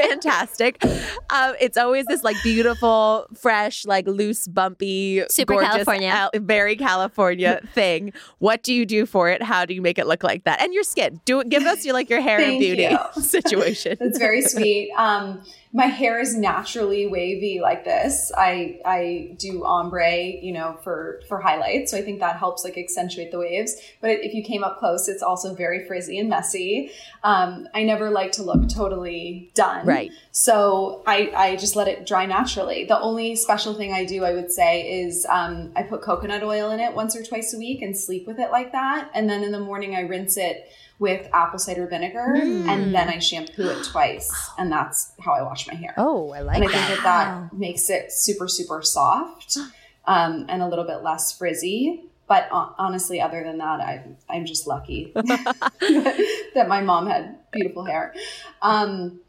fantastic. 0.08 0.84
Um, 1.30 1.54
it's 1.60 1.76
always 1.76 2.06
this 2.06 2.22
like 2.24 2.36
beautiful, 2.42 3.26
fresh, 3.34 3.84
like 3.86 4.06
loose, 4.06 4.46
bumpy, 4.48 5.22
Super 5.28 5.54
gorgeous, 5.54 5.70
California. 5.84 6.08
al- 6.08 6.30
very 6.34 6.76
California 6.76 7.60
thing. 7.74 8.12
What 8.38 8.62
do 8.62 8.72
you 8.74 8.86
do 8.86 9.06
for 9.06 9.28
it? 9.28 9.42
How 9.42 9.64
do 9.64 9.74
you 9.74 9.82
make 9.82 9.98
it 9.98 10.06
look 10.06 10.22
like 10.22 10.44
that? 10.44 10.60
And 10.62 10.72
your 10.74 10.82
skin. 10.84 11.20
Do 11.24 11.42
give 11.44 11.64
us 11.64 11.84
your 11.84 11.94
like 11.94 12.10
your 12.10 12.20
hair 12.20 12.40
and 12.40 12.58
beauty 12.58 12.82
you. 12.82 12.98
situation. 13.22 13.96
That's 14.00 14.18
very 14.18 14.42
sweet. 14.54 14.90
Um, 14.96 15.42
my 15.72 15.86
hair 15.86 16.18
is 16.18 16.36
naturally 16.36 17.06
wavy 17.06 17.60
like 17.60 17.84
this. 17.84 18.32
I 18.36 18.80
I 18.84 19.36
do 19.38 19.64
ombre, 19.64 20.16
you 20.18 20.52
know, 20.52 20.76
for 20.82 21.22
for 21.28 21.40
highlights. 21.40 21.92
So 21.92 21.96
I 21.96 22.02
think 22.02 22.18
that 22.18 22.36
helps 22.38 22.64
like 22.64 22.76
accentuate 22.76 23.30
the 23.30 23.38
waves. 23.38 23.76
But 24.00 24.10
if 24.10 24.34
you 24.34 24.42
came 24.42 24.64
up 24.64 24.80
close, 24.80 25.08
it's 25.08 25.22
also 25.22 25.54
very 25.54 25.86
frizzy 25.86 26.18
and 26.18 26.28
messy. 26.28 26.90
Um, 27.22 27.68
I 27.72 27.84
never 27.84 28.10
like 28.10 28.32
to 28.32 28.42
look 28.42 28.68
totally 28.68 29.52
done. 29.54 29.86
Right. 29.86 30.10
So 30.32 31.04
I 31.06 31.32
I 31.36 31.56
just 31.56 31.76
let 31.76 31.86
it 31.86 32.04
dry 32.04 32.26
naturally. 32.26 32.84
The 32.84 32.98
only 32.98 33.36
special 33.36 33.74
thing 33.74 33.92
I 33.92 34.04
do, 34.04 34.24
I 34.24 34.32
would 34.32 34.50
say, 34.50 35.02
is 35.02 35.24
um, 35.30 35.70
I 35.76 35.84
put 35.84 36.02
coconut 36.02 36.42
oil 36.42 36.70
in 36.70 36.80
it 36.80 36.94
once 36.94 37.14
or 37.14 37.22
twice 37.22 37.54
a 37.54 37.58
week 37.58 37.80
and 37.80 37.96
sleep 37.96 38.26
with 38.26 38.40
it 38.40 38.50
like 38.50 38.72
that. 38.72 39.08
And 39.14 39.30
then 39.30 39.44
in 39.44 39.52
the 39.52 39.60
morning, 39.60 39.94
I 39.94 40.00
rinse 40.00 40.36
it 40.36 40.68
with 41.00 41.26
apple 41.32 41.58
cider 41.58 41.86
vinegar 41.86 42.34
and 42.34 42.94
then 42.94 43.08
I 43.08 43.18
shampoo 43.18 43.68
it 43.68 43.84
twice. 43.84 44.30
And 44.58 44.70
that's 44.70 45.12
how 45.18 45.32
I 45.32 45.42
wash 45.42 45.66
my 45.66 45.74
hair. 45.74 45.94
Oh, 45.96 46.30
I 46.30 46.42
like 46.42 46.56
and 46.56 46.64
I 46.66 46.68
think 46.68 46.88
that. 46.88 47.02
that 47.02 47.50
that 47.50 47.58
makes 47.58 47.88
it 47.88 48.12
super, 48.12 48.46
super 48.46 48.82
soft 48.82 49.56
um, 50.06 50.44
and 50.48 50.62
a 50.62 50.68
little 50.68 50.84
bit 50.84 51.02
less 51.02 51.36
frizzy. 51.36 52.04
But 52.28 52.48
honestly, 52.52 53.20
other 53.20 53.42
than 53.42 53.58
that, 53.58 53.80
I'm, 53.80 54.16
I'm 54.28 54.44
just 54.46 54.68
lucky 54.68 55.10
that 55.16 56.66
my 56.68 56.80
mom 56.80 57.08
had 57.08 57.38
beautiful 57.50 57.84
hair. 57.84 58.14
Um, 58.62 59.20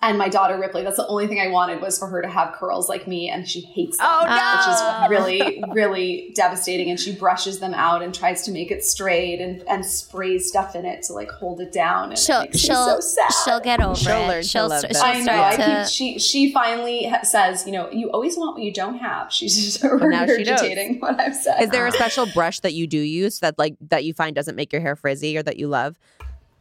and 0.00 0.16
my 0.16 0.28
daughter 0.28 0.56
Ripley, 0.58 0.84
that's 0.84 0.96
the 0.96 1.06
only 1.08 1.26
thing 1.26 1.40
I 1.40 1.48
wanted 1.48 1.80
was 1.80 1.98
for 1.98 2.06
her 2.06 2.22
to 2.22 2.28
have 2.28 2.54
curls 2.54 2.88
like 2.88 3.08
me, 3.08 3.28
and 3.28 3.48
she 3.48 3.62
hates 3.62 3.96
them, 3.96 4.06
Oh, 4.08 4.24
no! 4.26 5.08
which 5.10 5.18
is 5.24 5.40
really, 5.40 5.64
really 5.72 6.32
devastating. 6.36 6.88
And 6.88 7.00
she 7.00 7.12
brushes 7.16 7.58
them 7.58 7.74
out 7.74 8.00
and 8.02 8.14
tries 8.14 8.42
to 8.44 8.52
make 8.52 8.70
it 8.70 8.84
straight 8.84 9.40
and, 9.40 9.62
and 9.68 9.84
sprays 9.84 10.48
stuff 10.48 10.76
in 10.76 10.84
it 10.84 11.02
to 11.04 11.14
like 11.14 11.30
hold 11.30 11.60
it 11.60 11.72
down. 11.72 12.10
And 12.10 12.18
she'll 12.18 12.42
makes 12.42 12.58
she'll 12.60 13.00
so 13.00 13.00
sad. 13.00 13.30
she'll 13.44 13.60
get 13.60 13.80
over 13.80 13.96
She'll 13.96 14.22
it. 14.22 14.28
learn 14.28 14.42
she'll 14.44 14.68
love 14.68 14.80
st- 14.82 14.92
that. 14.92 14.98
she'll 15.00 15.06
I 15.14 15.18
know. 15.18 15.22
start 15.24 15.54
I 15.54 15.56
to 15.56 15.90
keep, 15.90 15.92
she 15.92 16.18
she 16.20 16.52
finally 16.52 17.06
ha- 17.08 17.22
says, 17.24 17.66
you 17.66 17.72
know, 17.72 17.90
you 17.90 18.08
always 18.12 18.36
want 18.36 18.54
what 18.54 18.62
you 18.62 18.72
don't 18.72 18.98
have. 18.98 19.32
She's 19.32 19.56
just 19.56 19.82
now 19.84 19.98
she 20.26 20.44
knows. 20.44 20.60
regurgitating 20.60 21.00
what 21.00 21.18
I've 21.18 21.34
said. 21.34 21.60
Is 21.62 21.70
there 21.70 21.86
a 21.86 21.92
special 21.92 22.26
brush 22.26 22.60
that 22.60 22.72
you 22.74 22.86
do 22.86 22.98
use 22.98 23.40
that 23.40 23.58
like 23.58 23.74
that 23.88 24.04
you 24.04 24.14
find 24.14 24.36
doesn't 24.36 24.54
make 24.54 24.72
your 24.72 24.80
hair 24.80 24.94
frizzy 24.94 25.36
or 25.36 25.42
that 25.42 25.56
you 25.58 25.66
love? 25.66 25.98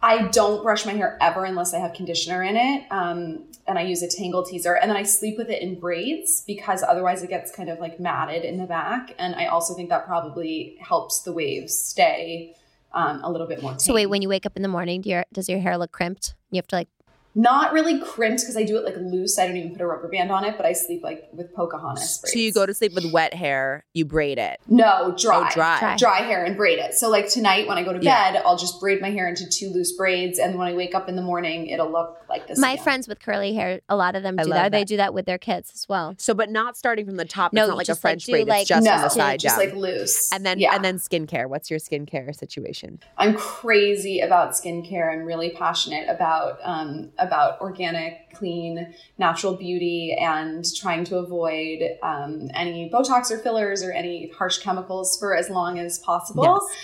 I 0.01 0.27
don't 0.27 0.62
brush 0.62 0.86
my 0.86 0.93
hair 0.93 1.17
ever 1.21 1.43
unless 1.45 1.73
I 1.73 1.79
have 1.79 1.93
conditioner 1.93 2.43
in 2.43 2.55
it. 2.55 2.86
Um, 2.91 3.45
and 3.67 3.79
I 3.79 3.81
use 3.81 4.03
a 4.03 4.07
Tangle 4.07 4.43
Teezer 4.45 4.77
and 4.79 4.89
then 4.89 4.97
I 4.97 5.03
sleep 5.03 5.38
with 5.38 5.49
it 5.49 5.62
in 5.62 5.79
braids 5.79 6.43
because 6.45 6.83
otherwise 6.83 7.23
it 7.23 7.29
gets 7.29 7.51
kind 7.51 7.69
of 7.69 7.79
like 7.79 7.99
matted 7.99 8.45
in 8.45 8.57
the 8.57 8.65
back. 8.65 9.15
And 9.17 9.36
I 9.36 9.47
also 9.47 9.73
think 9.73 9.89
that 9.89 10.05
probably 10.05 10.77
helps 10.79 11.21
the 11.21 11.33
waves 11.33 11.77
stay 11.77 12.55
um, 12.93 13.21
a 13.23 13.31
little 13.31 13.47
bit 13.47 13.62
more. 13.62 13.77
So 13.79 13.93
wait, 13.93 14.05
when 14.05 14.21
you 14.21 14.29
wake 14.29 14.45
up 14.45 14.55
in 14.55 14.62
the 14.62 14.67
morning, 14.67 15.01
do 15.01 15.10
your, 15.10 15.25
does 15.33 15.49
your 15.49 15.60
hair 15.60 15.77
look 15.77 15.91
crimped? 15.91 16.36
You 16.51 16.57
have 16.57 16.67
to 16.67 16.75
like 16.75 16.89
not 17.38 17.71
really 17.71 18.02
crimped 18.02 18.41
because 18.41 18.58
I 18.58 18.63
do 18.63 18.78
it 18.78 18.84
like 18.84 18.95
loose. 18.97 19.38
I 19.38 19.45
don't 19.47 19.56
even 19.58 19.71
put 19.71 19.82
a 19.82 19.86
rubber 19.86 20.08
band 20.10 20.32
on 20.32 20.43
it, 20.43 20.58
but 20.58 20.65
I 20.65 20.73
sleep 20.73 21.04
like 21.04 21.30
with 21.34 21.54
Pocahontas 21.54 22.17
braids. 22.17 22.34
So 22.34 22.39
you 22.39 22.52
go 22.52 22.65
to 22.65 22.73
sleep 22.73 22.95
with 22.95 23.12
wet 23.13 23.36
hair, 23.36 23.86
you 23.93 24.06
braid 24.06 24.39
it. 24.39 24.60
no 24.67 25.13
dry, 25.17 25.47
Oh, 25.47 25.54
dry. 25.54 25.80
Dry. 25.80 25.95
dry 25.97 26.17
hair 26.21 26.43
and 26.43 26.58
braid 26.58 26.80
it. 26.80 26.95
So 26.95 27.10
like 27.10 27.30
tonight 27.30 27.67
when 27.67 27.78
I 27.78 27.84
go 27.84 27.93
to 27.93 28.00
Yeah. 28.04 28.32
bed, 28.34 28.41
I'll 28.43 28.58
just 28.58 28.80
braid 28.80 29.02
my 29.02 29.12
hair 29.12 29.28
into 29.30 29.47
two 29.47 29.69
loose 29.69 29.95
braids, 29.95 30.39
and 30.39 30.58
when 30.58 30.67
I 30.67 30.73
wake 30.73 30.95
up 30.95 31.08
in 31.08 31.15
the 31.15 31.21
morning, 31.21 31.67
it'll 31.67 31.91
look 31.91 32.17
like 32.39 32.47
this. 32.47 32.60
my 32.60 32.73
again. 32.73 32.84
friends 32.84 33.08
with 33.08 33.19
curly 33.19 33.54
hair. 33.54 33.82
A 33.89 33.95
lot 33.95 34.15
of 34.15 34.23
them 34.23 34.36
do 34.36 34.43
love 34.43 34.50
that. 34.50 34.71
They 34.71 34.84
do 34.84 34.97
that 34.97 35.13
with 35.13 35.26
their 35.26 35.38
kids 35.38 35.71
as 35.73 35.88
well. 35.88 36.15
So, 36.17 36.34
but 36.34 36.50
not 36.50 36.78
starting 36.78 37.06
from 37.06 37.17
the 37.17 37.26
top. 37.26 37.54
No, 37.54 37.63
it's 37.63 37.69
not 37.69 37.78
like 37.78 37.84
a 37.84 37.88
just, 37.88 38.04
like, 38.04 38.12
French 38.12 38.26
do, 38.26 38.32
braid. 38.34 38.47
like- 38.47 38.62
it's 38.62 38.69
just 38.69 38.86
no, 38.86 38.91
from 38.91 39.02
the 39.02 39.10
side 39.10 39.39
just 39.39 39.58
down. 39.58 39.65
like 39.65 39.76
loose, 39.76 40.32
and 40.32 40.45
then 40.45 40.60
yeah. 40.60 40.76
and 40.76 40.84
then 40.84 40.97
skincare. 40.97 41.47
What's 41.47 41.69
your 41.69 41.80
skincare 41.80 42.36
situation? 42.36 43.00
I'm 43.17 43.36
crazy 43.36 44.19
about 44.19 44.52
skincare. 44.52 45.12
I'm 45.12 45.26
really 45.26 45.52
passionate 45.52 46.10
about 46.10 46.60
um, 46.63 47.12
about 47.17 47.60
organic, 47.62 48.34
clean, 48.34 48.93
natural 49.17 49.56
beauty, 49.56 50.15
and 50.19 50.65
trying 50.76 51.04
to 51.06 51.17
avoid 51.17 51.97
um, 52.04 52.50
any 52.54 52.89
Botox 52.89 53.32
or 53.32 53.39
fillers 53.39 53.84
or 53.84 53.91
any 53.91 54.32
harsh 54.38 54.60
chemicals 54.60 55.17
for 55.17 55.36
as 55.36 55.50
long 55.50 55.80
as 55.80 56.00
possible. 56.00 56.43
Yes. 56.43 56.78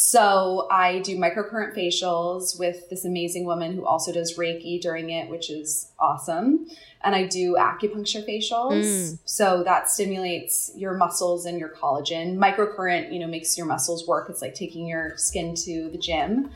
So 0.00 0.68
I 0.70 1.00
do 1.00 1.18
microcurrent 1.18 1.76
facials 1.76 2.56
with 2.56 2.88
this 2.88 3.04
amazing 3.04 3.46
woman 3.46 3.74
who 3.74 3.84
also 3.84 4.12
does 4.12 4.38
Reiki 4.38 4.80
during 4.80 5.10
it, 5.10 5.28
which 5.28 5.50
is 5.50 5.90
awesome. 5.98 6.68
And 7.02 7.16
I 7.16 7.26
do 7.26 7.56
acupuncture 7.58 8.24
facials. 8.24 8.84
Mm. 8.84 9.18
So 9.24 9.64
that 9.64 9.90
stimulates 9.90 10.70
your 10.76 10.94
muscles 10.94 11.46
and 11.46 11.58
your 11.58 11.70
collagen. 11.70 12.36
Microcurrent, 12.36 13.12
you 13.12 13.18
know, 13.18 13.26
makes 13.26 13.58
your 13.58 13.66
muscles 13.66 14.06
work. 14.06 14.30
It's 14.30 14.40
like 14.40 14.54
taking 14.54 14.86
your 14.86 15.16
skin 15.16 15.56
to 15.56 15.90
the 15.90 15.98
gym. 15.98 16.50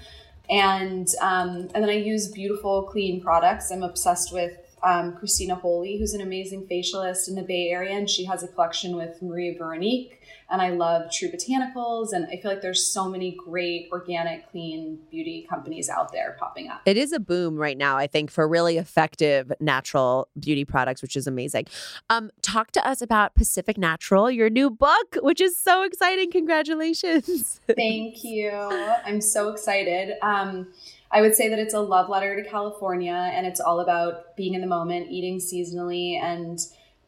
And 0.49 1.09
um, 1.21 1.69
and 1.75 1.83
then 1.83 1.91
I 1.91 1.97
use 1.97 2.29
beautiful, 2.29 2.85
clean 2.85 3.21
products. 3.21 3.73
I'm 3.73 3.83
obsessed 3.83 4.33
with 4.33 4.53
um, 4.85 5.17
Christina 5.17 5.57
Holey, 5.57 5.99
who's 5.99 6.15
an 6.15 6.21
amazing 6.21 6.67
facialist 6.71 7.29
in 7.29 7.35
the 7.35 7.43
Bay 7.43 7.69
Area, 7.69 7.93
and 7.93 8.09
she 8.09 8.25
has 8.25 8.43
a 8.43 8.49
collection 8.49 8.97
with 8.97 9.23
Marie 9.23 9.57
Veronique. 9.57 10.19
And 10.51 10.61
I 10.61 10.71
love 10.71 11.11
True 11.11 11.31
Botanicals, 11.31 12.13
and 12.13 12.27
I 12.27 12.37
feel 12.37 12.51
like 12.51 12.61
there's 12.61 12.85
so 12.85 13.09
many 13.09 13.35
great 13.35 13.89
organic, 13.91 14.51
clean 14.51 14.99
beauty 15.11 15.47
companies 15.49 15.89
out 15.89 16.13
there 16.13 16.37
popping 16.39 16.69
up. 16.69 16.83
It 16.85 16.99
is 16.99 17.13
a 17.13 17.21
boom 17.21 17.57
right 17.57 17.79
now, 17.79 17.97
I 17.97 18.07
think, 18.07 18.31
for 18.31 18.47
really 18.47 18.77
effective 18.77 19.51
natural 19.61 20.29
beauty 20.39 20.67
products, 20.67 21.01
which 21.01 21.17
is 21.17 21.27
amazing. 21.27 21.67
Um, 22.11 22.31
talk 22.43 22.71
to 22.73 22.87
us 22.87 23.01
about 23.01 23.35
Pacific 23.35 23.79
Natural, 23.79 24.31
your 24.31 24.51
new 24.51 24.69
book, 24.69 25.17
which 25.23 25.41
is 25.41 25.57
so 25.57 25.85
exciting. 25.85 26.31
Congratulations. 26.31 27.61
Thank 27.75 28.23
you. 28.23 28.51
I'm 28.51 29.23
so 29.23 29.49
excited. 29.49 30.17
Um, 30.21 30.69
I 31.13 31.21
would 31.21 31.35
say 31.35 31.49
that 31.51 31.59
it's 31.59 31.75
a 31.75 31.81
love 31.81 32.09
letter 32.09 32.43
to 32.43 32.49
California, 32.49 33.13
and 33.13 33.47
it's 33.47 33.61
all 33.61 33.81
about 33.81 34.35
being 34.35 34.55
in 34.55 34.63
the 34.63 34.67
moment, 34.67 35.11
eating 35.11 35.39
seasonally, 35.39 36.19
and 36.21 36.59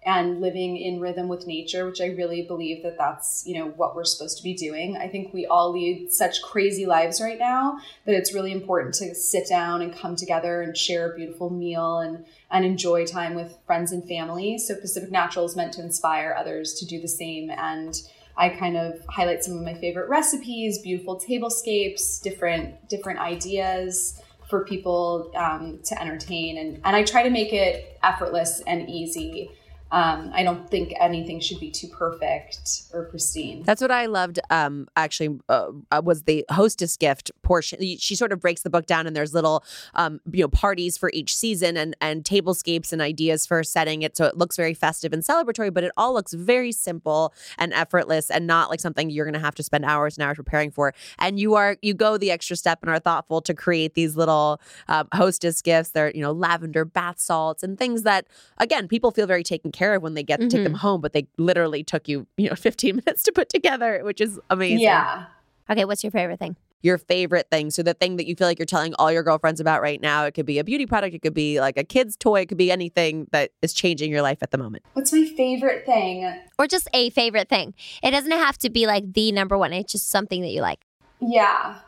and 0.07 0.43
living 0.43 0.77
in 0.77 1.01
rhythm 1.01 1.29
with 1.29 1.47
nature, 1.47 1.87
which 1.87 2.03
I 2.03 2.09
really 2.09 2.43
believe 2.43 2.83
that 2.83 2.99
that's 2.99 3.43
you 3.47 3.59
know 3.59 3.69
what 3.71 3.97
we're 3.97 4.05
supposed 4.05 4.37
to 4.37 4.43
be 4.43 4.53
doing. 4.53 4.99
I 4.99 5.09
think 5.09 5.33
we 5.33 5.47
all 5.47 5.73
lead 5.73 6.13
such 6.13 6.43
crazy 6.43 6.85
lives 6.85 7.21
right 7.21 7.39
now 7.39 7.79
that 8.05 8.15
it's 8.15 8.35
really 8.35 8.53
important 8.53 8.95
to 8.97 9.15
sit 9.15 9.49
down 9.49 9.81
and 9.81 9.97
come 9.97 10.17
together 10.17 10.61
and 10.61 10.77
share 10.77 11.11
a 11.11 11.17
beautiful 11.17 11.49
meal 11.49 12.01
and 12.01 12.27
and 12.51 12.67
enjoy 12.67 13.07
time 13.07 13.35
with 13.35 13.57
friends 13.67 13.91
and 13.93 14.07
family. 14.07 14.59
So 14.59 14.77
Pacific 14.77 15.11
Natural 15.11 15.47
is 15.47 15.57
meant 15.57 15.73
to 15.75 15.83
inspire 15.83 16.37
others 16.39 16.75
to 16.75 16.87
do 16.87 17.01
the 17.01 17.09
same 17.09 17.51
and. 17.51 17.97
I 18.37 18.49
kind 18.49 18.77
of 18.77 19.01
highlight 19.09 19.45
some 19.45 19.57
of 19.57 19.63
my 19.63 19.75
favorite 19.75 20.09
recipes, 20.09 20.79
beautiful 20.79 21.21
tablescapes, 21.21 22.21
different 22.23 22.89
different 22.89 23.21
ideas 23.21 24.21
for 24.49 24.65
people 24.65 25.33
um, 25.37 25.81
to 25.85 26.01
entertain, 26.01 26.59
and 26.59 26.81
and 26.85 26.97
I 26.97 27.05
try 27.05 27.23
to 27.23 27.31
make 27.31 27.53
it 27.53 27.99
effortless 28.03 28.61
and 28.67 28.89
easy. 28.89 29.51
Um, 29.95 30.33
I 30.35 30.43
don't 30.43 30.69
think 30.69 30.93
anything 30.99 31.39
should 31.39 31.61
be 31.61 31.71
too 31.71 31.87
perfect 31.87 32.83
or 32.93 33.05
pristine. 33.05 33.63
That's 33.63 33.81
what 33.81 33.93
I 33.93 34.07
loved. 34.07 34.41
Um, 34.51 34.89
actually, 34.97 35.39
uh, 35.49 35.71
was 36.03 36.25
the 36.25 36.45
hostess 36.51 36.97
gift 36.97 37.31
portion. 37.43 37.79
She 37.99 38.17
sort 38.17 38.33
of 38.33 38.41
breaks 38.41 38.63
the 38.63 38.71
book 38.71 38.87
down, 38.87 39.07
and 39.07 39.15
there's 39.15 39.33
little, 39.33 39.63
um, 39.95 40.21
you 40.33 40.43
know, 40.43 40.49
parties 40.49 40.99
for 40.99 41.13
each 41.15 41.37
season, 41.37 41.77
and 41.77 41.97
and 42.01 42.25
tablescapes 42.25 42.93
and 42.93 43.01
ideas 43.01 43.47
for 43.47 43.63
setting 43.63 44.03
it 44.03 44.17
so 44.17 44.25
it 44.25 44.37
looks 44.37 44.57
very 44.57 44.75
festive 44.75 45.13
and 45.13 45.23
celebratory, 45.23 45.73
but 45.73 45.85
it 45.85 45.93
all 45.97 46.13
looks 46.13 46.33
very 46.33 46.73
simple 46.73 47.33
and 47.57 47.73
effortless, 47.73 48.31
and 48.31 48.49
not 48.49 48.71
like 48.71 48.81
something 48.81 49.11
you're 49.11 49.25
going 49.25 49.35
to 49.35 49.39
have 49.39 49.55
to 49.55 49.63
spend 49.63 49.85
hours 49.85 50.19
and 50.19 50.25
hours 50.27 50.35
preparing 50.35 50.73
for. 50.73 50.93
And 51.21 51.39
you 51.39 51.55
are 51.55 51.77
you 51.83 51.95
go 51.95 52.19
the 52.19 52.33
extra 52.33 52.57
step 52.57 52.81
and 52.83 52.91
are 52.91 52.99
thoughtful 52.99 53.43
to 53.43 53.55
create 53.55 53.95
these 53.95 54.17
little 54.17 54.61
um, 54.89 55.07
hostess 55.15 55.63
gifts. 55.63 55.91
They're 55.91 56.11
you 56.11 56.21
know 56.21 56.33
lavender 56.33 56.85
bath 56.85 57.21
salts 57.21 57.63
and 57.63 57.79
things 57.79 58.03
that 58.03 58.27
again 58.59 58.89
people 58.89 59.13
feel 59.13 59.29
very 59.29 59.45
taken 59.45 59.71
care 59.71 59.84
of 59.93 60.03
when 60.03 60.15
they 60.15 60.23
get 60.23 60.41
to 60.41 60.49
take 60.49 60.65
them 60.65 60.73
home, 60.75 61.03
but 61.03 61.13
they 61.13 61.27
literally 61.37 61.85
took 61.85 62.09
you 62.09 62.27
you 62.39 62.49
know 62.49 62.57
15 62.57 62.97
minutes 62.97 63.23
to 63.25 63.33
put 63.33 63.51
together, 63.51 64.01
which 64.03 64.23
is 64.23 64.41
amazing. 64.49 64.81
Yeah. 64.81 65.27
Okay, 65.71 65.85
what's 65.85 66.03
your 66.03 66.11
favorite 66.11 66.39
thing? 66.39 66.57
Your 66.83 66.99
favorite 66.99 67.49
thing. 67.51 67.71
So 67.71 67.83
the 67.83 67.95
thing 67.95 68.17
that 68.17 68.27
you 68.27 68.37
feel 68.37 68.47
like 68.47 68.59
you're 68.59 68.67
telling 68.67 68.95
all 68.99 69.11
your 69.11 69.23
girlfriends 69.23 69.59
about 69.61 69.81
right 69.81 70.01
now, 70.01 70.25
it 70.25 70.33
could 70.33 70.45
be 70.45 70.59
a 70.59 70.65
beauty 70.65 70.87
product, 70.87 71.15
it 71.15 71.21
could 71.23 71.33
be 71.35 71.59
like 71.61 71.79
a 71.79 71.85
kid's 71.85 72.17
toy, 72.17 72.43
it 72.43 72.47
could 72.49 72.59
be 72.59 72.71
anything 72.71 73.27
that 73.33 73.53
is 73.63 73.73
changing 73.73 74.11
your 74.11 74.21
life 74.23 74.39
at 74.43 74.51
the 74.51 74.59
moment. 74.59 74.85
What's 74.93 75.13
my 75.13 75.25
favorite 75.25 75.87
thing? 75.87 76.31
Or 76.59 76.67
just 76.67 76.89
a 76.93 77.11
favorite 77.11 77.49
thing. 77.49 77.75
It 78.03 78.11
doesn't 78.11 78.31
have 78.31 78.59
to 78.59 78.71
be 78.71 78.87
like 78.87 79.15
the 79.15 79.33
number 79.33 79.57
one. 79.57 79.73
It's 79.73 79.93
just 79.93 80.11
something 80.11 80.43
that 80.43 80.51
you 80.51 80.61
like. 80.61 80.81
Yeah. 81.21 81.79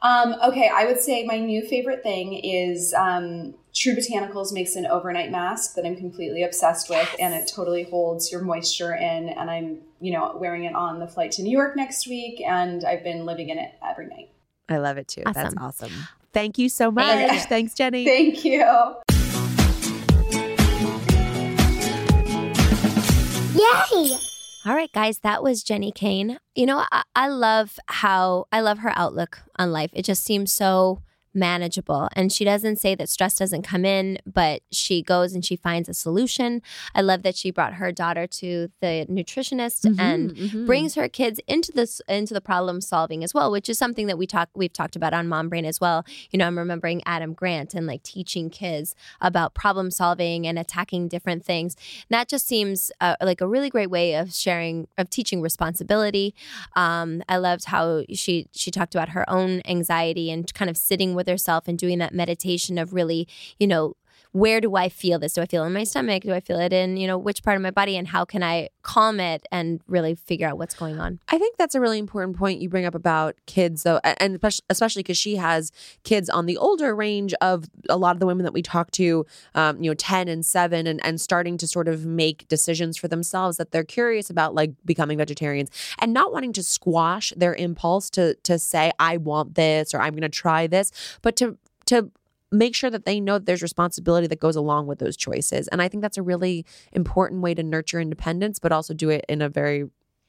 Um, 0.00 0.34
okay, 0.44 0.70
I 0.72 0.86
would 0.86 1.00
say 1.00 1.24
my 1.24 1.38
new 1.38 1.62
favorite 1.68 2.02
thing 2.02 2.34
is 2.34 2.92
um, 2.94 3.54
True 3.74 3.94
Botanicals 3.96 4.52
makes 4.52 4.76
an 4.76 4.84
overnight 4.86 5.30
mask 5.30 5.76
that 5.76 5.86
I'm 5.86 5.96
completely 5.96 6.42
obsessed 6.42 6.90
with, 6.90 7.08
and 7.18 7.32
it 7.34 7.50
totally 7.52 7.84
holds 7.84 8.30
your 8.30 8.42
moisture 8.42 8.94
in. 8.94 9.30
And 9.30 9.50
I'm, 9.50 9.78
you 9.98 10.12
know, 10.12 10.36
wearing 10.38 10.64
it 10.64 10.74
on 10.74 10.98
the 11.00 11.06
flight 11.06 11.32
to 11.32 11.42
New 11.42 11.50
York 11.50 11.74
next 11.74 12.06
week, 12.06 12.42
and 12.42 12.84
I've 12.84 13.02
been 13.02 13.24
living 13.24 13.48
in 13.48 13.58
it 13.58 13.72
every 13.86 14.06
night. 14.08 14.28
I 14.68 14.76
love 14.76 14.98
it 14.98 15.08
too. 15.08 15.22
That's 15.24 15.38
Awesome. 15.38 15.58
awesome. 15.58 15.92
Thank 16.34 16.58
you 16.58 16.68
so 16.68 16.90
much. 16.90 17.06
Thank. 17.06 17.48
Thanks, 17.48 17.74
Jenni. 17.74 18.04
Thank 18.04 18.44
you. 18.44 18.60
Yay! 23.54 24.16
All 24.64 24.74
right, 24.74 24.92
guys, 24.92 25.18
that 25.20 25.42
was 25.42 25.64
Jenni 25.64 25.94
Kayne. 25.94 26.38
You 26.54 26.66
know, 26.66 26.84
I, 26.92 27.02
I 27.16 27.28
love 27.28 27.78
how 27.86 28.46
I 28.52 28.60
love 28.60 28.78
her 28.78 28.92
outlook 28.96 29.40
on 29.58 29.72
life. 29.72 29.90
It 29.92 30.04
just 30.04 30.24
seems 30.24 30.52
so 30.52 31.00
manageable. 31.34 32.08
And 32.14 32.32
she 32.32 32.44
doesn't 32.44 32.76
say 32.76 32.94
that 32.94 33.08
stress 33.08 33.36
doesn't 33.36 33.62
come 33.62 33.84
in, 33.84 34.18
but 34.26 34.62
she 34.70 35.02
goes 35.02 35.32
and 35.34 35.44
she 35.44 35.56
finds 35.56 35.88
a 35.88 35.94
solution. 35.94 36.62
I 36.94 37.00
love 37.00 37.22
that 37.22 37.36
she 37.36 37.50
brought 37.50 37.74
her 37.74 37.92
daughter 37.92 38.26
to 38.26 38.68
the 38.80 39.06
nutritionist 39.10 39.84
and 39.98 40.32
Mhm. 40.34 40.66
brings 40.66 40.94
her 40.94 41.08
kids 41.08 41.40
into 41.46 41.72
this 41.72 42.00
into 42.08 42.34
the 42.34 42.40
problem 42.40 42.80
solving 42.80 43.24
as 43.24 43.32
well, 43.34 43.50
which 43.50 43.68
is 43.68 43.78
something 43.78 44.06
that 44.06 44.18
we 44.18 44.26
talk 44.26 44.48
we've 44.54 44.72
talked 44.72 44.96
about 44.96 45.12
on 45.14 45.28
Mom 45.28 45.48
Brain 45.48 45.64
as 45.64 45.80
well. 45.80 46.04
You 46.30 46.38
know, 46.38 46.46
I'm 46.46 46.58
remembering 46.58 47.02
Adam 47.06 47.32
Grant 47.32 47.74
and 47.74 47.86
like 47.86 48.02
teaching 48.02 48.50
kids 48.50 48.94
about 49.20 49.54
problem 49.54 49.90
solving 49.90 50.46
and 50.46 50.58
attacking 50.58 51.08
different 51.08 51.44
things. 51.44 51.74
And 52.10 52.18
that 52.18 52.28
just 52.28 52.46
seems 52.46 52.90
uh, 53.00 53.16
like 53.22 53.40
a 53.40 53.46
really 53.48 53.70
great 53.70 53.90
way 53.90 54.14
of 54.14 54.32
sharing 54.34 54.88
of 54.98 55.08
teaching 55.10 55.40
responsibility. 55.40 56.34
Um, 56.76 57.22
I 57.28 57.36
loved 57.38 57.64
how 57.66 58.02
she 58.12 58.46
she 58.52 58.70
talked 58.70 58.94
about 58.94 59.10
her 59.10 59.28
own 59.28 59.62
anxiety 59.64 60.30
and 60.30 60.52
kind 60.54 60.70
of 60.70 60.76
sitting 60.76 61.14
with 61.14 61.21
herself 61.28 61.68
and 61.68 61.78
doing 61.78 61.98
that 61.98 62.14
meditation 62.14 62.78
of 62.78 62.92
really, 62.92 63.28
you 63.58 63.66
know, 63.66 63.96
where 64.32 64.60
do 64.60 64.76
I 64.76 64.88
feel 64.88 65.18
this? 65.18 65.34
Do 65.34 65.42
I 65.42 65.46
feel 65.46 65.62
it 65.62 65.66
in 65.66 65.72
my 65.74 65.84
stomach? 65.84 66.22
Do 66.22 66.32
I 66.32 66.40
feel 66.40 66.58
it 66.58 66.72
in, 66.72 66.96
you 66.96 67.06
know, 67.06 67.18
which 67.18 67.42
part 67.42 67.56
of 67.56 67.62
my 67.62 67.70
body? 67.70 67.96
And 67.96 68.08
how 68.08 68.24
can 68.24 68.42
I 68.42 68.70
calm 68.82 69.20
it 69.20 69.46
and 69.52 69.80
really 69.86 70.14
figure 70.14 70.48
out 70.48 70.56
what's 70.56 70.74
going 70.74 70.98
on? 70.98 71.20
I 71.28 71.38
think 71.38 71.58
that's 71.58 71.74
a 71.74 71.80
really 71.80 71.98
important 71.98 72.36
point 72.36 72.60
you 72.60 72.70
bring 72.70 72.86
up 72.86 72.94
about 72.94 73.36
kids, 73.46 73.82
though, 73.82 74.00
and 74.02 74.40
especially- 74.70 75.02
because 75.02 75.18
she 75.18 75.36
has 75.36 75.70
kids 76.02 76.30
on 76.30 76.46
the 76.46 76.56
older 76.56 76.94
range 76.94 77.34
of 77.40 77.66
a 77.88 77.96
lot 77.96 78.16
of 78.16 78.20
the 78.20 78.26
women 78.26 78.44
that 78.44 78.52
we 78.52 78.62
talk 78.62 78.90
to, 78.92 79.26
um, 79.54 79.82
you 79.82 79.90
know, 79.90 79.94
ten 79.94 80.28
and 80.28 80.44
seven, 80.46 80.86
and 80.86 81.04
and 81.04 81.20
starting 81.20 81.58
to 81.58 81.66
sort 81.66 81.86
of 81.88 82.06
make 82.06 82.48
decisions 82.48 82.96
for 82.96 83.08
themselves 83.08 83.58
that 83.58 83.70
they're 83.70 83.84
curious 83.84 84.30
about, 84.30 84.54
like 84.54 84.72
becoming 84.84 85.18
vegetarians, 85.18 85.70
and 85.98 86.12
not 86.12 86.32
wanting 86.32 86.52
to 86.54 86.62
squash 86.62 87.32
their 87.36 87.54
impulse 87.54 88.08
to 88.10 88.34
to 88.44 88.58
say 88.58 88.92
I 88.98 89.18
want 89.18 89.56
this 89.56 89.92
or 89.94 90.00
I'm 90.00 90.12
going 90.12 90.22
to 90.22 90.28
try 90.28 90.66
this, 90.66 90.90
but 91.20 91.36
to 91.36 91.58
to 91.86 92.10
make 92.52 92.74
sure 92.74 92.90
that 92.90 93.04
they 93.06 93.18
know 93.18 93.34
that 93.34 93.46
there's 93.46 93.62
responsibility 93.62 94.26
that 94.28 94.38
goes 94.38 94.54
along 94.56 94.86
with 94.86 94.98
those 95.00 95.16
choices. 95.16 95.66
And 95.68 95.82
I 95.82 95.88
think 95.88 96.02
that's 96.02 96.18
a 96.18 96.22
really 96.22 96.64
important 96.92 97.40
way 97.42 97.54
to 97.54 97.62
nurture 97.62 98.00
independence, 98.00 98.58
but 98.58 98.70
also 98.72 98.94
do 98.94 99.08
it 99.10 99.24
in 99.28 99.42
a 99.42 99.48
very 99.48 99.84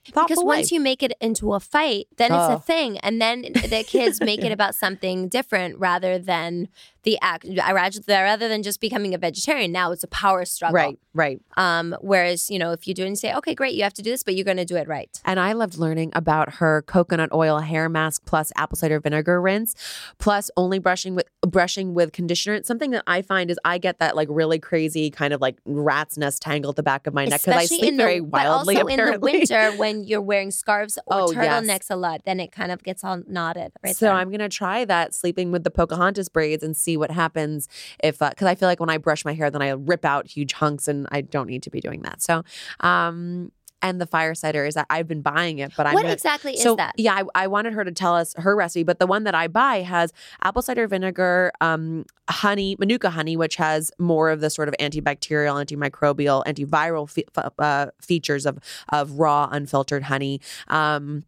thoughtful 0.06 0.24
Because 0.28 0.38
way. 0.44 0.58
once 0.58 0.72
you 0.72 0.80
make 0.80 1.04
it 1.04 1.14
into 1.22 1.54
a 1.54 1.60
fight, 1.60 2.08
then 2.18 2.32
it's 2.32 2.50
Oh. 2.50 2.56
a 2.56 2.60
thing. 2.60 2.98
And 3.00 3.22
then 3.22 3.42
the 3.42 3.84
kids 3.88 4.20
make 4.20 4.44
it 4.44 4.52
about 4.58 4.74
something 4.76 5.28
different 5.30 5.80
rather 5.80 6.18
than 6.18 6.70
the 7.04 7.18
act 7.22 7.46
I 7.62 7.72
rather 7.74 8.00
rather 8.08 8.48
than 8.48 8.64
just 8.64 8.80
becoming 8.82 9.14
a 9.14 9.18
vegetarian. 9.18 9.72
Now 9.72 9.92
it's 9.92 10.04
a 10.04 10.08
power 10.08 10.46
struggle. 10.46 10.76
Right, 10.76 11.00
right. 11.14 11.42
Um, 11.58 11.96
whereas 12.02 12.50
you 12.50 12.58
know 12.60 12.72
if 12.72 12.88
you 12.88 12.94
do 12.94 13.04
it 13.04 13.08
and 13.08 13.18
say, 13.20 13.34
okay, 13.34 13.54
great, 13.54 13.74
you 13.76 13.84
have 13.84 13.94
to 13.96 14.02
do 14.02 14.10
this, 14.12 14.24
but 14.24 14.36
you're 14.36 14.46
going 14.46 14.58
to 14.58 14.66
do 14.66 14.76
it 14.78 14.88
right. 14.88 15.20
And 15.26 15.40
I 15.40 15.54
loved 15.54 15.78
learning 15.78 16.12
about 16.16 16.56
her 16.56 16.82
coconut 16.84 17.30
oil 17.34 17.60
hair 17.60 17.90
mask 17.90 18.24
plus 18.26 18.52
apple 18.56 18.78
cider 18.78 19.00
vinegar 19.00 19.42
rinse, 19.42 19.76
plus 20.18 20.50
only 20.58 20.80
brushing 20.80 21.16
with 21.16 21.26
brushing 21.42 21.94
with 21.94 22.12
conditioner. 22.14 22.56
It's 22.56 22.68
something 22.68 22.92
that 22.92 23.04
I 23.08 23.22
find 23.22 23.52
is 23.52 23.60
I 23.66 23.78
get 23.78 24.00
that 24.00 24.16
like 24.16 24.28
really 24.32 24.60
crazy 24.60 25.10
kind 25.12 25.34
of 25.34 25.42
like 25.42 25.58
rat's 25.66 26.18
nest 26.18 26.42
tangle 26.42 26.70
at 26.70 26.76
the 26.78 26.84
back 26.84 27.06
of 27.08 27.14
my 27.14 27.26
neck 27.26 27.42
because 27.42 27.56
I 27.56 27.66
sleep 27.66 27.92
the- 27.92 27.98
very 27.98 28.22
wildly. 28.22 28.76
But 28.76 28.82
also 28.84 28.88
in 28.88 29.12
the 29.12 29.20
winter 29.20 29.72
when 29.78 30.04
you're 30.04 30.22
wearing 30.22 30.52
scarves 30.52 30.98
or 31.06 31.14
Oh, 31.24 31.32
yes. 31.32 31.64
turtlenecks 31.64 31.92
a 31.92 31.96
lot, 31.96 32.22
then 32.26 32.40
it 32.40 32.52
kind 32.52 32.72
of 32.72 32.82
gets 32.84 33.04
all 33.04 33.22
knotted. 33.28 33.72
Right 33.84 33.96
so 33.96 34.06
there. 34.08 34.16
I'm 34.16 34.32
gonna 34.32 34.50
try 34.50 34.86
that 34.86 35.14
sleeping 35.14 35.52
with 35.52 35.64
the 35.64 35.72
Pocahontas 35.72 36.30
braids 36.30 36.64
and 36.64 36.76
see 36.76 36.93
what 36.98 37.12
happens 37.12 37.68
if 38.04 38.20
because 38.20 38.48
I 38.48 38.56
feel 38.56 38.68
like 38.68 38.80
when 38.80 38.90
I 38.90 38.98
brush 38.98 39.26
my 39.26 39.34
hair, 39.34 39.50
then 39.50 39.62
I 39.62 39.70
rip 39.70 40.06
out 40.06 40.28
huge 40.28 40.54
hunks, 40.54 40.88
and 40.88 41.08
I 41.12 41.22
don't 41.22 41.48
need 41.48 41.64
to 41.64 41.70
be 41.70 41.82
doing 41.82 42.02
that. 42.04 42.22
So, 42.22 42.44
um, 42.80 43.52
and 43.84 44.00
the 44.00 44.08
fire 44.08 44.34
cider 44.34 44.66
is 44.66 44.76
that 44.76 44.88
I've 44.90 45.08
been 45.08 45.22
buying 45.22 45.60
it, 45.60 45.74
but 45.76 45.86
I'm 45.86 45.94
what 45.94 46.04
gonna, 46.04 46.14
exactly 46.14 46.56
so 46.56 46.72
is 46.72 46.78
that? 46.78 46.94
yeah, 46.98 47.16
I, 47.36 47.44
I 47.44 47.48
wanted 47.48 47.74
her 47.74 47.84
to 47.84 47.92
tell 47.92 48.16
us 48.16 48.34
her 48.38 48.56
recipe, 48.56 48.84
but 48.84 48.98
the 48.98 49.06
one 49.06 49.26
that 49.26 49.36
I 49.36 49.48
buy 49.50 49.82
has 49.82 50.14
apple 50.42 50.62
cider 50.62 50.88
vinegar, 50.88 51.52
um, 51.60 52.06
honey, 52.30 52.78
manuka 52.80 53.10
honey, 53.10 53.36
which 53.36 53.58
has 53.58 53.92
more 54.00 54.30
of 54.30 54.40
the 54.40 54.50
sort 54.50 54.70
of 54.70 54.76
antibacterial, 54.80 55.64
antimicrobial, 55.64 56.46
antiviral 56.46 57.10
fe- 57.10 57.26
uh, 57.60 57.88
features 58.02 58.46
of 58.46 58.58
of 58.90 59.20
raw 59.20 59.50
unfiltered 59.52 60.04
honey. 60.04 60.40
Um, 60.70 61.26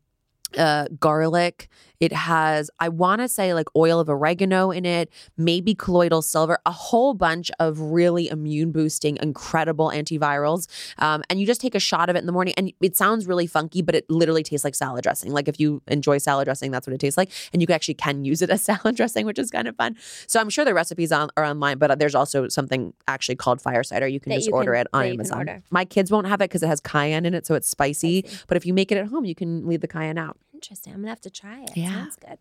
uh, 0.58 0.88
garlic. 1.00 1.68
It 2.00 2.14
has, 2.14 2.70
I 2.80 2.90
want 2.90 3.22
to 3.22 3.28
say, 3.30 3.54
like 3.54 3.68
oil 3.76 4.00
of 4.00 4.10
oregano 4.10 4.72
in 4.72 4.86
it, 4.86 5.10
maybe 5.38 5.74
colloidal 5.76 6.22
silver, 6.22 6.58
a 6.66 6.72
whole 6.72 7.14
bunch 7.14 7.52
of 7.60 7.80
really 7.80 8.30
immune 8.30 8.72
boosting, 8.72 9.18
incredible 9.22 9.90
antivirals. 9.90 10.68
Um, 11.00 11.24
and 11.30 11.40
you 11.40 11.46
just 11.46 11.62
take 11.62 11.76
a 11.76 11.80
shot 11.80 12.10
of 12.10 12.16
it 12.16 12.20
in 12.20 12.26
the 12.26 12.32
morning. 12.32 12.54
And 12.58 12.72
it 12.82 12.96
sounds 12.98 13.28
really 13.28 13.48
funky, 13.48 13.82
but 13.82 13.96
it 13.96 14.06
literally 14.10 14.44
tastes 14.44 14.64
like 14.64 14.76
salad 14.76 15.04
dressing. 15.04 15.32
Like 15.32 15.48
if 15.48 15.60
you 15.60 15.82
enjoy 15.88 16.18
salad 16.18 16.46
dressing, 16.46 16.72
that's 16.72 16.88
what 16.88 16.94
it 16.94 17.00
tastes 17.00 17.18
like. 17.18 17.32
And 17.54 17.62
you 17.62 17.68
actually 17.72 17.94
can 17.96 18.26
use 18.26 18.42
it 18.42 18.50
as 18.56 18.62
salad 18.64 18.96
dressing, 18.96 19.26
which 19.26 19.40
is 19.40 19.52
kind 19.52 19.68
of 19.68 19.76
fun. 19.76 19.96
So 20.28 20.40
I'm 20.40 20.50
sure 20.50 20.66
the 20.66 20.74
recipes 20.74 21.12
on, 21.12 21.30
are 21.38 21.46
online, 21.46 21.78
but 21.78 21.98
there's 22.00 22.16
also 22.16 22.48
something 22.48 22.94
actually 23.08 23.36
called 23.36 23.62
fire 23.62 23.84
cider. 23.84 24.08
You 24.08 24.20
can 24.20 24.32
That 24.32 24.38
just 24.38 24.48
you 24.48 24.54
order 24.54 24.74
can- 24.74 24.82
it 24.82 24.88
on 24.94 25.02
that 25.04 25.08
you 25.08 25.14
can 25.14 25.20
Amazon. 25.22 25.64
My 25.72 25.86
kids 25.86 26.12
won't 26.12 26.28
have 26.28 26.42
it 26.42 26.50
because 26.50 26.64
it 26.64 26.68
has 26.68 26.80
cayenne 26.80 27.26
in 27.26 27.34
it, 27.34 27.46
so 27.46 27.56
it's 27.56 27.68
spicy. 27.68 28.26
But 28.48 28.58
if 28.58 28.66
you 28.66 28.74
make 28.74 28.92
it 28.92 28.98
at 28.98 29.08
home, 29.08 29.26
you 29.26 29.36
can 29.36 29.66
leave 29.68 29.82
the 29.82 29.88
cayenne 29.88 30.18
out. 30.18 30.38
Interesting. 30.56 30.94
I'm 30.94 31.02
gonna 31.02 31.10
have 31.10 31.20
to 31.20 31.30
try 31.30 31.64
it. 31.64 31.76
Yeah. 31.76 31.90
Sounds 31.90 32.16
good. 32.16 32.40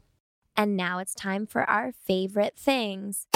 And 0.57 0.77
now 0.77 1.01
it's 1.01 1.15
time 1.15 1.47
for 1.49 1.69
our 1.69 1.91
favorite 1.91 2.57
things. 2.57 3.27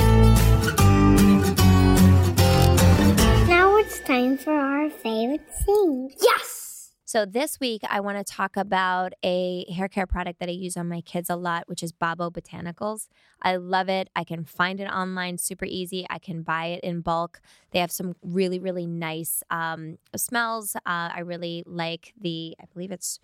Now 3.49 3.77
it's 3.77 3.99
time 3.99 4.39
for 4.39 4.53
our 4.53 4.89
favorite 4.89 5.53
things. 5.67 6.15
Yes! 6.23 6.93
So 7.05 7.27
this 7.27 7.59
week 7.59 7.83
I 7.91 7.99
want 7.99 8.25
to 8.25 8.33
talk 8.33 8.57
about 8.57 9.15
a 9.25 9.65
hair 9.73 9.89
care 9.89 10.07
product 10.07 10.39
that 10.39 10.49
I 10.49 10.53
use 10.53 10.77
on 10.77 10.89
my 10.89 11.01
kids 11.01 11.29
a 11.29 11.35
lot, 11.35 11.65
which 11.67 11.83
is 11.83 11.91
Babo 11.91 12.31
Botanicals. 12.31 13.09
I 13.43 13.57
love 13.57 13.89
it. 13.89 14.09
I 14.15 14.23
can 14.23 14.45
find 14.45 14.79
it 14.79 14.89
online 14.89 15.39
super 15.39 15.65
easy. 15.65 16.07
I 16.09 16.21
can 16.21 16.43
buy 16.43 16.67
it 16.67 16.85
in 16.85 17.01
bulk. 17.01 17.41
They 17.73 17.81
have 17.81 17.91
some 17.91 18.15
really 18.23 18.61
really 18.61 18.87
nice 18.87 19.43
um, 19.51 19.99
smells. 20.15 20.77
Uh, 20.77 20.81
I 20.87 21.23
really 21.25 21.65
like 21.67 22.15
the. 22.21 22.55
I 22.63 22.67
believe 22.73 22.93
it's 22.93 23.19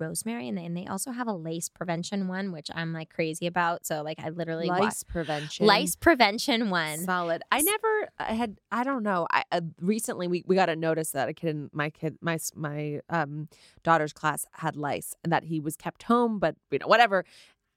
rosemary, 0.00 0.48
and 0.48 0.56
they, 0.56 0.64
and 0.64 0.76
they 0.76 0.86
also 0.86 1.10
have 1.10 1.28
a 1.28 1.32
lice 1.32 1.68
prevention 1.68 2.28
one, 2.28 2.52
which 2.52 2.68
I'm 2.74 2.92
like 2.92 3.10
crazy 3.10 3.46
about. 3.46 3.86
So 3.86 4.02
like 4.02 4.18
I 4.18 4.30
literally 4.30 4.66
lice 4.66 5.02
prevention. 5.02 5.66
lice 5.66 5.96
prevention 5.96 6.70
one. 6.70 6.98
Solid. 7.00 7.42
I 7.52 7.60
never 7.62 8.08
I 8.18 8.32
had. 8.32 8.56
I 8.72 8.84
don't 8.84 9.02
know. 9.02 9.26
I 9.30 9.44
uh, 9.52 9.60
recently 9.80 10.26
we, 10.26 10.44
we 10.46 10.56
got 10.56 10.68
a 10.68 10.76
notice 10.76 11.10
that 11.10 11.28
a 11.28 11.34
kid 11.34 11.50
in 11.50 11.70
my 11.72 11.90
kid 11.90 12.18
my 12.20 12.38
my 12.54 13.00
um 13.10 13.48
daughter's 13.82 14.12
class 14.12 14.46
had 14.52 14.76
lice 14.76 15.14
and 15.22 15.32
that 15.32 15.44
he 15.44 15.60
was 15.60 15.76
kept 15.76 16.04
home, 16.04 16.38
but 16.38 16.56
you 16.70 16.78
know 16.78 16.86
whatever. 16.86 17.24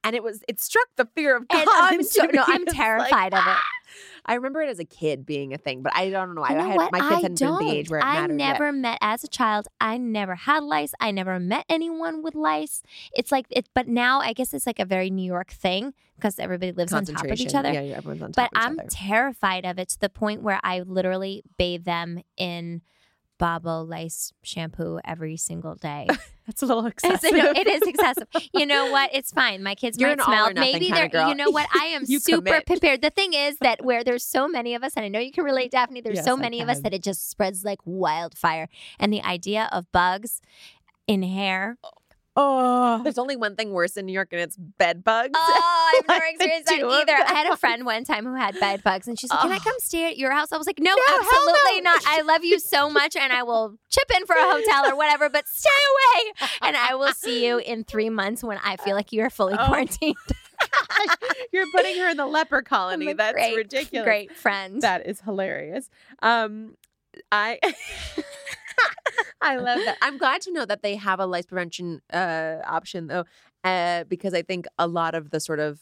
And 0.03 0.15
it 0.15 0.23
was 0.23 0.43
it 0.47 0.59
struck 0.59 0.87
the 0.97 1.05
fear 1.15 1.35
of 1.35 1.47
God. 1.47 1.65
Oh, 1.67 1.75
and 1.77 1.85
I'm 1.87 1.99
into 1.99 2.05
so, 2.05 2.23
me. 2.23 2.29
no, 2.33 2.43
I'm 2.45 2.63
It's 2.63 2.73
like, 2.73 2.75
terrified 2.75 3.33
of 3.33 3.39
it. 3.47 3.57
I 4.25 4.35
remember 4.35 4.61
it 4.61 4.69
as 4.69 4.79
a 4.79 4.85
kid 4.85 5.25
being 5.25 5.53
a 5.53 5.57
thing, 5.57 5.81
but 5.81 5.93
I 5.95 6.09
don't 6.09 6.33
know. 6.33 6.43
I 6.43 6.51
You 6.51 6.57
know 6.57 6.63
had 6.67 6.75
what? 6.77 6.91
my 6.93 6.99
kids 6.99 7.11
I 7.11 7.15
hadn't 7.21 7.39
been 7.39 7.67
the 7.67 7.71
age 7.73 7.89
where 7.89 7.99
it 7.99 8.05
I 8.05 8.21
mattered 8.21 8.39
yet. 8.39 8.53
never 8.53 8.71
met 8.71 8.97
as 9.01 9.23
a 9.23 9.27
child. 9.27 9.67
I 9.81 9.97
never 9.97 10.35
had 10.35 10.63
lice. 10.63 10.93
I 11.01 11.11
never 11.11 11.39
met 11.39 11.65
anyone 11.69 12.23
with 12.23 12.33
lice. 12.33 12.83
It's 13.13 13.31
like 13.33 13.45
it, 13.49 13.67
but 13.73 13.87
now 13.89 14.21
I 14.21 14.31
guess 14.33 14.53
it's 14.53 14.65
like 14.65 14.79
a 14.79 14.85
very 14.85 15.09
New 15.09 15.25
York 15.25 15.51
thing 15.51 15.93
because 16.15 16.39
everybody 16.39 16.71
lives 16.71 16.93
on 16.93 17.03
top 17.05 17.25
of 17.25 17.39
each 17.39 17.53
other. 17.53 17.71
Yeah, 17.73 17.81
yeah, 17.81 17.97
everyone's 17.97 18.23
on 18.23 18.31
but 18.31 18.43
top 18.43 18.51
of 18.53 18.57
each 18.61 18.65
I'm 18.65 18.79
other. 18.79 18.89
terrified 18.89 19.65
of 19.65 19.77
it 19.77 19.89
to 19.89 19.99
the 19.99 20.09
point 20.09 20.41
where 20.41 20.59
I 20.63 20.79
literally 20.81 21.43
bathe 21.57 21.83
them 21.83 22.21
in 22.37 22.81
Babo 23.43 23.81
lice 23.83 24.31
shampoo 24.41 25.01
every 25.03 25.35
single 25.35 25.75
day. 25.75 26.07
That's 26.47 26.61
a 26.61 26.65
little 26.65 26.85
It's- 26.85 27.03
excessive. 27.03 27.37
no, 27.37 27.51
it 27.51 27.67
is 27.67 27.81
excessive. 27.81 28.25
You 28.53 28.65
know 28.65 28.89
what? 28.89 29.09
It's 29.13 29.31
fine. 29.31 29.61
My 29.63 29.75
kids 29.75 29.97
You're 29.99 30.15
might 30.15 30.23
smell. 30.23 30.53
Maybe 30.53 30.89
they're. 30.89 31.09
You 31.27 31.35
know 31.35 31.49
what? 31.49 31.67
I 31.75 31.87
am 31.87 32.05
super 32.05 32.37
commit. 32.37 32.65
prepared. 32.65 33.01
The 33.01 33.09
thing 33.09 33.33
is 33.33 33.57
that 33.59 33.83
where 33.83 34.01
there's 34.01 34.23
so 34.23 34.47
many 34.47 34.75
of 34.75 34.81
us, 34.83 34.93
and 34.95 35.03
I 35.03 35.09
know 35.09 35.19
you 35.19 35.33
can 35.33 35.43
relate, 35.43 35.71
Daphne. 35.71 35.99
There's 35.99 36.15
Yes, 36.17 36.25
so 36.25 36.37
many 36.37 36.61
of 36.61 36.69
us 36.69 36.79
that 36.83 36.93
it 36.93 37.03
just 37.03 37.29
spreads 37.29 37.65
like 37.65 37.79
wildfire. 37.83 38.69
And 38.97 39.11
the 39.11 39.21
idea 39.23 39.67
of 39.73 39.91
bugs 39.91 40.39
in 41.05 41.21
hair. 41.23 41.77
Oh, 41.83 41.89
there's 42.35 43.17
only 43.17 43.35
one 43.35 43.55
thing 43.55 43.71
worse 43.71 43.95
in 43.97 44.05
New 44.05 44.13
York, 44.13 44.29
and 44.31 44.41
it's 44.41 44.57
bed 44.57 45.03
bugs. 45.03 45.31
Oh, 45.35 45.93
I've 46.01 46.07
never 46.07 46.23
I 46.23 46.25
had 46.25 46.33
experienced 46.35 46.67
that 46.69 46.79
either. 46.83 47.13
I 47.13 47.33
had 47.33 47.53
a 47.53 47.57
friend 47.57 47.85
one 47.85 48.03
time 48.05 48.25
who 48.25 48.35
had 48.35 48.59
bed 48.59 48.83
bugs, 48.83 49.07
and 49.07 49.19
she's 49.19 49.29
like, 49.29 49.41
"Can 49.41 49.51
I 49.51 49.57
Oh. 49.57 49.59
come 49.63 49.75
stay 49.79 50.07
at 50.09 50.17
your 50.17 50.31
house?" 50.31 50.51
I 50.51 50.57
was 50.57 50.65
like, 50.67 50.79
"No, 50.79 50.93
No, 50.95 51.01
absolutely 51.19 51.81
no." 51.81 51.91
not. 51.91 52.01
I 52.07 52.21
love 52.21 52.43
you 52.43 52.59
so 52.59 52.89
much, 52.89 53.15
and 53.15 53.31
I 53.31 53.43
will 53.43 53.77
chip 53.89 54.09
in 54.15 54.25
for 54.25 54.35
a 54.35 54.41
hotel 54.43 54.87
or 54.91 54.95
whatever, 54.95 55.29
but 55.29 55.47
stay 55.47 55.69
away. 55.69 56.47
And 56.63 56.75
I 56.75 56.95
will 56.95 57.13
see 57.13 57.45
you 57.45 57.59
in 57.59 57.83
three 57.83 58.09
months 58.09 58.43
when 58.43 58.57
I 58.63 58.77
feel 58.77 58.95
like 58.95 59.11
you 59.11 59.21
are 59.23 59.29
fully 59.29 59.55
Oh. 59.59 59.67
quarantined." 59.67 60.15
You're 61.51 61.67
putting 61.75 61.97
her 61.97 62.09
in 62.09 62.17
the 62.17 62.25
leper 62.25 62.61
colony. 62.61 63.07
I'm 63.09 63.13
a 63.13 63.15
That's 63.15 63.33
great, 63.33 63.55
ridiculous. 63.57 64.05
Great 64.05 64.35
friend. 64.35 64.81
That 64.81 65.05
is 65.05 65.21
hilarious. 65.21 65.89
Um, 66.21 66.75
I 67.31 67.59
I 69.41 69.57
love 69.57 69.79
that. 69.85 69.97
I'm 70.01 70.17
glad 70.17 70.41
to 70.41 70.51
know 70.51 70.65
that 70.65 70.81
they 70.81 70.95
have 70.95 71.19
a 71.19 71.25
lice 71.25 71.45
prevention 71.45 72.01
uh, 72.11 72.57
option 72.65 73.07
though, 73.07 73.25
uh, 73.63 74.05
because 74.05 74.33
I 74.33 74.41
think 74.41 74.65
a 74.77 74.87
lot 74.87 75.15
of 75.15 75.31
the 75.31 75.39
sort 75.39 75.59
of 75.59 75.79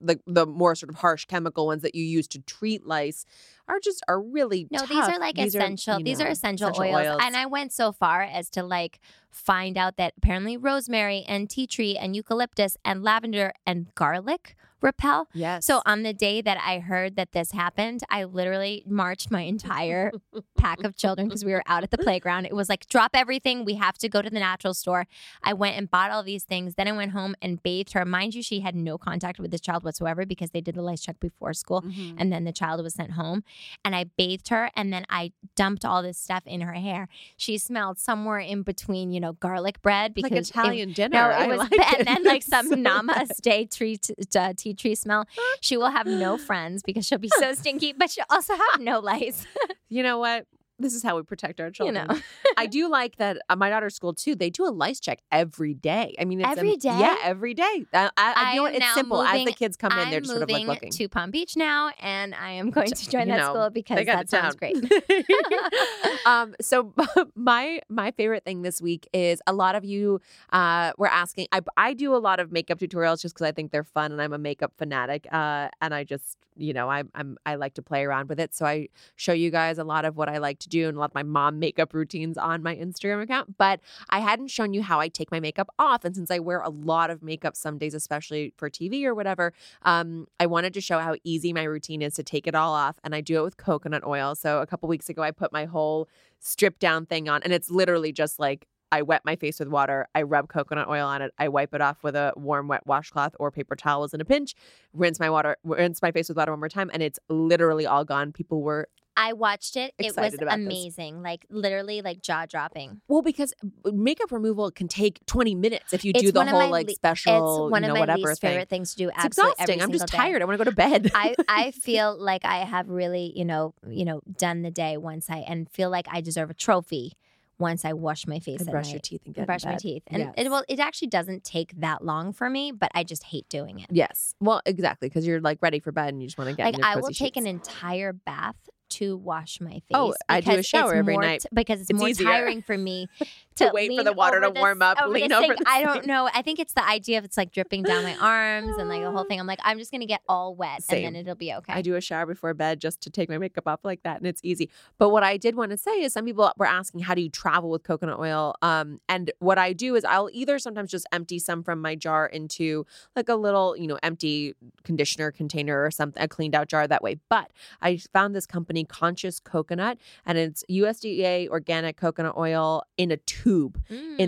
the 0.00 0.18
the 0.26 0.46
more 0.46 0.74
sort 0.74 0.90
of 0.90 0.96
harsh 0.96 1.24
chemical 1.26 1.66
ones 1.66 1.82
that 1.82 1.94
you 1.94 2.04
use 2.04 2.26
to 2.28 2.38
treat 2.40 2.86
lice 2.86 3.24
are 3.72 3.80
just 3.80 4.02
are 4.08 4.20
really 4.20 4.68
No, 4.70 4.80
tough. 4.80 4.88
these 4.88 5.08
are 5.08 5.18
like 5.18 5.36
These 5.36 5.54
essential. 5.54 5.98
you 5.98 6.04
these 6.04 6.18
know, 6.18 6.26
are 6.26 6.28
essential, 6.30 6.68
oils. 6.78 7.18
and 7.22 7.36
I 7.36 7.46
went 7.46 7.72
so 7.72 7.92
far 7.92 8.22
as 8.22 8.50
to 8.50 8.62
like 8.62 9.00
find 9.30 9.76
out 9.78 9.96
that 9.96 10.14
apparently 10.18 10.56
rosemary 10.56 11.24
and 11.26 11.48
tea 11.48 11.66
tree 11.66 11.96
and 11.96 12.14
eucalyptus 12.14 12.76
and 12.84 13.02
lavender 13.02 13.52
and 13.66 13.94
garlic 13.94 14.54
repel. 14.82 15.28
yes. 15.32 15.64
So 15.64 15.80
on 15.86 16.02
the 16.02 16.12
day 16.12 16.42
that 16.42 16.58
I 16.60 16.80
heard 16.80 17.14
that 17.14 17.30
this 17.30 17.52
happened, 17.52 18.00
I 18.10 18.24
literally 18.24 18.82
marched 18.84 19.30
my 19.30 19.42
entire 19.42 20.10
pack 20.58 20.82
of 20.82 20.96
children 20.96 21.28
because 21.28 21.44
we 21.44 21.52
were 21.52 21.62
out 21.68 21.84
at 21.84 21.92
the 21.92 21.98
playground. 21.98 22.46
It 22.46 22.52
was 22.56 22.68
like 22.68 22.88
drop 22.88 23.12
everything. 23.14 23.64
We 23.64 23.74
have 23.76 23.96
to 23.98 24.08
go 24.08 24.20
to 24.20 24.28
the 24.28 24.40
natural 24.40 24.74
store. 24.74 25.06
I 25.44 25.52
went 25.52 25.76
and 25.78 25.88
bought 25.88 26.10
all 26.10 26.24
these 26.24 26.42
things. 26.42 26.74
Then 26.74 26.88
I 26.88 26.92
went 26.92 27.12
home 27.12 27.36
and 27.40 27.62
bathed 27.62 27.92
her. 27.92 28.04
Mind 28.04 28.34
you, 28.34 28.42
she 28.42 28.58
had 28.58 28.74
no 28.74 28.98
contact 28.98 29.38
with 29.38 29.52
this 29.52 29.60
child 29.60 29.84
whatsoever 29.84 30.26
because 30.26 30.50
they 30.50 30.60
did 30.60 30.74
the 30.74 30.82
lice 30.82 31.00
check 31.00 31.20
before 31.20 31.54
school 31.54 31.82
Mhm. 31.82 32.16
and 32.18 32.32
then 32.32 32.42
the 32.42 32.52
child 32.52 32.82
was 32.82 32.94
sent 32.94 33.12
home 33.12 33.44
and 33.84 33.94
i 33.96 34.04
bathed 34.16 34.48
her 34.48 34.70
and 34.76 34.92
then 34.92 35.04
i 35.08 35.32
dumped 35.56 35.84
all 35.84 36.02
this 36.02 36.18
stuff 36.18 36.42
in 36.46 36.60
her 36.60 36.72
hair 36.72 37.08
she 37.36 37.58
smelled 37.58 37.98
somewhere 37.98 38.38
in 38.38 38.62
between 38.62 39.10
you 39.10 39.20
know 39.20 39.32
garlic 39.34 39.80
bread 39.82 40.14
because 40.14 40.30
like 40.32 40.38
it- 40.42 40.48
Italian 40.50 40.92
dinner. 40.92 41.16
no, 41.16 41.20
I 41.28 41.44
it 41.44 41.48
was, 41.48 41.58
like 41.58 41.72
and 41.92 42.00
it. 42.00 42.06
then 42.06 42.24
like 42.32 42.42
some 42.42 42.66
So 42.68 42.76
namaste 42.76 43.70
tree 43.76 43.96
t- 43.96 44.14
t- 44.14 44.38
uh, 44.38 44.52
tea 44.56 44.74
tree 44.74 44.94
smell. 44.94 45.26
She 45.60 45.76
will 45.76 45.90
have 45.90 46.06
no 46.06 46.38
friends 46.38 46.82
because 46.82 47.06
she'll 47.06 47.18
be 47.18 47.30
so 47.38 47.54
stinky, 47.54 47.92
but 47.92 48.10
she'll 48.10 48.24
also 48.30 48.54
have 48.54 48.80
no 48.80 49.00
lice. 49.00 49.46
You 49.88 50.02
know 50.02 50.16
what? 50.18 50.46
This 50.82 50.94
is 50.94 51.02
how 51.02 51.16
we 51.16 51.22
protect 51.22 51.60
our 51.60 51.70
children. 51.70 52.06
You 52.08 52.14
know, 52.14 52.20
I 52.56 52.66
do 52.66 52.88
like 52.90 53.16
that. 53.16 53.38
Uh, 53.48 53.56
my 53.56 53.70
daughter's 53.70 53.94
school 53.94 54.12
too. 54.12 54.34
They 54.34 54.50
do 54.50 54.66
a 54.66 54.70
lice 54.70 55.00
check 55.00 55.20
every 55.30 55.74
day. 55.74 56.14
I 56.18 56.24
mean, 56.24 56.40
it's 56.40 56.50
Every 56.50 56.76
day? 56.76 56.98
Yeah, 56.98 57.16
every 57.22 57.54
day. 57.54 57.86
Uh, 57.92 58.10
I, 58.16 58.32
I, 58.36 58.50
you 58.50 58.56
know 58.56 58.62
what? 58.64 58.74
It's 58.74 58.94
simple. 58.94 59.22
As 59.22 59.44
the 59.44 59.52
kids 59.52 59.76
come 59.76 59.92
in, 59.92 60.10
they're 60.10 60.20
just 60.20 60.30
sort 60.30 60.42
of 60.42 60.50
like 60.50 60.62
moving 60.62 60.66
looking. 60.66 60.90
to 60.92 61.08
Palm 61.08 61.30
Beach 61.30 61.56
now, 61.56 61.92
and 62.00 62.34
I 62.34 62.52
am 62.52 62.70
going 62.70 62.90
to 62.90 63.10
join 63.10 63.28
You 63.28 63.34
that 63.34 63.38
know, 63.38 63.52
school 63.54 63.70
because 63.70 64.04
that 64.06 64.28
sounds 64.28 64.54
great. 64.56 64.76
um, 66.26 66.54
so 66.60 66.92
my 67.34 67.80
my 67.88 68.10
favorite 68.12 68.44
thing 68.44 68.62
this 68.62 68.80
week 68.80 69.08
is 69.12 69.40
a 69.46 69.52
lot 69.52 69.74
of 69.74 69.84
you 69.84 70.20
uh, 70.52 70.92
were 70.98 71.08
asking. 71.08 71.48
I 71.52 71.60
I 71.76 71.94
do 71.94 72.14
a 72.14 72.18
lot 72.18 72.40
of 72.40 72.52
makeup 72.52 72.78
tutorials 72.78 73.22
just 73.22 73.34
because 73.34 73.46
I 73.46 73.52
think 73.52 73.72
they're 73.72 73.84
fun 73.84 74.12
and 74.12 74.20
I'm 74.20 74.32
a 74.32 74.38
makeup 74.38 74.72
fanatic. 74.76 75.26
Uh, 75.32 75.68
and 75.80 75.94
I 75.94 76.04
just 76.04 76.36
you 76.56 76.72
know 76.72 76.90
I 76.90 77.04
I'm 77.14 77.36
I 77.46 77.54
like 77.56 77.74
to 77.74 77.82
play 77.82 78.04
around 78.04 78.28
with 78.28 78.40
it. 78.40 78.54
So 78.54 78.66
I 78.66 78.88
show 79.16 79.32
you 79.32 79.50
guys 79.50 79.78
a 79.78 79.84
lot 79.84 80.04
of 80.04 80.16
what 80.16 80.28
I 80.28 80.38
like 80.38 80.58
to 80.60 80.68
do 80.72 80.88
and 80.88 80.96
a 80.96 81.00
lot 81.00 81.10
of 81.10 81.14
my 81.14 81.22
mom 81.22 81.58
makeup 81.58 81.94
routines 81.94 82.36
on 82.38 82.62
my 82.62 82.74
Instagram 82.74 83.22
account, 83.22 83.56
but 83.58 83.80
I 84.10 84.20
hadn't 84.20 84.48
shown 84.48 84.72
you 84.72 84.82
how 84.82 84.98
I 85.00 85.08
take 85.08 85.30
my 85.30 85.38
makeup 85.40 85.68
off. 85.78 86.04
And 86.04 86.16
since 86.16 86.30
I 86.30 86.38
wear 86.38 86.60
a 86.60 86.70
lot 86.70 87.10
of 87.10 87.22
makeup 87.22 87.56
some 87.56 87.78
days, 87.78 87.94
especially 87.94 88.54
for 88.56 88.70
TV 88.70 89.04
or 89.04 89.14
whatever, 89.14 89.52
um, 89.82 90.26
I 90.40 90.46
wanted 90.46 90.74
to 90.74 90.80
show 90.80 90.98
how 90.98 91.16
easy 91.24 91.52
my 91.52 91.64
routine 91.64 92.02
is 92.02 92.14
to 92.14 92.22
take 92.22 92.46
it 92.46 92.54
all 92.54 92.72
off. 92.72 92.96
And 93.04 93.14
I 93.14 93.20
do 93.20 93.38
it 93.40 93.44
with 93.44 93.56
coconut 93.56 94.04
oil. 94.04 94.34
So 94.34 94.60
a 94.60 94.66
couple 94.66 94.88
weeks 94.88 95.08
ago, 95.08 95.22
I 95.22 95.30
put 95.30 95.52
my 95.52 95.66
whole 95.66 96.08
strip 96.40 96.78
down 96.78 97.06
thing 97.06 97.28
on, 97.28 97.42
and 97.42 97.52
it's 97.52 97.70
literally 97.70 98.12
just 98.12 98.38
like 98.40 98.66
I 98.92 99.00
wet 99.00 99.22
my 99.24 99.36
face 99.36 99.58
with 99.58 99.68
water. 99.68 100.06
I 100.14 100.20
rub 100.20 100.48
coconut 100.48 100.86
oil 100.86 101.06
on 101.06 101.22
it. 101.22 101.32
I 101.38 101.48
wipe 101.48 101.74
it 101.74 101.80
off 101.80 102.02
with 102.02 102.14
a 102.14 102.34
warm, 102.36 102.68
wet 102.68 102.86
washcloth 102.86 103.34
or 103.40 103.50
paper 103.50 103.74
towels 103.74 104.12
in 104.12 104.20
a 104.20 104.24
pinch. 104.24 104.54
Rinse 104.92 105.18
my 105.18 105.30
water, 105.30 105.56
rinse 105.64 106.02
my 106.02 106.12
face 106.12 106.28
with 106.28 106.36
water 106.36 106.52
one 106.52 106.60
more 106.60 106.68
time, 106.68 106.90
and 106.92 107.02
it's 107.02 107.18
literally 107.30 107.86
all 107.86 108.04
gone. 108.04 108.32
People 108.32 108.60
were 108.60 108.88
I 109.16 109.32
watched 109.34 109.76
it. 109.76 109.92
It 109.98 110.16
was 110.16 110.16
about 110.16 110.30
this. 110.32 110.54
amazing. 110.54 111.22
Like 111.22 111.46
literally 111.50 112.00
like 112.02 112.20
jaw 112.22 112.46
dropping. 112.46 113.00
well 113.08 113.22
because 113.22 113.52
uh, 113.84 113.90
makeup 113.92 114.32
removal 114.32 114.70
can 114.70 114.88
take 114.88 115.24
twenty 115.26 115.54
minutes 115.54 115.92
if 115.92 116.04
you 116.04 116.12
It's 116.14 116.22
do 116.22 116.32
the 116.32 116.44
whole 116.44 116.70
like 116.70 116.88
le- 116.88 116.94
special, 116.94 117.66
It's 117.66 117.70
one 117.72 117.82
you 117.82 117.88
know, 117.88 117.94
of 117.94 117.96
my 117.96 118.00
whatever 118.00 118.28
least 118.28 118.40
thing. 118.40 118.50
favorite 118.50 118.68
things 118.68 118.92
to 118.92 118.96
do. 118.96 119.10
It's 119.14 119.24
exhausting. 119.24 119.82
I'm 119.82 119.92
just 119.92 120.06
day. 120.08 120.16
tired. 120.16 120.42
I 120.42 120.44
want 120.46 120.58
to 120.58 120.64
go 120.64 120.70
to 120.70 120.76
bed. 120.76 121.10
I, 121.14 121.34
I 121.48 121.70
feel 121.82 122.16
like 122.18 122.44
I 122.44 122.58
have 122.64 122.88
really, 122.88 123.32
you 123.36 123.44
know, 123.44 123.74
you 123.88 124.04
know, 124.04 124.20
done 124.38 124.62
the 124.62 124.70
day 124.70 124.96
once 124.96 125.28
I 125.28 125.38
and 125.38 125.68
feel 125.70 125.90
like 125.90 126.06
I 126.10 126.20
deserve 126.20 126.50
a 126.50 126.54
trophy 126.54 127.12
once 127.58 127.84
I 127.84 127.92
wash 127.92 128.26
my 128.26 128.40
face 128.40 128.60
And 128.60 128.70
brush 128.70 128.90
your 128.90 128.98
teeth 128.98 129.20
and 129.24 129.36
and 129.36 129.46
brush 129.46 129.64
my 129.64 129.76
teeth. 129.76 130.02
And 130.08 130.18
Yes. 130.22 130.34
it 130.36 130.48
well, 130.50 130.64
it 130.68 130.80
actually 130.80 131.08
doesn't 131.08 131.44
take 131.44 131.72
that 131.80 132.04
long 132.04 132.32
for 132.32 132.50
me, 132.50 132.72
but 132.72 132.90
I 132.94 133.04
just 133.04 133.22
hate 133.24 133.48
doing 133.48 133.78
it. 133.78 133.86
Yes. 133.90 134.34
Well, 134.40 134.62
exactly. 134.66 135.08
Because 135.08 135.24
you're 135.26 135.40
like 135.40 135.58
ready 135.60 135.78
for 135.78 135.92
bed 135.92 136.08
and 136.08 136.20
you 136.20 136.26
just 136.26 136.38
want 136.38 136.50
to 136.50 136.56
get 136.56 136.64
Like 136.74 136.82
I 136.82 136.96
will 136.96 137.10
take 137.10 137.36
an 137.36 137.46
entire 137.46 138.12
bath 138.12 138.56
to 138.92 139.16
wash 139.16 139.60
my 139.60 139.82
oh, 139.92 140.08
face. 140.08 140.16
Oh, 140.20 140.24
I 140.28 140.40
do 140.40 140.52
a 140.52 140.62
shower 140.62 140.94
every 140.94 141.14
more 141.14 141.22
night. 141.22 141.42
t- 141.42 141.48
because 141.52 141.80
it's, 141.80 141.90
It's 141.90 141.98
more 141.98 142.08
easier. 142.08 142.26
tiring 142.26 142.62
for 142.62 142.76
me 142.76 143.08
To 143.56 143.66
to, 143.66 143.70
wait 143.72 143.96
for 143.96 144.02
the 144.02 144.12
water 144.12 144.40
to 144.40 144.48
over 144.48 144.60
warm 144.60 144.82
up, 144.82 144.98
over 145.00 145.12
lean 145.12 145.32
over 145.32 145.54
I 145.66 145.82
don't 145.82 146.06
know. 146.06 146.28
I 146.32 146.42
think 146.42 146.58
it's 146.58 146.72
the 146.72 146.86
idea 146.86 147.18
of 147.18 147.24
it's 147.24 147.36
like 147.36 147.52
dripping 147.52 147.82
down 147.82 148.02
my 148.02 148.16
arms 148.16 148.76
and 148.78 148.88
like 148.88 149.02
the 149.02 149.10
whole 149.10 149.24
thing. 149.28 149.38
I'm 149.38 149.46
like, 149.46 149.60
I'm 149.62 149.78
just 149.78 149.92
gonna 149.92 150.06
get 150.06 150.22
all 150.28 150.54
wet 150.54 150.82
Same. 150.82 151.06
and 151.06 151.16
then 151.16 151.22
it'll 151.22 151.34
be 151.34 151.52
okay. 151.54 151.72
I 151.72 151.82
do 151.82 151.94
a 151.94 152.00
shower 152.00 152.26
before 152.26 152.54
bed 152.54 152.80
just 152.80 153.00
to 153.02 153.10
take 153.10 153.28
my 153.28 153.38
makeup 153.38 153.68
off 153.68 153.80
like 153.84 154.02
that, 154.04 154.18
and 154.18 154.26
it's 154.26 154.40
easy. 154.42 154.70
But 154.98 155.10
what 155.10 155.22
I 155.22 155.36
did 155.36 155.54
want 155.54 155.70
to 155.70 155.76
say 155.76 156.02
is, 156.02 156.12
some 156.12 156.24
people 156.24 156.50
were 156.56 156.66
asking, 156.66 157.00
"How 157.00 157.14
do 157.14 157.20
you 157.20 157.30
travel 157.30 157.70
with 157.70 157.82
coconut 157.82 158.18
oil?" 158.18 158.54
Um, 158.62 159.00
and 159.08 159.30
what 159.38 159.58
I 159.58 159.72
do 159.72 159.96
is, 159.96 160.04
I'll 160.04 160.30
either 160.32 160.58
sometimes 160.58 160.90
just 160.90 161.06
empty 161.12 161.38
some 161.38 161.62
from 161.62 161.80
my 161.80 161.94
jar 161.94 162.26
into 162.26 162.86
like 163.14 163.28
a 163.28 163.36
little, 163.36 163.76
you 163.76 163.86
know, 163.86 163.98
empty 164.02 164.54
conditioner 164.84 165.30
container 165.30 165.84
or 165.84 165.90
something, 165.90 166.22
a 166.22 166.28
cleaned 166.28 166.54
out 166.54 166.68
jar 166.68 166.86
that 166.86 167.02
way. 167.02 167.18
But 167.28 167.50
I 167.80 167.98
found 168.12 168.34
this 168.34 168.46
company, 168.46 168.84
Conscious 168.84 169.38
Coconut, 169.40 169.98
and 170.24 170.38
it's 170.38 170.64
USDA 170.70 171.48
organic 171.48 171.96
coconut 171.96 172.34
oil 172.36 172.82
in 172.96 173.10
a 173.10 173.16
tube 173.18 173.41
in 173.44 173.72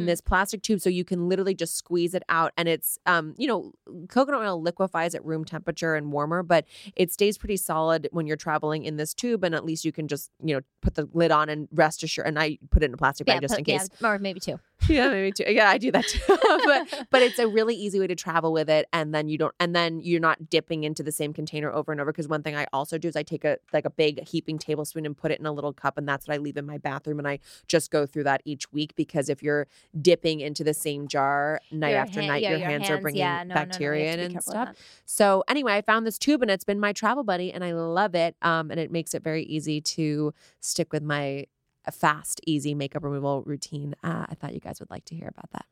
Mm. 0.02 0.06
this 0.06 0.20
plastic 0.20 0.62
tube 0.62 0.80
so 0.80 0.88
you 0.90 1.04
can 1.04 1.28
literally 1.28 1.54
just 1.54 1.76
squeeze 1.76 2.14
it 2.14 2.22
out 2.28 2.52
and 2.56 2.68
it's 2.68 2.98
um 3.06 3.34
you 3.38 3.46
know 3.46 3.72
coconut 4.08 4.40
oil 4.40 4.60
liquefies 4.60 5.14
at 5.14 5.24
room 5.24 5.44
temperature 5.44 5.94
and 5.94 6.12
warmer 6.12 6.42
but 6.42 6.64
it 6.96 7.12
stays 7.12 7.38
pretty 7.38 7.56
solid 7.56 8.08
when 8.12 8.26
you're 8.26 8.36
traveling 8.36 8.84
in 8.84 8.96
this 8.96 9.14
tube 9.14 9.44
and 9.44 9.54
at 9.54 9.64
least 9.64 9.84
you 9.84 9.92
can 9.92 10.08
just 10.08 10.30
you 10.42 10.54
know 10.54 10.60
put 10.80 10.94
the 10.94 11.08
lid 11.12 11.30
on 11.30 11.48
and 11.48 11.68
rest 11.72 12.02
assured 12.02 12.26
and 12.26 12.38
I 12.38 12.58
put 12.70 12.82
it 12.82 12.86
in 12.86 12.94
a 12.94 12.96
plastic 12.96 13.26
bag 13.26 13.40
just 13.42 13.52
put- 13.52 13.58
in 13.60 13.64
case 13.64 13.88
yeah, 14.00 14.08
or 14.08 14.18
maybe 14.18 14.40
two. 14.40 14.58
yeah 14.88 15.08
maybe 15.08 15.32
too. 15.32 15.44
Yeah 15.48 15.68
I 15.70 15.78
do 15.78 15.90
that 15.92 16.06
too. 16.06 16.20
But 16.64 17.06
but 17.10 17.22
it's 17.22 17.38
a 17.38 17.46
really 17.46 17.74
easy 17.74 17.98
way 18.00 18.06
to 18.06 18.14
travel 18.14 18.52
with 18.52 18.68
it 18.68 18.86
and 18.92 19.14
then 19.14 19.28
you 19.28 19.38
don't 19.38 19.54
and 19.60 19.74
then 19.74 20.00
you're 20.00 20.20
not 20.20 20.50
dipping 20.50 20.84
into 20.84 21.02
the 21.02 21.12
same 21.12 21.32
container 21.32 21.72
over 21.72 21.92
and 21.92 22.00
over 22.00 22.12
because 22.12 22.28
one 22.28 22.42
thing 22.42 22.56
I 22.56 22.66
also 22.72 22.98
do 22.98 23.08
is 23.08 23.16
I 23.16 23.22
take 23.22 23.44
a 23.44 23.58
like 23.72 23.84
a 23.84 23.90
big 23.90 24.26
heaping 24.26 24.58
tablespoon 24.58 25.06
and 25.06 25.16
put 25.16 25.30
it 25.30 25.40
in 25.40 25.46
a 25.46 25.52
little 25.52 25.72
cup 25.72 25.96
and 25.98 26.08
that's 26.08 26.26
what 26.26 26.34
I 26.34 26.38
leave 26.38 26.56
in 26.56 26.66
my 26.66 26.78
bathroom 26.78 27.18
and 27.18 27.28
I 27.28 27.38
just 27.66 27.90
go 27.90 28.04
through 28.06 28.24
that 28.24 28.42
each 28.44 28.70
week 28.72 28.94
because 28.96 29.28
if 29.28 29.42
you're 29.42 29.66
dipping 30.00 30.40
into 30.40 30.64
the 30.64 30.74
same 30.74 31.08
jar 31.08 31.60
night 31.70 31.90
Your 31.90 31.98
after 32.00 32.20
hand- 32.20 32.28
night 32.28 32.42
yeah, 32.42 32.50
your, 32.50 32.58
hands, 32.60 32.90
are 32.90 32.98
bringing 32.98 33.20
yeah, 33.20 33.42
no, 33.44 33.54
no, 33.54 33.60
no, 33.60 33.66
bacteria 33.66 34.12
in 34.12 34.20
and 34.20 34.42
stuff. 34.42 34.76
so 35.06 35.44
anyway 35.48 35.74
I 35.74 35.82
found 35.82 36.06
this 36.06 36.18
tube 36.18 36.42
and 36.42 36.50
it's 36.50 36.64
been 36.64 36.80
my 36.80 36.92
travel 36.92 37.24
buddy 37.24 37.52
and 37.52 37.62
I 37.64 37.72
love 37.72 38.14
it 38.14 38.36
um 38.42 38.70
and 38.70 38.78
it 38.80 38.90
makes 38.90 39.14
it 39.14 39.22
very 39.22 39.44
easy 39.44 39.80
to 39.80 40.32
stick 40.60 40.92
with 40.92 41.02
my 41.02 41.46
fast 41.92 42.40
easy 42.46 42.74
makeup 42.74 43.02
removal 43.04 43.42
routine 43.42 43.94
uh, 44.02 44.26
I 44.28 44.34
thought 44.34 44.54
you 44.54 44.60
guys 44.60 44.80
would 44.80 44.90
like 44.90 45.04
to 45.06 45.14
hear 45.14 45.28
about 45.28 45.50
that 45.52 45.66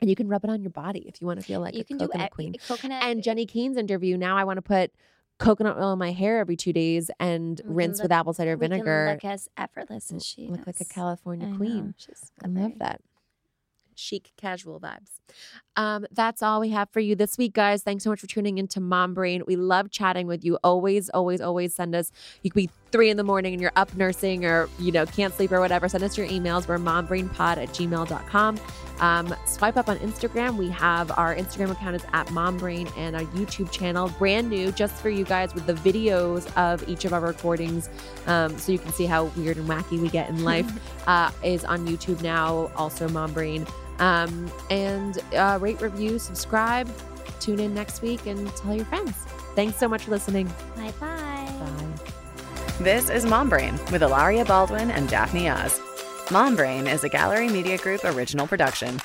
and 0.00 0.10
you 0.10 0.16
can 0.16 0.28
rub 0.28 0.44
it 0.44 0.50
on 0.50 0.60
your 0.62 0.70
body 0.70 1.04
if 1.08 1.20
you 1.20 1.26
want 1.26 1.40
to 1.40 1.46
feel 1.46 1.60
like 1.60 1.74
you 1.74 1.80
a 1.82 1.84
can 1.84 1.98
coconut 1.98 2.30
do 2.30 2.34
queen 2.34 2.54
coconut 2.66 3.02
and 3.02 3.22
Jenni 3.22 3.48
Kayne's 3.48 3.76
interview. 3.76 4.16
Now 4.16 4.36
I 4.36 4.44
want 4.44 4.58
to 4.58 4.62
put 4.62 4.92
coconut 5.38 5.76
oil 5.78 5.92
in 5.94 5.98
my 5.98 6.12
hair 6.12 6.38
every 6.38 6.56
two 6.56 6.72
days 6.72 7.10
and 7.18 7.60
We 7.64 7.74
rinse 7.74 8.00
with 8.02 8.12
apple 8.12 8.32
cider 8.32 8.56
vinegar. 8.56 9.10
look 9.14 9.24
as 9.24 9.48
effortless 9.56 10.12
as 10.12 10.24
she 10.24 10.46
look 10.48 10.66
like 10.66 10.80
a. 10.80 10.84
California 10.84 11.46
I 11.48 11.50
know, 11.50 11.56
queen. 11.56 11.94
she's 11.96 12.30
I 12.42 12.48
very- 12.48 12.62
love 12.68 12.78
that. 12.78 13.00
Chic, 13.96 14.32
casual 14.36 14.80
vibes. 14.80 15.20
Um, 15.76 16.04
that's 16.10 16.42
all 16.42 16.60
we 16.60 16.70
have 16.70 16.88
for 16.90 16.98
you 16.98 17.14
this 17.14 17.38
week, 17.38 17.52
guys. 17.52 17.84
Thanks 17.84 18.02
so 18.02 18.10
much 18.10 18.18
for 18.20 18.26
tuning 18.26 18.58
into 18.58 18.80
Mom 18.80 19.14
Brain. 19.14 19.42
We 19.46 19.54
love 19.54 19.88
chatting 19.88 20.26
with 20.26 20.44
you. 20.44 20.58
Always, 20.64 21.08
always, 21.10 21.40
always 21.40 21.76
send 21.76 21.94
us. 21.94 22.10
You 22.42 22.50
can 22.50 22.62
be 22.62 22.70
three 22.94 23.10
in 23.10 23.16
the 23.16 23.24
morning 23.24 23.52
and 23.52 23.60
you're 23.60 23.72
up 23.74 23.92
nursing 23.96 24.44
or, 24.44 24.68
you 24.78 24.92
know, 24.92 25.04
can't 25.04 25.34
sleep 25.34 25.50
or 25.50 25.58
whatever. 25.58 25.88
Send 25.88 26.04
us 26.04 26.16
your 26.16 26.28
emails. 26.28 26.68
We're 26.68 26.78
mombrainpod 26.78 27.56
at 27.56 27.70
gmail.com. 27.70 28.60
Um, 29.00 29.34
swipe 29.46 29.76
up 29.76 29.88
on 29.88 29.98
Instagram. 29.98 30.56
We 30.56 30.70
have 30.70 31.10
our 31.18 31.34
Instagram 31.34 31.72
account 31.72 31.96
is 31.96 32.04
at 32.12 32.28
mombrain 32.28 32.96
and 32.96 33.16
our 33.16 33.22
YouTube 33.22 33.72
channel, 33.72 34.10
brand 34.10 34.48
new, 34.48 34.70
just 34.70 34.94
for 35.02 35.10
you 35.10 35.24
guys 35.24 35.52
with 35.56 35.66
the 35.66 35.72
videos 35.74 36.56
of 36.56 36.88
each 36.88 37.04
of 37.04 37.12
our 37.12 37.20
recordings. 37.20 37.90
Um, 38.28 38.56
so 38.58 38.70
you 38.70 38.78
can 38.78 38.92
see 38.92 39.06
how 39.06 39.24
weird 39.24 39.56
and 39.56 39.68
wacky 39.68 40.00
we 40.00 40.08
get 40.08 40.28
in 40.28 40.44
life 40.52 40.70
uh, 41.08 41.32
is 41.42 41.64
on 41.64 41.88
YouTube 41.88 42.22
now, 42.22 42.70
also 42.76 43.08
Mom 43.08 43.32
Brain. 43.32 43.66
Um, 43.98 44.48
and 44.70 45.18
uh, 45.34 45.58
rate, 45.60 45.80
review, 45.80 46.20
subscribe, 46.20 46.88
tune 47.40 47.58
in 47.58 47.74
next 47.74 48.02
week, 48.02 48.26
and 48.26 48.54
tell 48.54 48.76
your 48.76 48.84
friends. 48.84 49.16
Thanks 49.56 49.78
so 49.78 49.88
much 49.88 50.04
for 50.04 50.12
listening. 50.12 50.46
Bye 50.76 50.92
bye. 51.00 51.52
Bye. 51.58 52.14
This 52.80 53.08
is 53.08 53.24
Mom 53.24 53.48
Brain 53.48 53.74
with 53.92 54.00
Hilaria 54.00 54.44
Baldwin 54.44 54.90
and 54.90 55.08
Daphne 55.08 55.48
Oz. 55.48 55.80
Mom 56.32 56.56
Brain 56.56 56.88
is 56.88 57.04
a 57.04 57.08
Gallery 57.08 57.48
Media 57.48 57.78
Group 57.78 58.04
original 58.04 58.48
production. 58.48 58.98